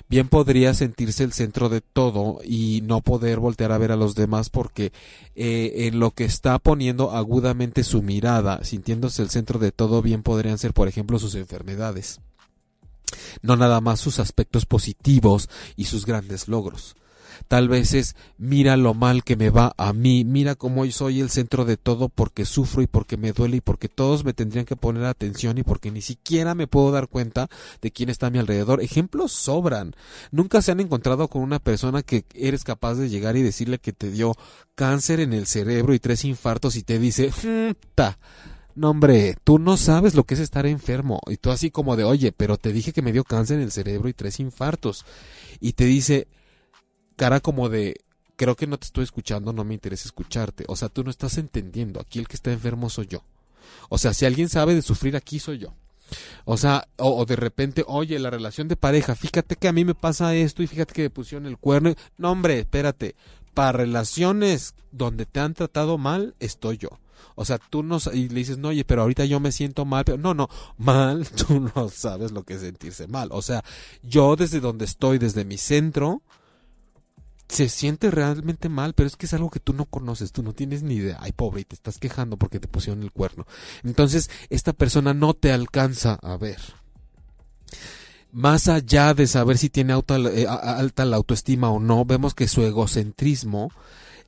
bien 0.09 0.29
podría 0.29 0.75
sentirse 0.75 1.25
el 1.25 1.33
centro 1.33 1.69
de 1.69 1.81
todo 1.81 2.41
y 2.45 2.81
no 2.83 3.01
poder 3.01 3.41
voltear 3.41 3.73
a 3.73 3.79
ver 3.79 3.93
a 3.93 3.97
los 3.97 4.15
demás 4.15 4.51
porque 4.51 4.93
eh, 5.35 5.87
en 5.87 5.99
lo 5.99 6.13
que 6.13 6.25
está 6.25 6.59
poniendo 6.59 7.11
agudamente 7.11 7.85
su 7.85 8.03
mirada, 8.03 8.65
sintiéndose 8.65 9.23
el 9.23 9.31
centro 9.31 9.59
de 9.59 9.73
todo, 9.73 10.03
bien 10.03 10.23
podrían 10.23 10.59
ser, 10.59 10.73
por 10.73 10.89
ejemplo, 10.89 11.19
sus 11.19 11.35
enfermedades. 11.35 12.21
No 13.43 13.57
nada 13.57 13.81
más 13.81 14.01
sus 14.01 14.19
aspectos 14.19 14.67
positivos 14.67 15.49
y 15.77 15.85
sus 15.85 16.07
grandes 16.07 16.49
logros. 16.49 16.97
Tal 17.49 17.69
vez 17.69 17.95
es 17.95 18.17
mira 18.39 18.77
lo 18.77 18.95
mal 18.95 19.25
que 19.25 19.37
me 19.37 19.51
va 19.51 19.75
a 19.77 19.93
mí, 19.93 20.25
mira 20.25 20.55
cómo 20.55 20.85
soy 20.91 21.21
el 21.21 21.31
centro 21.31 21.65
de 21.65 21.77
todo 21.77 22.09
porque 22.09 22.45
sufro 22.45 22.83
y 22.83 22.87
porque 22.87 23.17
me 23.17 23.33
duele 23.33 23.59
y 23.59 23.61
porque 23.61 23.89
todos 23.89 24.25
me 24.25 24.33
tendrían 24.33 24.65
que 24.65 24.77
poner 24.77 25.05
atención 25.05 25.59
y 25.59 25.63
porque 25.63 25.91
ni 25.91 26.03
siquiera 26.03 26.55
me 26.55 26.67
puedo 26.67 26.91
dar 26.91 27.09
cuenta 27.09 27.49
de 27.81 27.91
quién 27.91 28.09
está 28.09 28.29
a 28.29 28.31
mi 28.31 28.39
alrededor. 28.39 28.81
Ejemplos 28.81 29.33
sobran. 29.33 29.95
Nunca 30.31 30.63
se 30.63 30.73
han 30.73 30.81
encontrado 30.81 31.29
con 31.29 31.43
una 31.43 31.59
persona 31.59 32.03
que 32.03 32.25
eres 32.35 32.65
capaz 32.65 32.95
de 32.95 33.09
llegar 33.09 33.37
y 33.37 33.43
decirle 33.43 33.79
que 33.79 33.93
te 33.93 34.11
dio 34.11 34.35
cáncer 34.75 35.21
en 35.21 35.33
el 35.33 35.47
cerebro 35.47 35.95
y 35.95 35.99
tres 35.99 36.25
infartos 36.25 36.77
y 36.77 36.83
te 36.83 36.99
dice, 36.99 37.33
ta. 37.95 38.19
No, 38.77 38.91
hombre, 38.91 39.37
tú 39.45 39.61
no 39.61 39.77
sabes 39.77 40.17
lo 40.17 40.25
que 40.25 40.35
es 40.35 40.41
estar 40.41 40.67
enfermo. 40.67 41.21
Y 41.29 41.37
tú 41.37 41.51
así 41.51 41.71
como 41.71 41.95
de, 41.95 42.03
oye, 42.03 42.33
pero 42.33 42.57
te 42.57 42.73
dije 42.73 42.93
que 42.93 43.03
me 43.03 43.13
dio 43.13 43.23
cáncer 43.23 43.59
en 43.59 43.63
el 43.63 43.71
cerebro 43.71 44.09
y 44.09 44.15
tres 44.15 44.41
infartos. 44.41 45.05
Y 45.61 45.75
te 45.75 45.85
dice, 45.85 46.27
cara 47.17 47.41
como 47.41 47.69
de, 47.69 48.01
creo 48.37 48.57
que 48.57 48.67
no 48.67 48.79
te 48.79 48.87
estoy 48.87 49.05
escuchando, 49.05 49.53
no 49.53 49.65
me 49.65 49.75
interesa 49.75 50.07
escucharte. 50.07 50.65
O 50.69 50.77
sea, 50.77 50.89
tú 50.89 51.05
no 51.05 51.11
estás 51.11 51.39
entendiendo. 51.39 52.01
Aquí 52.01 52.19
el 52.19 52.29
que 52.29 52.37
está 52.37 52.53
enfermo 52.53 52.91
soy 52.91 53.07
yo. 53.07 53.23
O 53.89 53.99
sea, 53.99 54.15
si 54.15 54.27
alguien 54.27 54.49
sabe 54.49 54.75
de 54.75 54.83
sufrir 54.83 55.17
aquí 55.17 55.39
soy 55.39 55.59
yo. 55.59 55.75
O 56.45 56.57
sea, 56.57 56.87
o, 56.97 57.25
de 57.25 57.37
repente, 57.37 57.85
oye, 57.87 58.19
la 58.19 58.31
relación 58.31 58.69
de 58.69 58.77
pareja, 58.77 59.15
fíjate 59.15 59.57
que 59.57 59.69
a 59.69 59.73
mí 59.73 59.85
me 59.85 59.95
pasa 59.95 60.35
esto 60.35 60.63
y 60.63 60.67
fíjate 60.67 60.93
que 60.93 61.03
me 61.03 61.11
pusieron 61.11 61.47
el 61.47 61.59
cuerno. 61.59 61.95
No, 62.19 62.31
hombre, 62.31 62.61
espérate. 62.61 63.17
Para 63.55 63.73
relaciones 63.73 64.75
donde 64.91 65.27
te 65.27 65.41
han 65.41 65.55
tratado 65.55 65.97
mal, 65.97 66.35
estoy 66.41 66.77
yo. 66.77 66.91
O 67.37 67.45
sea, 67.45 67.59
tú 67.59 67.83
no 67.83 67.99
y 68.13 68.29
le 68.29 68.35
dices, 68.35 68.59
no, 68.59 68.69
oye, 68.69 68.85
pero 68.85 69.03
ahorita 69.03 69.25
yo 69.25 69.41
me 69.41 69.53
siento 69.53 69.85
mal, 69.85 70.05
pero 70.05 70.19
no, 70.19 70.35
no, 70.35 70.49
mal, 70.77 71.27
tú 71.47 71.61
no 71.75 71.89
sabes 71.89 72.33
lo 72.33 72.45
que 72.45 72.55
es 72.55 72.61
sentirse 72.61 73.07
mal. 73.07 73.29
O 73.33 73.43
sea, 73.43 73.65
yo 74.03 74.37
desde 74.37 74.61
donde 74.61 74.85
estoy, 74.85 75.19
desde 75.19 75.45
mi 75.45 75.59
centro, 75.59 76.23
se 77.49 77.69
siente 77.69 78.11
realmente 78.11 78.69
mal, 78.69 78.95
pero 78.95 79.07
es 79.07 79.17
que 79.17 79.27
es 79.27 79.35
algo 79.35 79.51
que 79.51 79.61
tú 79.61 79.73
no 79.73 79.85
conoces, 79.85 80.33
tú 80.33 80.43
no 80.43 80.53
tienes 80.53 80.83
ni 80.83 80.95
idea. 80.95 81.19
Ay, 81.21 81.33
pobre, 81.33 81.61
y 81.61 81.65
te 81.65 81.75
estás 81.75 81.99
quejando 81.99 82.37
porque 82.37 82.61
te 82.61 82.69
pusieron 82.69 83.03
el 83.03 83.13
cuerno. 83.13 83.47
Entonces, 83.83 84.31
esta 84.51 84.73
persona 84.73 85.15
no 85.15 85.35
te 85.35 85.53
alcanza 85.53 86.15
a 86.15 86.37
ver. 86.37 86.59
Más 88.33 88.69
allá 88.69 89.15
de 89.15 89.27
saber 89.27 89.59
si 89.59 89.71
tiene 89.71 89.93
alta, 89.93 90.17
eh, 90.19 90.47
alta 90.49 91.05
la 91.05 91.17
autoestima 91.17 91.71
o 91.71 91.79
no, 91.79 92.05
vemos 92.05 92.35
que 92.35 92.49
su 92.49 92.63
egocentrismo 92.63 93.71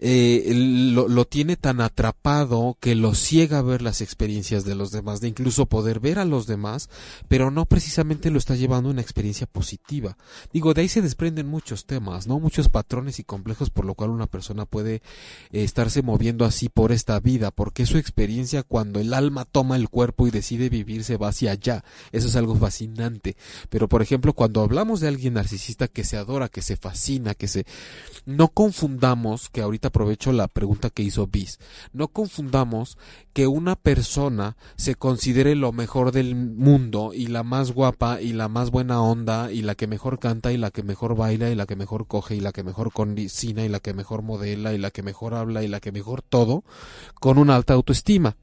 eh, 0.00 0.52
lo, 0.92 1.08
lo, 1.08 1.24
tiene 1.24 1.56
tan 1.56 1.80
atrapado 1.80 2.76
que 2.80 2.94
lo 2.94 3.14
ciega 3.14 3.58
a 3.58 3.62
ver 3.62 3.82
las 3.82 4.00
experiencias 4.00 4.64
de 4.64 4.74
los 4.74 4.90
demás, 4.90 5.20
de 5.20 5.28
incluso 5.28 5.66
poder 5.66 6.00
ver 6.00 6.18
a 6.18 6.24
los 6.24 6.46
demás, 6.46 6.90
pero 7.28 7.50
no 7.50 7.66
precisamente 7.66 8.30
lo 8.30 8.38
está 8.38 8.56
llevando 8.56 8.90
a 8.90 8.92
una 8.92 9.00
experiencia 9.00 9.46
positiva. 9.46 10.16
Digo, 10.52 10.74
de 10.74 10.82
ahí 10.82 10.88
se 10.88 11.02
desprenden 11.02 11.46
muchos 11.46 11.86
temas, 11.86 12.26
¿no? 12.26 12.40
Muchos 12.40 12.68
patrones 12.68 13.18
y 13.18 13.24
complejos 13.24 13.70
por 13.70 13.84
lo 13.84 13.94
cual 13.94 14.10
una 14.10 14.26
persona 14.26 14.66
puede 14.66 14.96
eh, 14.96 15.02
estarse 15.64 16.02
moviendo 16.02 16.44
así 16.44 16.68
por 16.68 16.92
esta 16.92 17.18
vida, 17.20 17.50
porque 17.50 17.86
su 17.86 17.98
experiencia 17.98 18.62
cuando 18.62 19.00
el 19.00 19.14
alma 19.14 19.44
toma 19.44 19.76
el 19.76 19.88
cuerpo 19.88 20.26
y 20.26 20.30
decide 20.30 20.68
vivir 20.68 21.04
se 21.04 21.16
va 21.16 21.28
hacia 21.28 21.52
allá. 21.52 21.84
Eso 22.12 22.28
es 22.28 22.36
algo 22.36 22.54
fascinante. 22.56 23.36
Pero, 23.68 23.88
por 23.88 24.02
ejemplo, 24.02 24.32
cuando 24.32 24.62
hablamos 24.62 25.00
de 25.00 25.08
alguien 25.08 25.34
narcisista 25.34 25.88
que 25.88 26.04
se 26.04 26.16
adora, 26.16 26.48
que 26.48 26.62
se 26.62 26.76
fascina, 26.76 27.34
que 27.34 27.48
se... 27.48 27.64
No 28.24 28.48
confundamos 28.48 29.48
que 29.48 29.62
ahorita 29.62 29.85
aprovecho 29.86 30.32
la 30.32 30.48
pregunta 30.48 30.90
que 30.90 31.02
hizo 31.02 31.26
Bis. 31.26 31.58
No 31.92 32.08
confundamos 32.08 32.98
que 33.32 33.46
una 33.46 33.76
persona 33.76 34.56
se 34.76 34.94
considere 34.94 35.54
lo 35.54 35.72
mejor 35.72 36.12
del 36.12 36.34
mundo 36.34 37.12
y 37.14 37.26
la 37.28 37.42
más 37.42 37.72
guapa 37.72 38.20
y 38.20 38.32
la 38.32 38.48
más 38.48 38.70
buena 38.70 39.00
onda 39.00 39.52
y 39.52 39.62
la 39.62 39.74
que 39.74 39.86
mejor 39.86 40.18
canta 40.18 40.52
y 40.52 40.56
la 40.56 40.70
que 40.70 40.82
mejor 40.82 41.16
baila 41.16 41.50
y 41.50 41.54
la 41.54 41.66
que 41.66 41.76
mejor 41.76 42.06
coge 42.06 42.36
y 42.36 42.40
la 42.40 42.52
que 42.52 42.62
mejor 42.62 42.92
condicina 42.92 43.64
y 43.64 43.68
la 43.68 43.80
que 43.80 43.94
mejor 43.94 44.22
modela 44.22 44.72
y 44.74 44.78
la 44.78 44.90
que 44.90 45.02
mejor 45.02 45.34
habla 45.34 45.62
y 45.62 45.68
la 45.68 45.80
que 45.80 45.92
mejor 45.92 46.22
todo 46.22 46.64
con 47.20 47.38
una 47.38 47.56
alta 47.56 47.74
autoestima. 47.74 48.36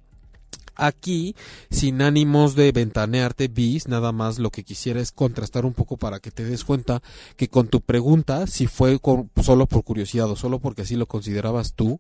Aquí, 0.76 1.36
sin 1.70 2.02
ánimos 2.02 2.56
de 2.56 2.72
ventanearte, 2.72 3.48
bis, 3.48 3.88
nada 3.88 4.12
más 4.12 4.40
lo 4.40 4.50
que 4.50 4.64
quisiera 4.64 5.00
es 5.00 5.12
contrastar 5.12 5.66
un 5.66 5.74
poco 5.74 5.98
para 5.98 6.20
que 6.20 6.32
te 6.32 6.44
des 6.44 6.64
cuenta 6.64 7.02
que 7.36 7.48
con 7.48 7.68
tu 7.68 7.82
pregunta, 7.82 8.48
si 8.48 8.68
fue 8.68 9.00
solo 9.42 9.68
por 9.68 9.84
curiosidad 9.84 10.30
o 10.30 10.36
solo 10.36 10.60
porque 10.60 10.82
así 10.82 10.96
lo 10.96 11.06
considerabas 11.06 11.74
tú, 11.74 12.00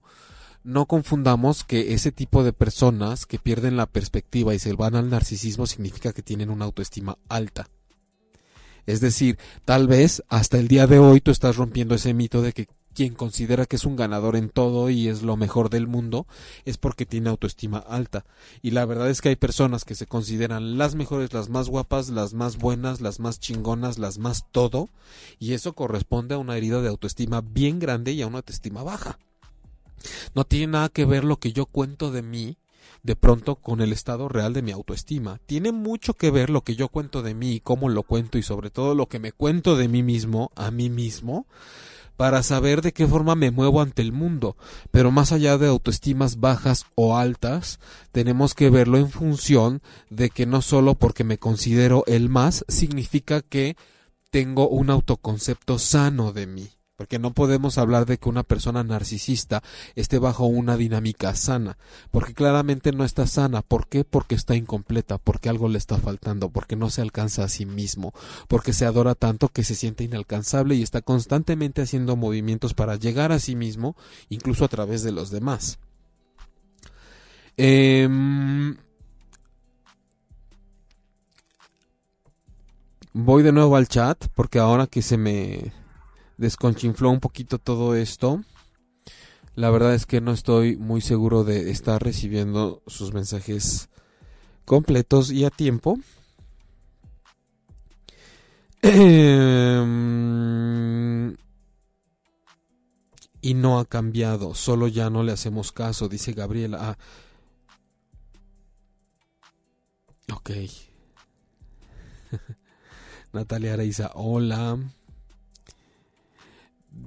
no 0.64 0.86
confundamos 0.86 1.64
que 1.64 1.94
ese 1.94 2.12
tipo 2.12 2.44
de 2.44 2.54
personas 2.54 3.26
que 3.26 3.38
pierden 3.38 3.78
la 3.78 3.86
perspectiva 3.86 4.56
y 4.56 4.60
se 4.60 4.74
van 4.74 4.96
al 4.96 5.10
narcisismo 5.10 5.68
significa 5.68 6.14
que 6.14 6.24
tienen 6.24 6.50
una 6.50 6.66
autoestima 6.66 7.18
alta. 7.30 7.68
Es 8.86 9.02
decir, 9.02 9.38
tal 9.66 9.88
vez 9.88 10.24
hasta 10.30 10.58
el 10.58 10.68
día 10.68 10.88
de 10.88 11.00
hoy 11.00 11.22
tú 11.22 11.32
estás 11.32 11.58
rompiendo 11.58 11.96
ese 11.96 12.14
mito 12.14 12.42
de 12.42 12.54
que 12.54 12.68
quien 12.94 13.14
considera 13.14 13.66
que 13.66 13.76
es 13.76 13.86
un 13.86 13.96
ganador 13.96 14.36
en 14.36 14.50
todo 14.50 14.89
y 14.89 15.08
es 15.08 15.22
lo 15.22 15.36
mejor 15.36 15.70
del 15.70 15.88
mundo 15.88 16.28
es 16.66 16.78
porque 16.78 17.06
tiene 17.06 17.30
autoestima 17.30 17.80
alta. 17.80 18.26
Y 18.62 18.72
la 18.72 18.86
verdad 18.86 19.10
es 19.10 19.22
que 19.22 19.30
hay 19.30 19.36
personas 19.36 19.84
que 19.84 19.96
se 19.96 20.08
consideran 20.08 20.78
las 20.78 20.96
mejores, 20.96 21.34
las 21.34 21.50
más 21.50 21.70
guapas, 21.70 22.10
las 22.10 22.34
más 22.34 22.58
buenas, 22.58 23.02
las 23.02 23.20
más 23.20 23.39
chingonas, 23.39 23.98
las 23.98 24.18
más 24.18 24.46
todo, 24.52 24.89
y 25.39 25.54
eso 25.54 25.74
corresponde 25.74 26.36
a 26.36 26.38
una 26.39 26.58
herida 26.58 26.82
de 26.82 26.89
autoestima 26.89 27.41
bien 27.41 27.80
grande 27.80 28.14
y 28.14 28.22
a 28.22 28.28
una 28.28 28.38
autoestima 28.38 28.84
baja. 28.84 29.20
No 30.36 30.44
tiene 30.44 30.68
nada 30.68 30.89
que 30.89 31.06
ver 31.06 31.24
lo 31.24 31.38
que 31.38 31.54
yo 31.54 31.66
cuento 31.66 32.12
de 32.12 32.22
mí 32.22 32.58
de 33.04 33.16
pronto 33.16 33.56
con 33.56 33.82
el 33.82 33.91
estado 33.91 34.30
real 34.30 34.54
de 34.54 34.62
mi 34.62 34.72
autoestima. 34.72 35.39
Tiene 35.46 35.72
mucho 35.72 36.14
que 36.14 36.32
ver 36.32 36.50
lo 36.50 36.62
que 36.62 36.76
yo 36.76 36.88
cuento 36.88 37.22
de 37.22 37.34
mí 37.34 37.60
cómo 37.62 37.89
lo 37.89 38.04
cuento 38.04 38.38
y 38.38 38.44
sobre 38.44 38.70
todo 38.70 38.96
lo 38.96 39.08
que 39.08 39.20
me 39.20 39.32
cuento 39.32 39.76
de 39.76 39.88
mí 39.88 40.04
mismo 40.04 40.52
a 40.56 40.72
mí 40.72 40.89
mismo 40.89 41.46
para 42.24 42.42
saber 42.42 42.82
de 42.82 42.94
qué 42.94 43.06
forma 43.06 43.36
me 43.36 43.52
muevo 43.52 43.82
ante 43.82 44.02
el 44.02 44.14
mundo. 44.14 44.56
Pero 44.92 45.12
más 45.12 45.34
allá 45.34 45.58
de 45.58 45.68
autoestimas 45.68 46.40
bajas 46.40 46.86
o 46.96 47.18
altas, 47.18 47.82
tenemos 48.14 48.54
que 48.54 48.70
verlo 48.70 48.98
en 48.98 49.10
función 49.10 49.82
de 50.10 50.30
que 50.30 50.46
no 50.46 50.62
solo 50.62 50.96
porque 50.96 51.26
me 51.26 51.38
considero 51.38 52.06
el 52.08 52.30
más 52.30 52.64
significa 52.70 53.42
que 53.42 53.76
tengo 54.30 54.70
un 54.70 54.90
autoconcepto 54.90 55.78
sano 55.80 56.32
de 56.32 56.48
mí 56.48 56.70
porque 56.96 57.18
no 57.18 57.34
podemos 57.34 57.78
hablar 57.80 58.06
de 58.06 58.18
que 58.18 58.30
una 58.30 58.44
persona 58.44 58.84
narcisista 58.84 59.64
esté 59.96 60.20
bajo 60.20 60.46
una 60.46 60.78
dinámica 60.78 61.34
sana, 61.36 61.78
porque 62.12 62.34
claramente 62.34 62.91
no 62.91 63.04
está 63.04 63.26
sana. 63.26 63.64
¿Por 63.64 63.88
qué? 63.88 64.04
Porque 64.04 64.36
está 64.36 64.56
incompleta, 64.56 65.18
porque 65.18 65.50
algo 65.50 65.70
le 65.70 65.80
está 65.80 65.98
faltando, 65.98 66.50
porque 66.50 66.76
no 66.76 66.91
se 66.91 67.02
alcanza 67.02 67.44
a 67.44 67.50
sí 67.50 67.66
mismo, 67.66 68.14
porque 68.48 68.74
se 68.74 68.86
adora 68.86 69.16
tanto 69.16 69.50
que 69.50 69.64
se 69.64 69.76
siente 69.76 70.04
inalcanzable 70.04 70.76
y 70.76 70.84
está 70.84 71.02
constantemente 71.02 71.82
haciendo 71.82 72.16
movimientos 72.16 72.76
para 72.76 72.96
llegar 72.96 73.32
a 73.32 73.39
sí 73.39 73.56
mismo, 73.56 73.96
incluso 74.30 74.64
a 74.64 74.70
través 74.70 75.02
de 75.02 75.12
los 75.12 75.32
demás. 75.32 75.80
Em, 77.58 78.78
voy 83.14 83.41
de 83.44 83.52
nuevo 83.52 83.76
al 83.76 83.88
chat 83.88 84.28
porque 84.36 84.60
ahora 84.60 84.88
que 84.88 85.02
se 85.02 85.18
me 85.18 85.72
desconchinfló 86.38 87.10
un 87.10 87.20
poquito 87.20 87.60
todo 87.60 87.96
esto. 87.96 88.42
La 89.56 89.70
verdad 89.70 89.94
es 89.94 90.06
que 90.06 90.20
no 90.20 90.32
estoy 90.32 90.78
muy 90.78 91.02
seguro 91.02 91.44
de 91.44 91.70
estar 91.70 92.02
recibiendo 92.02 92.82
sus 92.88 93.14
mensajes 93.14 93.90
completos 94.66 95.32
y 95.32 95.46
a 95.46 95.52
tiempo. 95.52 96.00
Em, 98.82 100.24
y 103.42 103.54
no 103.54 103.80
ha 103.80 103.86
cambiado, 103.86 104.56
solo 104.56 104.88
ya 104.88 105.10
no 105.10 105.24
le 105.24 105.32
hacemos 105.32 105.72
caso, 105.72 106.10
dice 106.10 106.34
Gabriela. 106.34 106.80
Ah. 106.82 106.98
Ok. 110.34 110.50
Natalia 113.34 113.74
Areiza, 113.74 114.12
hola. 114.16 114.80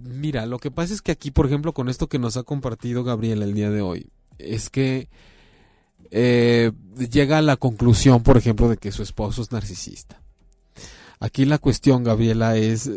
Mira, 0.07 0.46
lo 0.46 0.59
que 0.59 0.70
pasa 0.70 0.94
es 0.94 1.02
que 1.02 1.12
aquí, 1.12 1.30
por 1.30 1.46
ejemplo, 1.46 1.72
con 1.72 1.88
esto 1.88 2.09
que 2.09 2.18
nos 2.18 2.36
ha 2.36 2.42
compartido 2.42 3.04
Gabriela 3.04 3.44
el 3.44 3.54
día 3.54 3.70
de 3.70 3.82
hoy, 3.82 4.09
es 4.38 4.70
que 4.70 5.09
eh, 6.11 6.72
llega 7.11 7.38
a 7.38 7.42
la 7.42 7.57
conclusión, 7.57 8.22
por 8.22 8.36
ejemplo, 8.36 8.68
de 8.68 8.76
que 8.76 8.92
su 8.92 9.02
esposo 9.02 9.42
es 9.42 9.52
narcisista. 9.52 10.22
Aquí 11.18 11.44
la 11.44 11.59
cuestión, 11.59 12.04
Gabriela, 12.04 12.57
es 12.57 12.90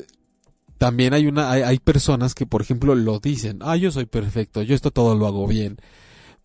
también 0.78 1.14
hay 1.14 1.28
una 1.28 1.51
hay, 1.51 1.62
hay, 1.64 1.80
personas 1.80 2.36
que, 2.36 2.45
por 2.45 2.62
ejemplo, 2.62 2.95
lo 2.95 3.20
dicen, 3.20 3.60
ah, 3.62 3.76
yo 3.76 3.91
soy 3.91 4.05
perfecto, 4.05 4.62
yo 4.62 4.76
esto 4.76 4.91
todo 4.91 5.16
lo 5.16 5.28
hago 5.28 5.45
bien. 5.47 5.78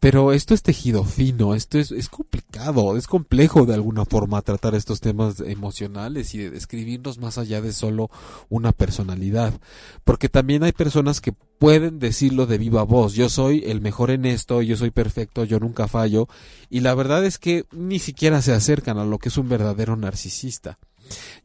Pero 0.05 0.35
esto 0.35 0.53
es 0.53 0.63
tejido 0.63 1.03
fino, 1.03 1.55
esto 1.55 1.79
es, 1.79 1.91
es 1.91 2.11
complicado, 2.11 2.99
es 2.99 3.07
complejo 3.07 3.65
de 3.65 3.73
alguna 3.73 4.05
forma 4.05 4.43
tratar 4.43 4.75
estos 4.75 5.01
temas 5.01 5.41
emocionales 5.41 6.35
y 6.35 6.39
de 6.41 6.51
describirnos 6.51 7.17
más 7.17 7.39
allá 7.39 7.63
de 7.63 7.73
solo 7.73 8.11
una 8.51 8.73
personalidad. 8.73 9.59
Porque 10.05 10.29
también 10.29 10.63
hay 10.63 10.73
personas 10.73 11.23
que 11.23 11.33
pueden 11.33 12.01
decirlo 12.01 12.45
de 12.45 12.59
viva 12.59 12.83
voz, 12.83 13.15
yo 13.15 13.31
soy 13.31 13.63
el 13.65 13.81
mejor 13.81 14.11
en 14.11 14.27
esto, 14.27 14.61
yo 14.61 14.77
soy 14.77 14.91
perfecto, 14.91 15.45
yo 15.45 15.59
nunca 15.59 15.89
fallo, 15.89 16.29
y 16.69 16.81
la 16.81 16.95
verdad 16.95 17.25
es 17.25 17.39
que 17.39 17.65
ni 17.73 17.99
siquiera 17.99 18.43
se 18.43 18.53
acercan 18.53 18.99
a 18.99 19.07
lo 19.07 19.19
que 19.19 19.31
es 19.31 19.39
un 19.39 19.49
verdadero 19.49 19.97
narcisista. 19.97 20.79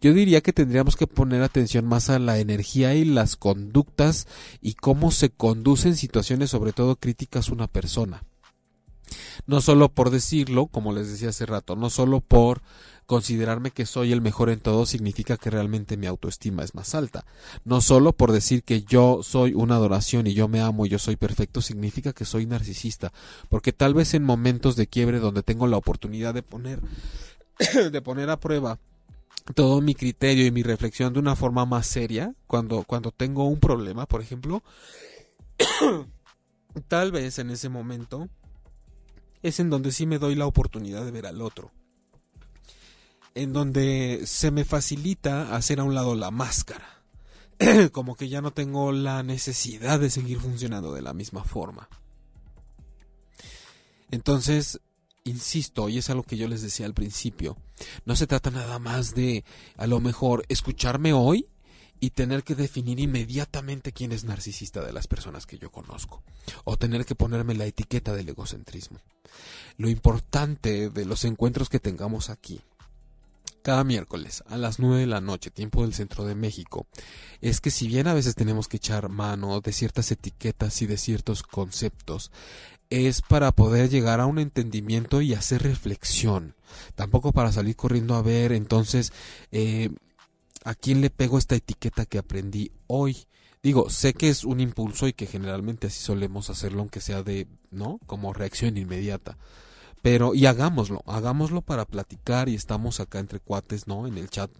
Yo 0.01 0.13
diría 0.13 0.41
que 0.41 0.51
tendríamos 0.51 0.97
que 0.97 1.07
poner 1.07 1.43
atención 1.43 1.85
más 1.85 2.09
a 2.09 2.19
la 2.19 2.39
energía 2.39 2.93
y 2.93 3.05
las 3.05 3.37
conductas 3.37 4.27
y 4.61 4.73
cómo 4.73 5.11
se 5.11 5.29
conducen 5.29 5.95
situaciones 5.95 6.49
sobre 6.49 6.73
todo 6.73 6.97
críticas 6.97 7.47
una 7.47 7.67
persona. 7.67 8.25
No 9.49 9.61
solo 9.61 9.89
por 9.89 10.11
decirlo, 10.11 10.67
como 10.67 10.93
les 10.93 11.09
decía 11.09 11.29
hace 11.29 11.47
rato, 11.47 11.75
no 11.75 11.89
solo 11.89 12.21
por 12.21 12.61
considerarme 13.07 13.71
que 13.71 13.87
soy 13.87 14.11
el 14.11 14.21
mejor 14.21 14.51
en 14.51 14.59
todo 14.59 14.85
significa 14.85 15.37
que 15.37 15.49
realmente 15.49 15.97
mi 15.97 16.05
autoestima 16.05 16.63
es 16.63 16.75
más 16.75 16.93
alta. 16.93 17.25
No 17.65 17.81
solo 17.81 18.13
por 18.13 18.31
decir 18.31 18.61
que 18.61 18.83
yo 18.83 19.21
soy 19.23 19.55
una 19.55 19.77
adoración 19.77 20.27
y 20.27 20.35
yo 20.35 20.47
me 20.47 20.61
amo 20.61 20.85
y 20.85 20.89
yo 20.89 20.99
soy 20.99 21.15
perfecto 21.15 21.63
significa 21.63 22.13
que 22.13 22.25
soy 22.25 22.45
narcisista, 22.45 23.11
porque 23.49 23.73
tal 23.73 23.95
vez 23.95 24.13
en 24.13 24.23
momentos 24.23 24.75
de 24.75 24.85
quiebre 24.85 25.17
donde 25.17 25.41
tengo 25.41 25.65
la 25.65 25.77
oportunidad 25.77 26.35
de 26.35 26.43
poner 26.43 26.79
de 27.91 28.01
poner 28.03 28.29
a 28.29 28.39
prueba 28.39 28.77
todo 29.55 29.81
mi 29.81 29.95
criterio 29.95 30.45
y 30.45 30.51
mi 30.51 30.61
reflexión 30.61 31.11
de 31.11 31.21
una 31.21 31.35
forma 31.35 31.65
más 31.65 31.87
seria, 31.87 32.35
cuando 32.45 32.83
cuando 32.83 33.09
tengo 33.09 33.45
un 33.45 33.59
problema, 33.59 34.05
por 34.05 34.21
ejemplo, 34.21 34.61
tal 36.87 37.11
vez 37.11 37.39
en 37.39 37.49
ese 37.49 37.69
momento 37.69 38.29
es 39.41 39.59
en 39.59 39.69
donde 39.69 39.91
sí 39.91 40.05
me 40.05 40.19
doy 40.19 40.35
la 40.35 40.45
oportunidad 40.45 41.05
de 41.05 41.11
ver 41.11 41.25
al 41.25 41.41
otro. 41.41 41.71
en 43.35 43.53
donde 43.53 44.23
se 44.25 44.51
me 44.51 44.65
facilita 44.65 45.55
hacer 45.55 45.79
a 45.79 45.83
un 45.83 45.95
lado 45.95 46.15
la 46.15 46.31
máscara. 46.31 47.03
Como 47.91 48.15
que 48.15 48.27
ya 48.27 48.41
no 48.41 48.51
tengo 48.51 48.91
la 48.91 49.23
necesidad 49.23 49.99
de 49.99 50.09
seguir 50.09 50.39
funcionando 50.39 50.93
de 50.93 51.01
la 51.01 51.13
misma 51.13 51.43
forma. 51.43 51.87
Entonces, 54.11 54.81
insisto, 55.23 55.89
y 55.89 55.99
es 55.99 56.09
algo 56.09 56.23
que 56.23 56.37
yo 56.37 56.47
les 56.47 56.61
decía 56.61 56.85
al 56.85 56.93
principio, 56.93 57.55
no 58.05 58.15
se 58.15 58.27
trata 58.27 58.49
nada 58.49 58.79
más 58.79 59.13
de 59.13 59.45
a 59.77 59.87
lo 59.87 59.99
mejor 59.99 60.43
escucharme 60.49 61.13
hoy 61.13 61.47
y 61.99 62.11
tener 62.11 62.43
que 62.43 62.55
definir 62.55 62.99
inmediatamente 62.99 63.91
quién 63.91 64.11
es 64.11 64.23
narcisista 64.23 64.83
de 64.83 64.93
las 64.93 65.07
personas 65.07 65.45
que 65.45 65.57
yo 65.57 65.71
conozco, 65.71 66.23
o 66.63 66.77
tener 66.77 67.05
que 67.05 67.15
ponerme 67.15 67.55
la 67.55 67.65
etiqueta 67.65 68.13
del 68.13 68.29
egocentrismo. 68.29 68.99
Lo 69.77 69.89
importante 69.89 70.89
de 70.89 71.05
los 71.05 71.25
encuentros 71.25 71.69
que 71.69 71.79
tengamos 71.79 72.29
aquí, 72.29 72.61
cada 73.61 73.83
miércoles 73.83 74.43
a 74.47 74.57
las 74.57 74.79
9 74.79 75.01
de 75.01 75.07
la 75.07 75.21
noche, 75.21 75.51
tiempo 75.51 75.83
del 75.83 75.93
centro 75.93 76.25
de 76.25 76.35
México, 76.35 76.87
es 77.41 77.59
que 77.61 77.71
si 77.71 77.87
bien 77.87 78.07
a 78.07 78.13
veces 78.13 78.35
tenemos 78.35 78.67
que 78.67 78.77
echar 78.77 79.09
mano 79.09 79.59
de 79.61 79.73
ciertas 79.73 80.11
etiquetas 80.11 80.81
y 80.81 80.87
de 80.87 80.97
ciertos 80.97 81.43
conceptos, 81.43 82.31
es 82.89 83.21
para 83.21 83.51
poder 83.51 83.89
llegar 83.89 84.19
a 84.19 84.25
un 84.25 84.39
entendimiento 84.39 85.21
y 85.21 85.33
hacer 85.33 85.63
reflexión. 85.63 86.55
Tampoco 86.95 87.31
para 87.31 87.51
salir 87.51 87.75
corriendo 87.75 88.15
a 88.15 88.21
ver 88.21 88.51
entonces 88.51 89.13
eh, 89.51 89.89
a 90.69 90.75
quién 90.75 91.01
le 91.01 91.09
pego 91.09 91.39
esta 91.39 91.55
etiqueta 91.55 92.05
que 92.05 92.19
aprendí 92.19 92.71
hoy. 92.85 93.25
Digo, 93.63 93.89
sé 93.89 94.13
que 94.13 94.29
es 94.29 94.43
un 94.43 94.59
impulso 94.59 95.07
y 95.07 95.13
que 95.13 95.25
generalmente 95.25 95.87
así 95.87 95.99
solemos 95.99 96.51
hacerlo, 96.51 96.81
aunque 96.81 97.01
sea 97.01 97.23
de, 97.23 97.47
¿no? 97.71 97.99
Como 98.05 98.33
reacción 98.33 98.77
inmediata. 98.77 99.39
Pero, 100.03 100.35
y 100.35 100.45
hagámoslo, 100.45 101.01
hagámoslo 101.07 101.63
para 101.63 101.85
platicar 101.85 102.49
y 102.49 102.55
estamos 102.55 102.99
acá 102.99 103.17
entre 103.17 103.39
cuates, 103.39 103.87
¿no? 103.87 104.05
En 104.05 104.19
el 104.19 104.29
chat 104.29 104.51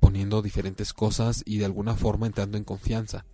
poniendo 0.00 0.40
diferentes 0.40 0.94
cosas 0.94 1.42
y 1.44 1.58
de 1.58 1.66
alguna 1.66 1.94
forma 1.94 2.26
entrando 2.26 2.56
en 2.56 2.64
confianza. 2.64 3.26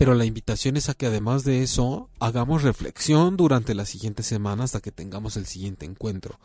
Pero 0.00 0.14
la 0.14 0.24
invitación 0.24 0.78
es 0.78 0.88
a 0.88 0.94
que 0.94 1.04
además 1.04 1.44
de 1.44 1.62
eso 1.62 2.08
hagamos 2.20 2.62
reflexión 2.62 3.36
durante 3.36 3.74
la 3.74 3.84
siguiente 3.84 4.22
semana 4.22 4.64
hasta 4.64 4.80
que 4.80 4.92
tengamos 4.92 5.36
el 5.36 5.44
siguiente 5.44 5.84
encuentro, 5.84 6.38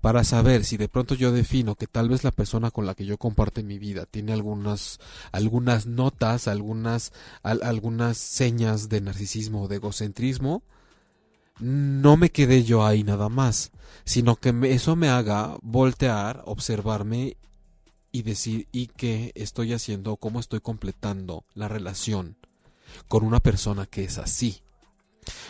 para 0.00 0.22
saber 0.22 0.64
si 0.64 0.76
de 0.76 0.88
pronto 0.88 1.16
yo 1.16 1.32
defino 1.32 1.74
que 1.74 1.88
tal 1.88 2.08
vez 2.08 2.22
la 2.22 2.30
persona 2.30 2.70
con 2.70 2.86
la 2.86 2.94
que 2.94 3.06
yo 3.06 3.18
comparto 3.18 3.64
mi 3.64 3.80
vida 3.80 4.06
tiene 4.06 4.32
algunas, 4.32 5.00
algunas 5.32 5.86
notas, 5.86 6.46
algunas, 6.46 7.12
algunas 7.42 8.16
señas 8.16 8.88
de 8.88 9.00
narcisismo 9.00 9.62
o 9.64 9.66
de 9.66 9.74
egocentrismo, 9.74 10.62
no 11.58 12.16
me 12.16 12.30
quedé 12.30 12.62
yo 12.62 12.86
ahí 12.86 13.02
nada 13.02 13.28
más, 13.28 13.72
sino 14.04 14.36
que 14.36 14.54
eso 14.72 14.94
me 14.94 15.08
haga 15.08 15.56
voltear, 15.62 16.44
observarme 16.46 17.36
y 18.12 18.22
decir 18.22 18.68
y 18.70 18.86
qué 18.86 19.32
estoy 19.34 19.72
haciendo, 19.72 20.14
cómo 20.14 20.38
estoy 20.38 20.60
completando 20.60 21.44
la 21.54 21.66
relación 21.66 22.36
con 23.08 23.24
una 23.24 23.40
persona 23.40 23.86
que 23.86 24.04
es 24.04 24.18
así. 24.18 24.62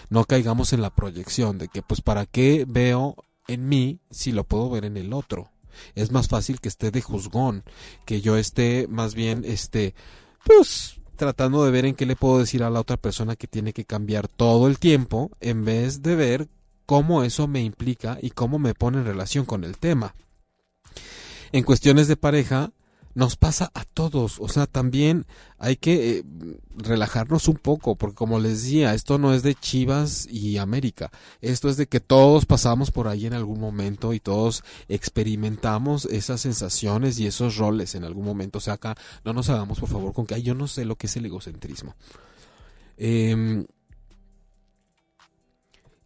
No 0.09 0.25
caigamos 0.25 0.73
en 0.73 0.83
la 0.83 0.91
proyección 0.91 1.59
de 1.59 1.69
que 1.69 1.83
pues 1.83 2.01
para 2.01 2.27
qué 2.27 2.65
veo 2.69 3.17
en 3.49 3.69
mí 3.69 4.01
si 4.11 4.33
lo 4.33 4.45
puedo 4.45 4.71
ver 4.71 4.85
en 4.85 4.97
el 4.97 5.13
otro. 5.13 5.51
Es 5.95 6.11
más 6.11 6.29
fácil 6.29 6.61
que 6.61 6.69
esté 6.69 6.91
de 6.91 7.01
juzgón, 7.01 7.65
que 8.05 8.21
yo 8.21 8.37
esté 8.37 8.87
más 8.89 9.15
bien 9.15 9.45
este 9.45 9.95
pues 10.45 11.01
tratando 11.17 11.65
de 11.65 11.71
ver 11.71 11.85
en 11.85 11.95
qué 11.95 12.07
le 12.07 12.17
puedo 12.17 12.39
decir 12.39 12.63
a 12.63 12.71
la 12.71 12.81
otra 12.81 12.97
persona 12.97 13.37
que 13.37 13.47
tiene 13.47 13.73
que 13.73 13.85
cambiar 13.85 14.27
todo 14.27 14.67
el 14.69 14.79
tiempo 14.79 15.31
en 15.41 15.65
vez 15.65 16.03
de 16.03 16.17
ver 16.17 16.49
cómo 16.87 17.23
eso 17.23 17.47
me 17.47 17.63
implica 17.63 18.19
y 18.21 18.31
cómo 18.31 18.59
me 18.59 18.75
pone 18.75 18.99
en 18.99 19.05
relación 19.05 19.45
con 19.45 19.63
el 19.65 19.77
tema. 19.77 20.15
En 21.53 21.65
cuestiones 21.65 22.09
de 22.09 22.17
pareja, 22.17 22.73
nos 23.15 23.37
pasa 23.37 23.71
a 23.75 23.85
todos, 23.85 24.39
o 24.39 24.49
sea, 24.49 24.67
también 24.67 25.27
hay 25.59 25.77
que 25.77 26.19
eh, 26.19 26.25
relajarnos 26.77 27.49
un 27.49 27.57
poco, 27.57 27.97
porque 27.97 28.15
como 28.15 28.39
les 28.39 28.63
decía, 28.63 28.95
esto 28.95 29.19
no 29.19 29.35
es 29.35 29.43
de 29.43 29.55
Chivas 29.55 30.27
y 30.31 30.59
América, 30.59 31.11
esto 31.41 31.69
es 31.69 31.77
de 31.77 31.87
que 31.87 32.01
todos 32.01 32.47
pasamos 32.47 32.91
por 32.91 33.09
ahí 33.09 33.27
en 33.27 33.35
algún 33.35 33.61
momento 33.61 34.13
y 34.13 34.21
todos 34.21 34.63
experimentamos 34.89 36.05
esas 36.07 36.41
sensaciones 36.41 37.19
y 37.19 37.27
esos 37.27 37.57
roles 37.57 37.95
en 37.95 38.05
algún 38.05 38.25
momento, 38.25 38.59
o 38.59 38.61
sea, 38.61 38.75
acá 38.75 38.97
no 39.25 39.33
nos 39.33 39.49
hagamos 39.51 39.81
por 39.81 39.89
favor 39.89 40.13
con 40.15 40.27
que 40.27 40.41
yo 40.43 40.55
no 40.55 40.69
sé 40.69 40.85
lo 40.85 40.97
que 40.97 41.07
es 41.07 41.17
el 41.17 41.27
egocentrismo. 41.27 41.97
Em, 42.97 43.67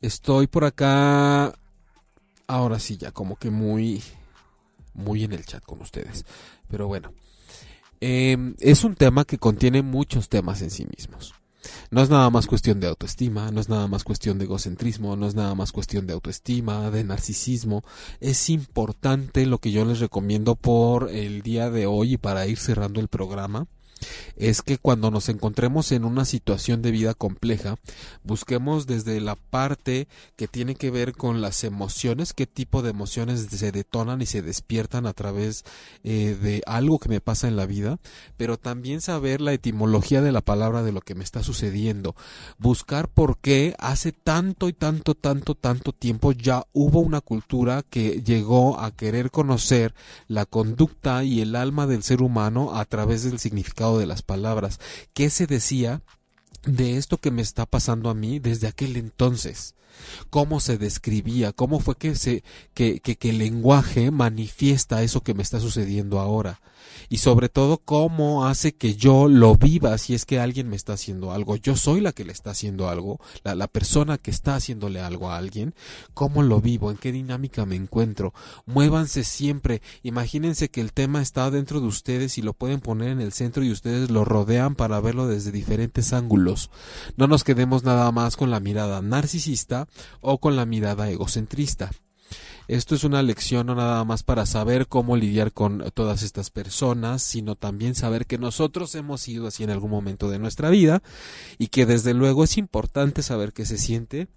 estoy 0.00 0.46
por 0.46 0.64
acá, 0.64 1.54
ahora 2.46 2.78
sí, 2.78 2.96
ya 2.96 3.12
como 3.12 3.36
que 3.36 3.50
muy, 3.50 4.02
muy 4.94 5.24
en 5.24 5.32
el 5.32 5.44
chat 5.44 5.62
con 5.64 5.80
ustedes. 5.82 6.24
Pero 6.68 6.86
bueno, 6.86 7.12
em, 8.00 8.54
es 8.60 8.84
un 8.84 8.94
tema 8.94 9.24
que 9.24 9.38
contiene 9.38 9.82
muchos 9.82 10.28
temas 10.28 10.62
en 10.62 10.70
sí 10.70 10.86
mismos. 10.86 11.34
No 11.90 12.02
es 12.02 12.10
nada 12.10 12.28
más 12.30 12.46
cuestión 12.46 12.80
de 12.80 12.88
autoestima, 12.88 13.50
no 13.50 13.60
es 13.60 13.68
nada 13.68 13.86
más 13.86 14.04
cuestión 14.04 14.38
de 14.38 14.44
egocentrismo, 14.44 15.16
no 15.16 15.26
es 15.26 15.34
nada 15.34 15.54
más 15.54 15.72
cuestión 15.72 16.06
de 16.06 16.12
autoestima, 16.12 16.90
de 16.90 17.04
narcisismo. 17.04 17.84
Es 18.20 18.50
importante 18.50 19.46
lo 19.46 19.58
que 19.58 19.72
yo 19.72 19.84
les 19.84 20.00
recomiendo 20.00 20.56
por 20.56 21.10
el 21.10 21.42
día 21.42 21.70
de 21.70 21.86
hoy 21.86 22.14
y 22.14 22.16
para 22.18 22.46
ir 22.46 22.58
cerrando 22.58 23.00
el 23.00 23.08
programa 23.08 23.66
es 24.36 24.62
que 24.62 24.78
cuando 24.78 25.10
nos 25.10 25.28
encontremos 25.28 25.92
en 25.92 26.04
una 26.04 26.24
situación 26.24 26.82
de 26.82 26.90
vida 26.90 27.14
compleja, 27.14 27.76
busquemos 28.22 28.86
desde 28.86 29.20
la 29.20 29.36
parte 29.36 30.08
que 30.36 30.48
tiene 30.48 30.74
que 30.74 30.90
ver 30.90 31.12
con 31.12 31.40
las 31.40 31.64
emociones, 31.64 32.32
qué 32.32 32.46
tipo 32.46 32.82
de 32.82 32.90
emociones 32.90 33.46
se 33.50 33.72
detonan 33.72 34.22
y 34.22 34.26
se 34.26 34.42
despiertan 34.42 35.06
a 35.06 35.12
través 35.12 35.64
eh, 36.02 36.36
de 36.40 36.62
algo 36.66 36.98
que 36.98 37.08
me 37.08 37.20
pasa 37.20 37.48
en 37.48 37.56
la 37.56 37.66
vida, 37.66 37.98
pero 38.36 38.58
también 38.58 39.00
saber 39.00 39.40
la 39.40 39.52
etimología 39.52 40.22
de 40.22 40.32
la 40.32 40.40
palabra 40.40 40.82
de 40.82 40.92
lo 40.92 41.00
que 41.00 41.14
me 41.14 41.24
está 41.24 41.42
sucediendo, 41.42 42.14
buscar 42.58 43.08
por 43.08 43.38
qué 43.38 43.74
hace 43.78 44.12
tanto 44.12 44.68
y 44.68 44.72
tanto, 44.72 45.14
tanto, 45.14 45.54
tanto 45.54 45.92
tiempo 45.92 46.32
ya 46.32 46.64
hubo 46.72 47.00
una 47.00 47.20
cultura 47.20 47.82
que 47.88 48.22
llegó 48.22 48.80
a 48.80 48.90
querer 48.90 49.30
conocer 49.30 49.94
la 50.28 50.46
conducta 50.46 51.24
y 51.24 51.40
el 51.40 51.56
alma 51.56 51.86
del 51.86 52.02
ser 52.02 52.22
humano 52.22 52.76
a 52.76 52.84
través 52.84 53.24
del 53.24 53.38
significado 53.38 53.93
de 53.98 54.06
las 54.06 54.22
palabras. 54.22 54.80
¿Qué 55.12 55.30
se 55.30 55.46
decía 55.46 56.02
de 56.64 56.96
esto 56.96 57.18
que 57.18 57.30
me 57.30 57.42
está 57.42 57.66
pasando 57.66 58.10
a 58.10 58.14
mí 58.14 58.38
desde 58.38 58.68
aquel 58.68 58.96
entonces? 58.96 59.74
cómo 60.28 60.58
se 60.58 60.76
describía, 60.76 61.52
cómo 61.52 61.78
fue 61.78 61.96
que, 61.96 62.16
se, 62.16 62.42
que, 62.74 62.98
que, 62.98 63.14
que, 63.14 63.30
el 63.30 63.38
lenguaje 63.38 64.10
manifiesta 64.10 65.04
eso 65.04 65.20
que 65.20 65.34
me 65.34 65.42
está 65.44 65.60
sucediendo 65.60 66.18
ahora 66.18 66.60
y 67.08 67.18
sobre 67.18 67.48
todo 67.48 67.78
cómo 67.78 68.46
hace 68.46 68.74
que 68.74 68.94
yo 68.94 69.28
lo 69.28 69.54
viva 69.56 69.96
si 69.98 70.14
es 70.14 70.24
que 70.24 70.40
alguien 70.40 70.68
me 70.68 70.76
está 70.76 70.94
haciendo 70.94 71.32
algo. 71.32 71.56
Yo 71.56 71.76
soy 71.76 72.00
la 72.00 72.12
que 72.12 72.24
le 72.24 72.32
está 72.32 72.50
haciendo 72.50 72.88
algo, 72.88 73.20
la, 73.42 73.54
la 73.54 73.68
persona 73.68 74.18
que 74.18 74.30
está 74.30 74.56
haciéndole 74.56 75.00
algo 75.00 75.30
a 75.30 75.36
alguien. 75.36 75.74
¿Cómo 76.14 76.42
lo 76.42 76.60
vivo? 76.60 76.90
¿En 76.90 76.96
qué 76.96 77.12
dinámica 77.12 77.66
me 77.66 77.76
encuentro? 77.76 78.34
Muévanse 78.66 79.24
siempre. 79.24 79.82
Imagínense 80.02 80.70
que 80.70 80.80
el 80.80 80.92
tema 80.92 81.22
está 81.22 81.50
dentro 81.50 81.80
de 81.80 81.86
ustedes 81.86 82.38
y 82.38 82.42
lo 82.42 82.52
pueden 82.52 82.80
poner 82.80 83.10
en 83.10 83.20
el 83.20 83.32
centro 83.32 83.64
y 83.64 83.70
ustedes 83.70 84.10
lo 84.10 84.24
rodean 84.24 84.74
para 84.74 85.00
verlo 85.00 85.26
desde 85.26 85.52
diferentes 85.52 86.12
ángulos. 86.12 86.70
No 87.16 87.26
nos 87.26 87.44
quedemos 87.44 87.84
nada 87.84 88.10
más 88.12 88.36
con 88.36 88.50
la 88.50 88.60
mirada 88.60 89.02
narcisista 89.02 89.88
o 90.20 90.38
con 90.38 90.56
la 90.56 90.66
mirada 90.66 91.10
egocentrista. 91.10 91.90
Esto 92.66 92.94
es 92.94 93.04
una 93.04 93.22
lección 93.22 93.66
no 93.66 93.74
nada 93.74 94.04
más 94.04 94.22
para 94.22 94.46
saber 94.46 94.88
cómo 94.88 95.16
lidiar 95.16 95.52
con 95.52 95.84
todas 95.92 96.22
estas 96.22 96.48
personas, 96.50 97.22
sino 97.22 97.56
también 97.56 97.94
saber 97.94 98.26
que 98.26 98.38
nosotros 98.38 98.94
hemos 98.94 99.20
sido 99.20 99.46
así 99.46 99.64
en 99.64 99.70
algún 99.70 99.90
momento 99.90 100.30
de 100.30 100.38
nuestra 100.38 100.70
vida 100.70 101.02
y 101.58 101.68
que 101.68 101.84
desde 101.84 102.14
luego 102.14 102.44
es 102.44 102.56
importante 102.56 103.22
saber 103.22 103.52
qué 103.52 103.66
se 103.66 103.76
siente 103.76 104.28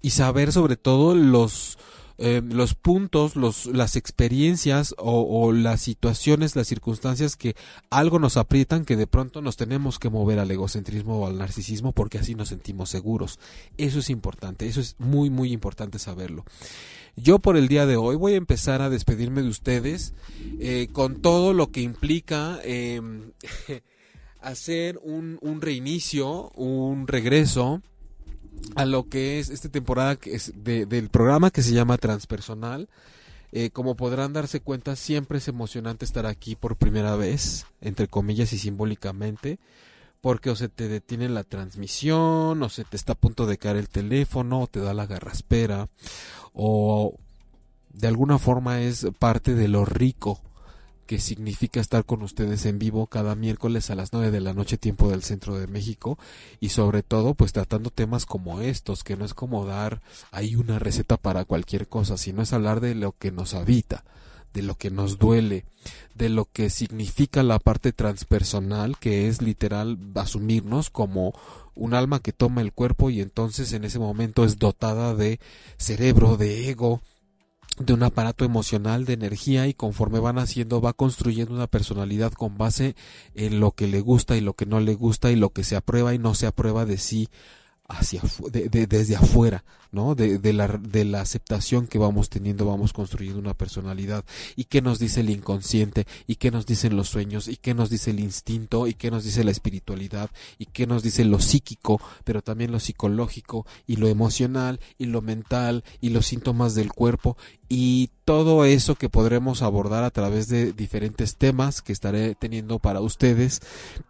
y 0.00 0.10
saber 0.10 0.52
sobre 0.52 0.76
todo 0.76 1.14
los 1.14 1.78
eh, 2.24 2.40
los 2.40 2.76
puntos, 2.76 3.34
los, 3.34 3.66
las 3.66 3.96
experiencias 3.96 4.94
o, 4.96 5.50
las 5.50 5.80
situaciones, 5.80 6.54
las 6.54 6.68
circunstancias 6.68 7.34
que 7.34 7.56
algo 7.90 8.20
nos 8.20 8.36
aprietan 8.36 8.84
que 8.84 8.96
de 8.96 9.08
pronto 9.08 9.42
nos 9.42 9.56
tenemos 9.56 9.98
que 9.98 10.08
mover 10.08 10.38
al 10.38 10.48
egocentrismo 10.48 11.18
o 11.18 11.26
al 11.26 11.36
narcisismo 11.36 11.90
porque 11.90 12.18
así 12.18 12.36
nos 12.36 12.50
sentimos 12.50 12.90
seguros. 12.90 13.40
Eso 13.76 13.98
es 13.98 14.08
importante, 14.08 14.68
eso 14.68 14.80
es 14.80 14.94
muy 15.00 15.30
muy 15.30 15.52
importante 15.52 15.98
saberlo. 15.98 16.44
Yo 17.16 17.40
por 17.40 17.56
el 17.56 17.66
día 17.66 17.86
de 17.86 17.96
hoy 17.96 18.14
voy 18.14 18.34
a 18.34 18.36
empezar 18.36 18.82
a 18.82 18.88
despedirme 18.88 19.42
de 19.42 19.48
ustedes 19.48 20.14
eh, 20.60 20.86
con 20.92 21.22
todo 21.22 21.52
lo 21.52 21.72
que 21.72 21.80
implica 21.80 22.60
eh, 22.62 23.02
hacer 24.40 25.00
un, 25.02 25.40
un, 25.42 25.60
reinicio, 25.60 26.50
un 26.50 27.08
regreso 27.08 27.82
a 28.74 28.84
lo 28.84 29.08
que 29.08 29.38
es 29.38 29.50
esta 29.50 29.68
temporada 29.68 30.18
es 30.24 30.52
de, 30.56 30.86
del 30.86 31.08
programa 31.08 31.50
que 31.50 31.62
se 31.62 31.72
llama 31.72 31.98
Transpersonal. 31.98 32.88
Eh, 33.54 33.70
como 33.70 33.96
podrán 33.96 34.32
darse 34.32 34.60
cuenta, 34.60 34.96
siempre 34.96 35.38
es 35.38 35.48
emocionante 35.48 36.04
estar 36.04 36.24
aquí 36.24 36.56
por 36.56 36.76
primera 36.76 37.16
vez, 37.16 37.66
entre 37.80 38.08
comillas 38.08 38.52
y 38.52 38.58
simbólicamente 38.58 39.58
porque 40.22 40.50
o 40.50 40.56
se 40.56 40.68
te 40.68 40.88
detiene 40.88 41.28
la 41.28 41.42
transmisión, 41.42 42.62
o 42.62 42.68
se 42.68 42.84
te 42.84 42.96
está 42.96 43.14
a 43.14 43.16
punto 43.16 43.44
de 43.44 43.58
caer 43.58 43.76
el 43.76 43.88
teléfono, 43.88 44.60
o 44.60 44.66
te 44.68 44.78
da 44.78 44.94
la 44.94 45.04
garraspera, 45.04 45.88
o 46.54 47.16
de 47.92 48.06
alguna 48.06 48.38
forma 48.38 48.80
es 48.80 49.04
parte 49.18 49.54
de 49.54 49.66
lo 49.66 49.84
rico 49.84 50.40
que 51.12 51.18
significa 51.18 51.78
estar 51.78 52.06
con 52.06 52.22
ustedes 52.22 52.64
en 52.64 52.78
vivo 52.78 53.06
cada 53.06 53.34
miércoles 53.34 53.90
a 53.90 53.94
las 53.94 54.14
9 54.14 54.30
de 54.30 54.40
la 54.40 54.54
noche 54.54 54.78
tiempo 54.78 55.10
del 55.10 55.22
centro 55.22 55.58
de 55.58 55.66
México 55.66 56.18
y 56.58 56.70
sobre 56.70 57.02
todo 57.02 57.34
pues 57.34 57.52
tratando 57.52 57.90
temas 57.90 58.24
como 58.24 58.62
estos 58.62 59.04
que 59.04 59.14
no 59.14 59.26
es 59.26 59.34
como 59.34 59.66
dar 59.66 60.00
ahí 60.30 60.56
una 60.56 60.78
receta 60.78 61.18
para 61.18 61.44
cualquier 61.44 61.86
cosa 61.86 62.16
sino 62.16 62.40
es 62.40 62.54
hablar 62.54 62.80
de 62.80 62.94
lo 62.94 63.12
que 63.12 63.30
nos 63.30 63.52
habita 63.52 64.04
de 64.54 64.62
lo 64.62 64.74
que 64.76 64.90
nos 64.90 65.18
duele, 65.18 65.66
de 66.14 66.30
lo 66.30 66.46
que 66.46 66.70
significa 66.70 67.42
la 67.42 67.58
parte 67.58 67.92
transpersonal, 67.92 68.98
que 68.98 69.28
es 69.28 69.40
literal 69.40 69.98
asumirnos 70.14 70.88
como 70.90 71.34
un 71.74 71.94
alma 71.94 72.20
que 72.20 72.32
toma 72.32 72.60
el 72.60 72.72
cuerpo 72.72 73.10
y 73.10 73.20
entonces 73.20 73.72
en 73.72 73.84
ese 73.84 73.98
momento 73.98 74.44
es 74.44 74.58
dotada 74.58 75.14
de 75.14 75.40
cerebro, 75.78 76.36
de 76.36 76.68
ego, 76.70 77.00
de 77.78 77.92
un 77.92 78.02
aparato 78.02 78.44
emocional, 78.44 79.04
de 79.04 79.14
energía 79.14 79.66
y 79.66 79.74
conforme 79.74 80.18
van 80.18 80.38
haciendo 80.38 80.80
va 80.80 80.92
construyendo 80.92 81.54
una 81.54 81.66
personalidad 81.66 82.32
con 82.32 82.58
base 82.58 82.94
en 83.34 83.60
lo 83.60 83.72
que 83.72 83.86
le 83.86 84.00
gusta 84.00 84.36
y 84.36 84.40
lo 84.40 84.54
que 84.54 84.66
no 84.66 84.80
le 84.80 84.94
gusta 84.94 85.30
y 85.30 85.36
lo 85.36 85.50
que 85.50 85.64
se 85.64 85.76
aprueba 85.76 86.14
y 86.14 86.18
no 86.18 86.34
se 86.34 86.46
aprueba 86.46 86.84
de 86.84 86.98
sí 86.98 87.28
hacia 87.92 88.22
de, 88.50 88.86
desde 88.86 89.16
afuera, 89.16 89.64
¿no? 89.90 90.14
De, 90.14 90.38
de, 90.38 90.52
la, 90.52 90.68
de 90.68 91.04
la 91.04 91.20
aceptación 91.20 91.86
que 91.86 91.98
vamos 91.98 92.28
teniendo, 92.28 92.66
vamos 92.66 92.92
construyendo 92.92 93.38
una 93.38 93.54
personalidad. 93.54 94.24
¿Y 94.56 94.64
qué 94.64 94.82
nos 94.82 94.98
dice 94.98 95.20
el 95.20 95.30
inconsciente? 95.30 96.06
¿Y 96.26 96.36
qué 96.36 96.50
nos 96.50 96.66
dicen 96.66 96.96
los 96.96 97.08
sueños? 97.08 97.48
¿Y 97.48 97.56
qué 97.56 97.74
nos 97.74 97.90
dice 97.90 98.10
el 98.10 98.20
instinto? 98.20 98.86
¿Y 98.86 98.94
qué 98.94 99.10
nos 99.10 99.24
dice 99.24 99.44
la 99.44 99.50
espiritualidad? 99.50 100.30
¿Y 100.58 100.66
qué 100.66 100.86
nos 100.86 101.02
dice 101.02 101.24
lo 101.24 101.40
psíquico, 101.40 102.00
pero 102.24 102.42
también 102.42 102.72
lo 102.72 102.80
psicológico 102.80 103.66
y 103.86 103.96
lo 103.96 104.08
emocional 104.08 104.80
y 104.98 105.06
lo 105.06 105.22
mental 105.22 105.84
y 106.00 106.10
los 106.10 106.26
síntomas 106.26 106.74
del 106.74 106.92
cuerpo? 106.92 107.36
Y 107.68 108.10
todo 108.24 108.64
eso 108.64 108.94
que 108.94 109.08
podremos 109.08 109.62
abordar 109.62 110.04
a 110.04 110.10
través 110.10 110.48
de 110.48 110.72
diferentes 110.72 111.36
temas 111.36 111.82
que 111.82 111.92
estaré 111.92 112.34
teniendo 112.34 112.78
para 112.78 113.00
ustedes 113.00 113.60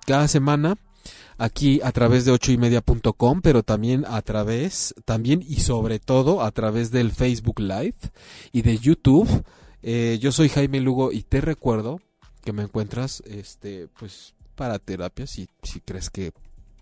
cada 0.07 0.29
semana 0.29 0.79
aquí 1.39 1.81
a 1.83 1.93
través 1.93 2.25
de 2.25 2.33
ochoymedia.com, 2.33 3.41
pero 3.43 3.63
también 3.63 4.05
a 4.07 4.23
través, 4.23 4.95
también 5.05 5.45
y 5.47 5.61
sobre 5.61 5.99
todo 5.99 6.43
a 6.43 6.51
través 6.51 6.91
del 6.91 7.13
Facebook 7.13 7.61
Live 7.61 7.97
y 8.53 8.63
de 8.63 8.79
YouTube. 8.79 9.45
Eh, 9.83 10.19
yo 10.21 10.33
soy 10.33 10.49
Jaime 10.49 10.81
Lugo 10.81 11.13
y 11.13 11.23
te 11.23 11.41
recuerdo 11.41 12.01
que 12.45 12.53
me 12.53 12.63
encuentras, 12.63 13.23
este, 13.27 13.89
pues, 13.99 14.35
para 14.55 14.79
terapia, 14.79 15.27
si, 15.27 15.49
si 15.63 15.81
crees 15.81 16.11
que, 16.11 16.33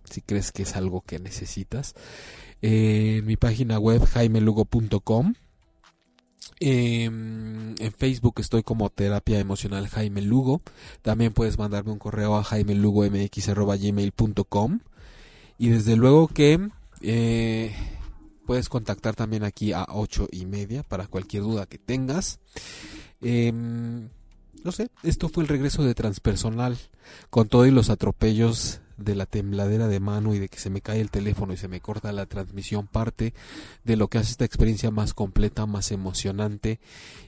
si 0.05 0.21
crees 0.21 0.53
que 0.53 0.63
es 0.63 0.77
algo 0.77 1.03
que 1.03 1.19
necesitas. 1.19 1.95
En 2.63 3.25
mi 3.25 3.37
página 3.37 3.79
web 3.79 4.05
jaimelugo.com 4.05 5.35
en 6.59 7.77
Facebook 7.97 8.35
estoy 8.39 8.63
como 8.63 8.91
Terapia 8.91 9.39
Emocional 9.39 9.89
Jaime 9.89 10.21
Lugo. 10.23 10.61
También 11.03 11.33
puedes 11.33 11.59
mandarme 11.59 11.93
un 11.93 11.99
correo 11.99 12.37
a 12.37 12.45
jaimelugomx.gmail.com 12.45 14.81
Y 15.59 15.69
desde 15.69 15.97
luego 15.97 16.29
que 16.29 16.71
eh, 17.03 17.75
puedes 18.47 18.69
contactar 18.69 19.15
también 19.15 19.45
aquí 19.45 19.73
a 19.73 19.87
ocho 19.89 20.29
y 20.31 20.45
media 20.47 20.83
para 20.83 21.07
cualquier 21.07 21.45
duda 21.45 21.67
que 21.67 21.79
tengas. 21.79 22.41
Em, 23.21 24.09
no 24.65 24.73
sé, 24.73 24.91
esto 25.03 25.29
fue 25.29 25.45
el 25.45 25.49
regreso 25.49 25.85
de 25.85 25.95
Transpersonal 25.95 26.79
con 27.31 27.49
todo 27.49 27.67
y 27.67 27.71
los 27.71 27.91
atropellos 27.91 28.81
de 29.01 29.15
la 29.15 29.27
tembladera 29.27 29.89
de 29.89 30.01
mano 30.01 30.35
y 30.35 30.39
de 30.39 30.49
que 30.49 30.59
se 30.59 30.71
me 30.71 30.81
cae 30.81 31.01
el 31.01 31.11
teléfono 31.11 31.53
y 31.53 31.57
se 31.57 31.69
me 31.69 31.81
corta 31.81 32.13
la 32.13 32.27
transmisión 32.27 32.87
parte 32.87 33.35
de 33.85 33.97
lo 33.97 34.09
que 34.09 34.19
hace 34.19 34.33
esta 34.33 34.45
experiencia 34.45 34.91
más 34.91 35.15
completa, 35.15 35.67
más 35.67 35.93
emocionante. 35.93 36.81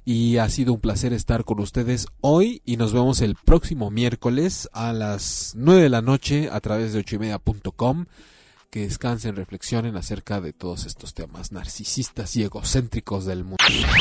Y 0.05 0.37
ha 0.39 0.49
sido 0.49 0.73
un 0.75 0.81
placer 0.81 1.13
estar 1.13 1.45
con 1.45 1.61
ustedes 1.61 2.07
hoy 2.21 2.63
y 2.65 2.77
nos 2.77 2.93
vemos 2.93 3.21
el 3.21 3.35
próximo 3.35 3.91
miércoles 3.91 4.69
a 4.73 4.93
las 4.93 5.53
9 5.57 5.83
de 5.83 5.89
la 5.89 6.03
noche 6.03 6.49
a 6.51 6.61
través 6.61 6.93
de 6.93 7.01
ochoymedia.com 7.01 8.07
que 8.73 8.81
descansen, 8.81 9.37
reflexionen 9.37 9.97
acerca 9.97 10.41
de 10.41 10.55
todos 10.55 10.87
estos 10.87 11.13
temas 11.13 11.53
narcisistas 11.53 12.35
y 12.37 12.43
egocéntricos 12.43 13.27
del 13.27 13.45
mundo. 13.45 13.59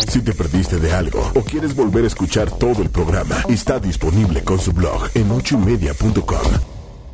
Si 0.08 0.22
te 0.22 0.34
perdiste 0.34 0.78
de 0.78 0.94
algo 0.94 1.30
o 1.36 1.42
quieres 1.42 1.76
volver 1.76 2.06
a 2.06 2.08
escuchar 2.08 2.50
todo 2.58 2.82
el 2.82 2.90
programa, 2.90 3.36
está 3.50 3.80
disponible 3.80 4.46
con 4.46 4.60
su 4.60 4.72
blog 4.72 5.10
en 5.14 5.30
ochoymedia.com 5.30 6.71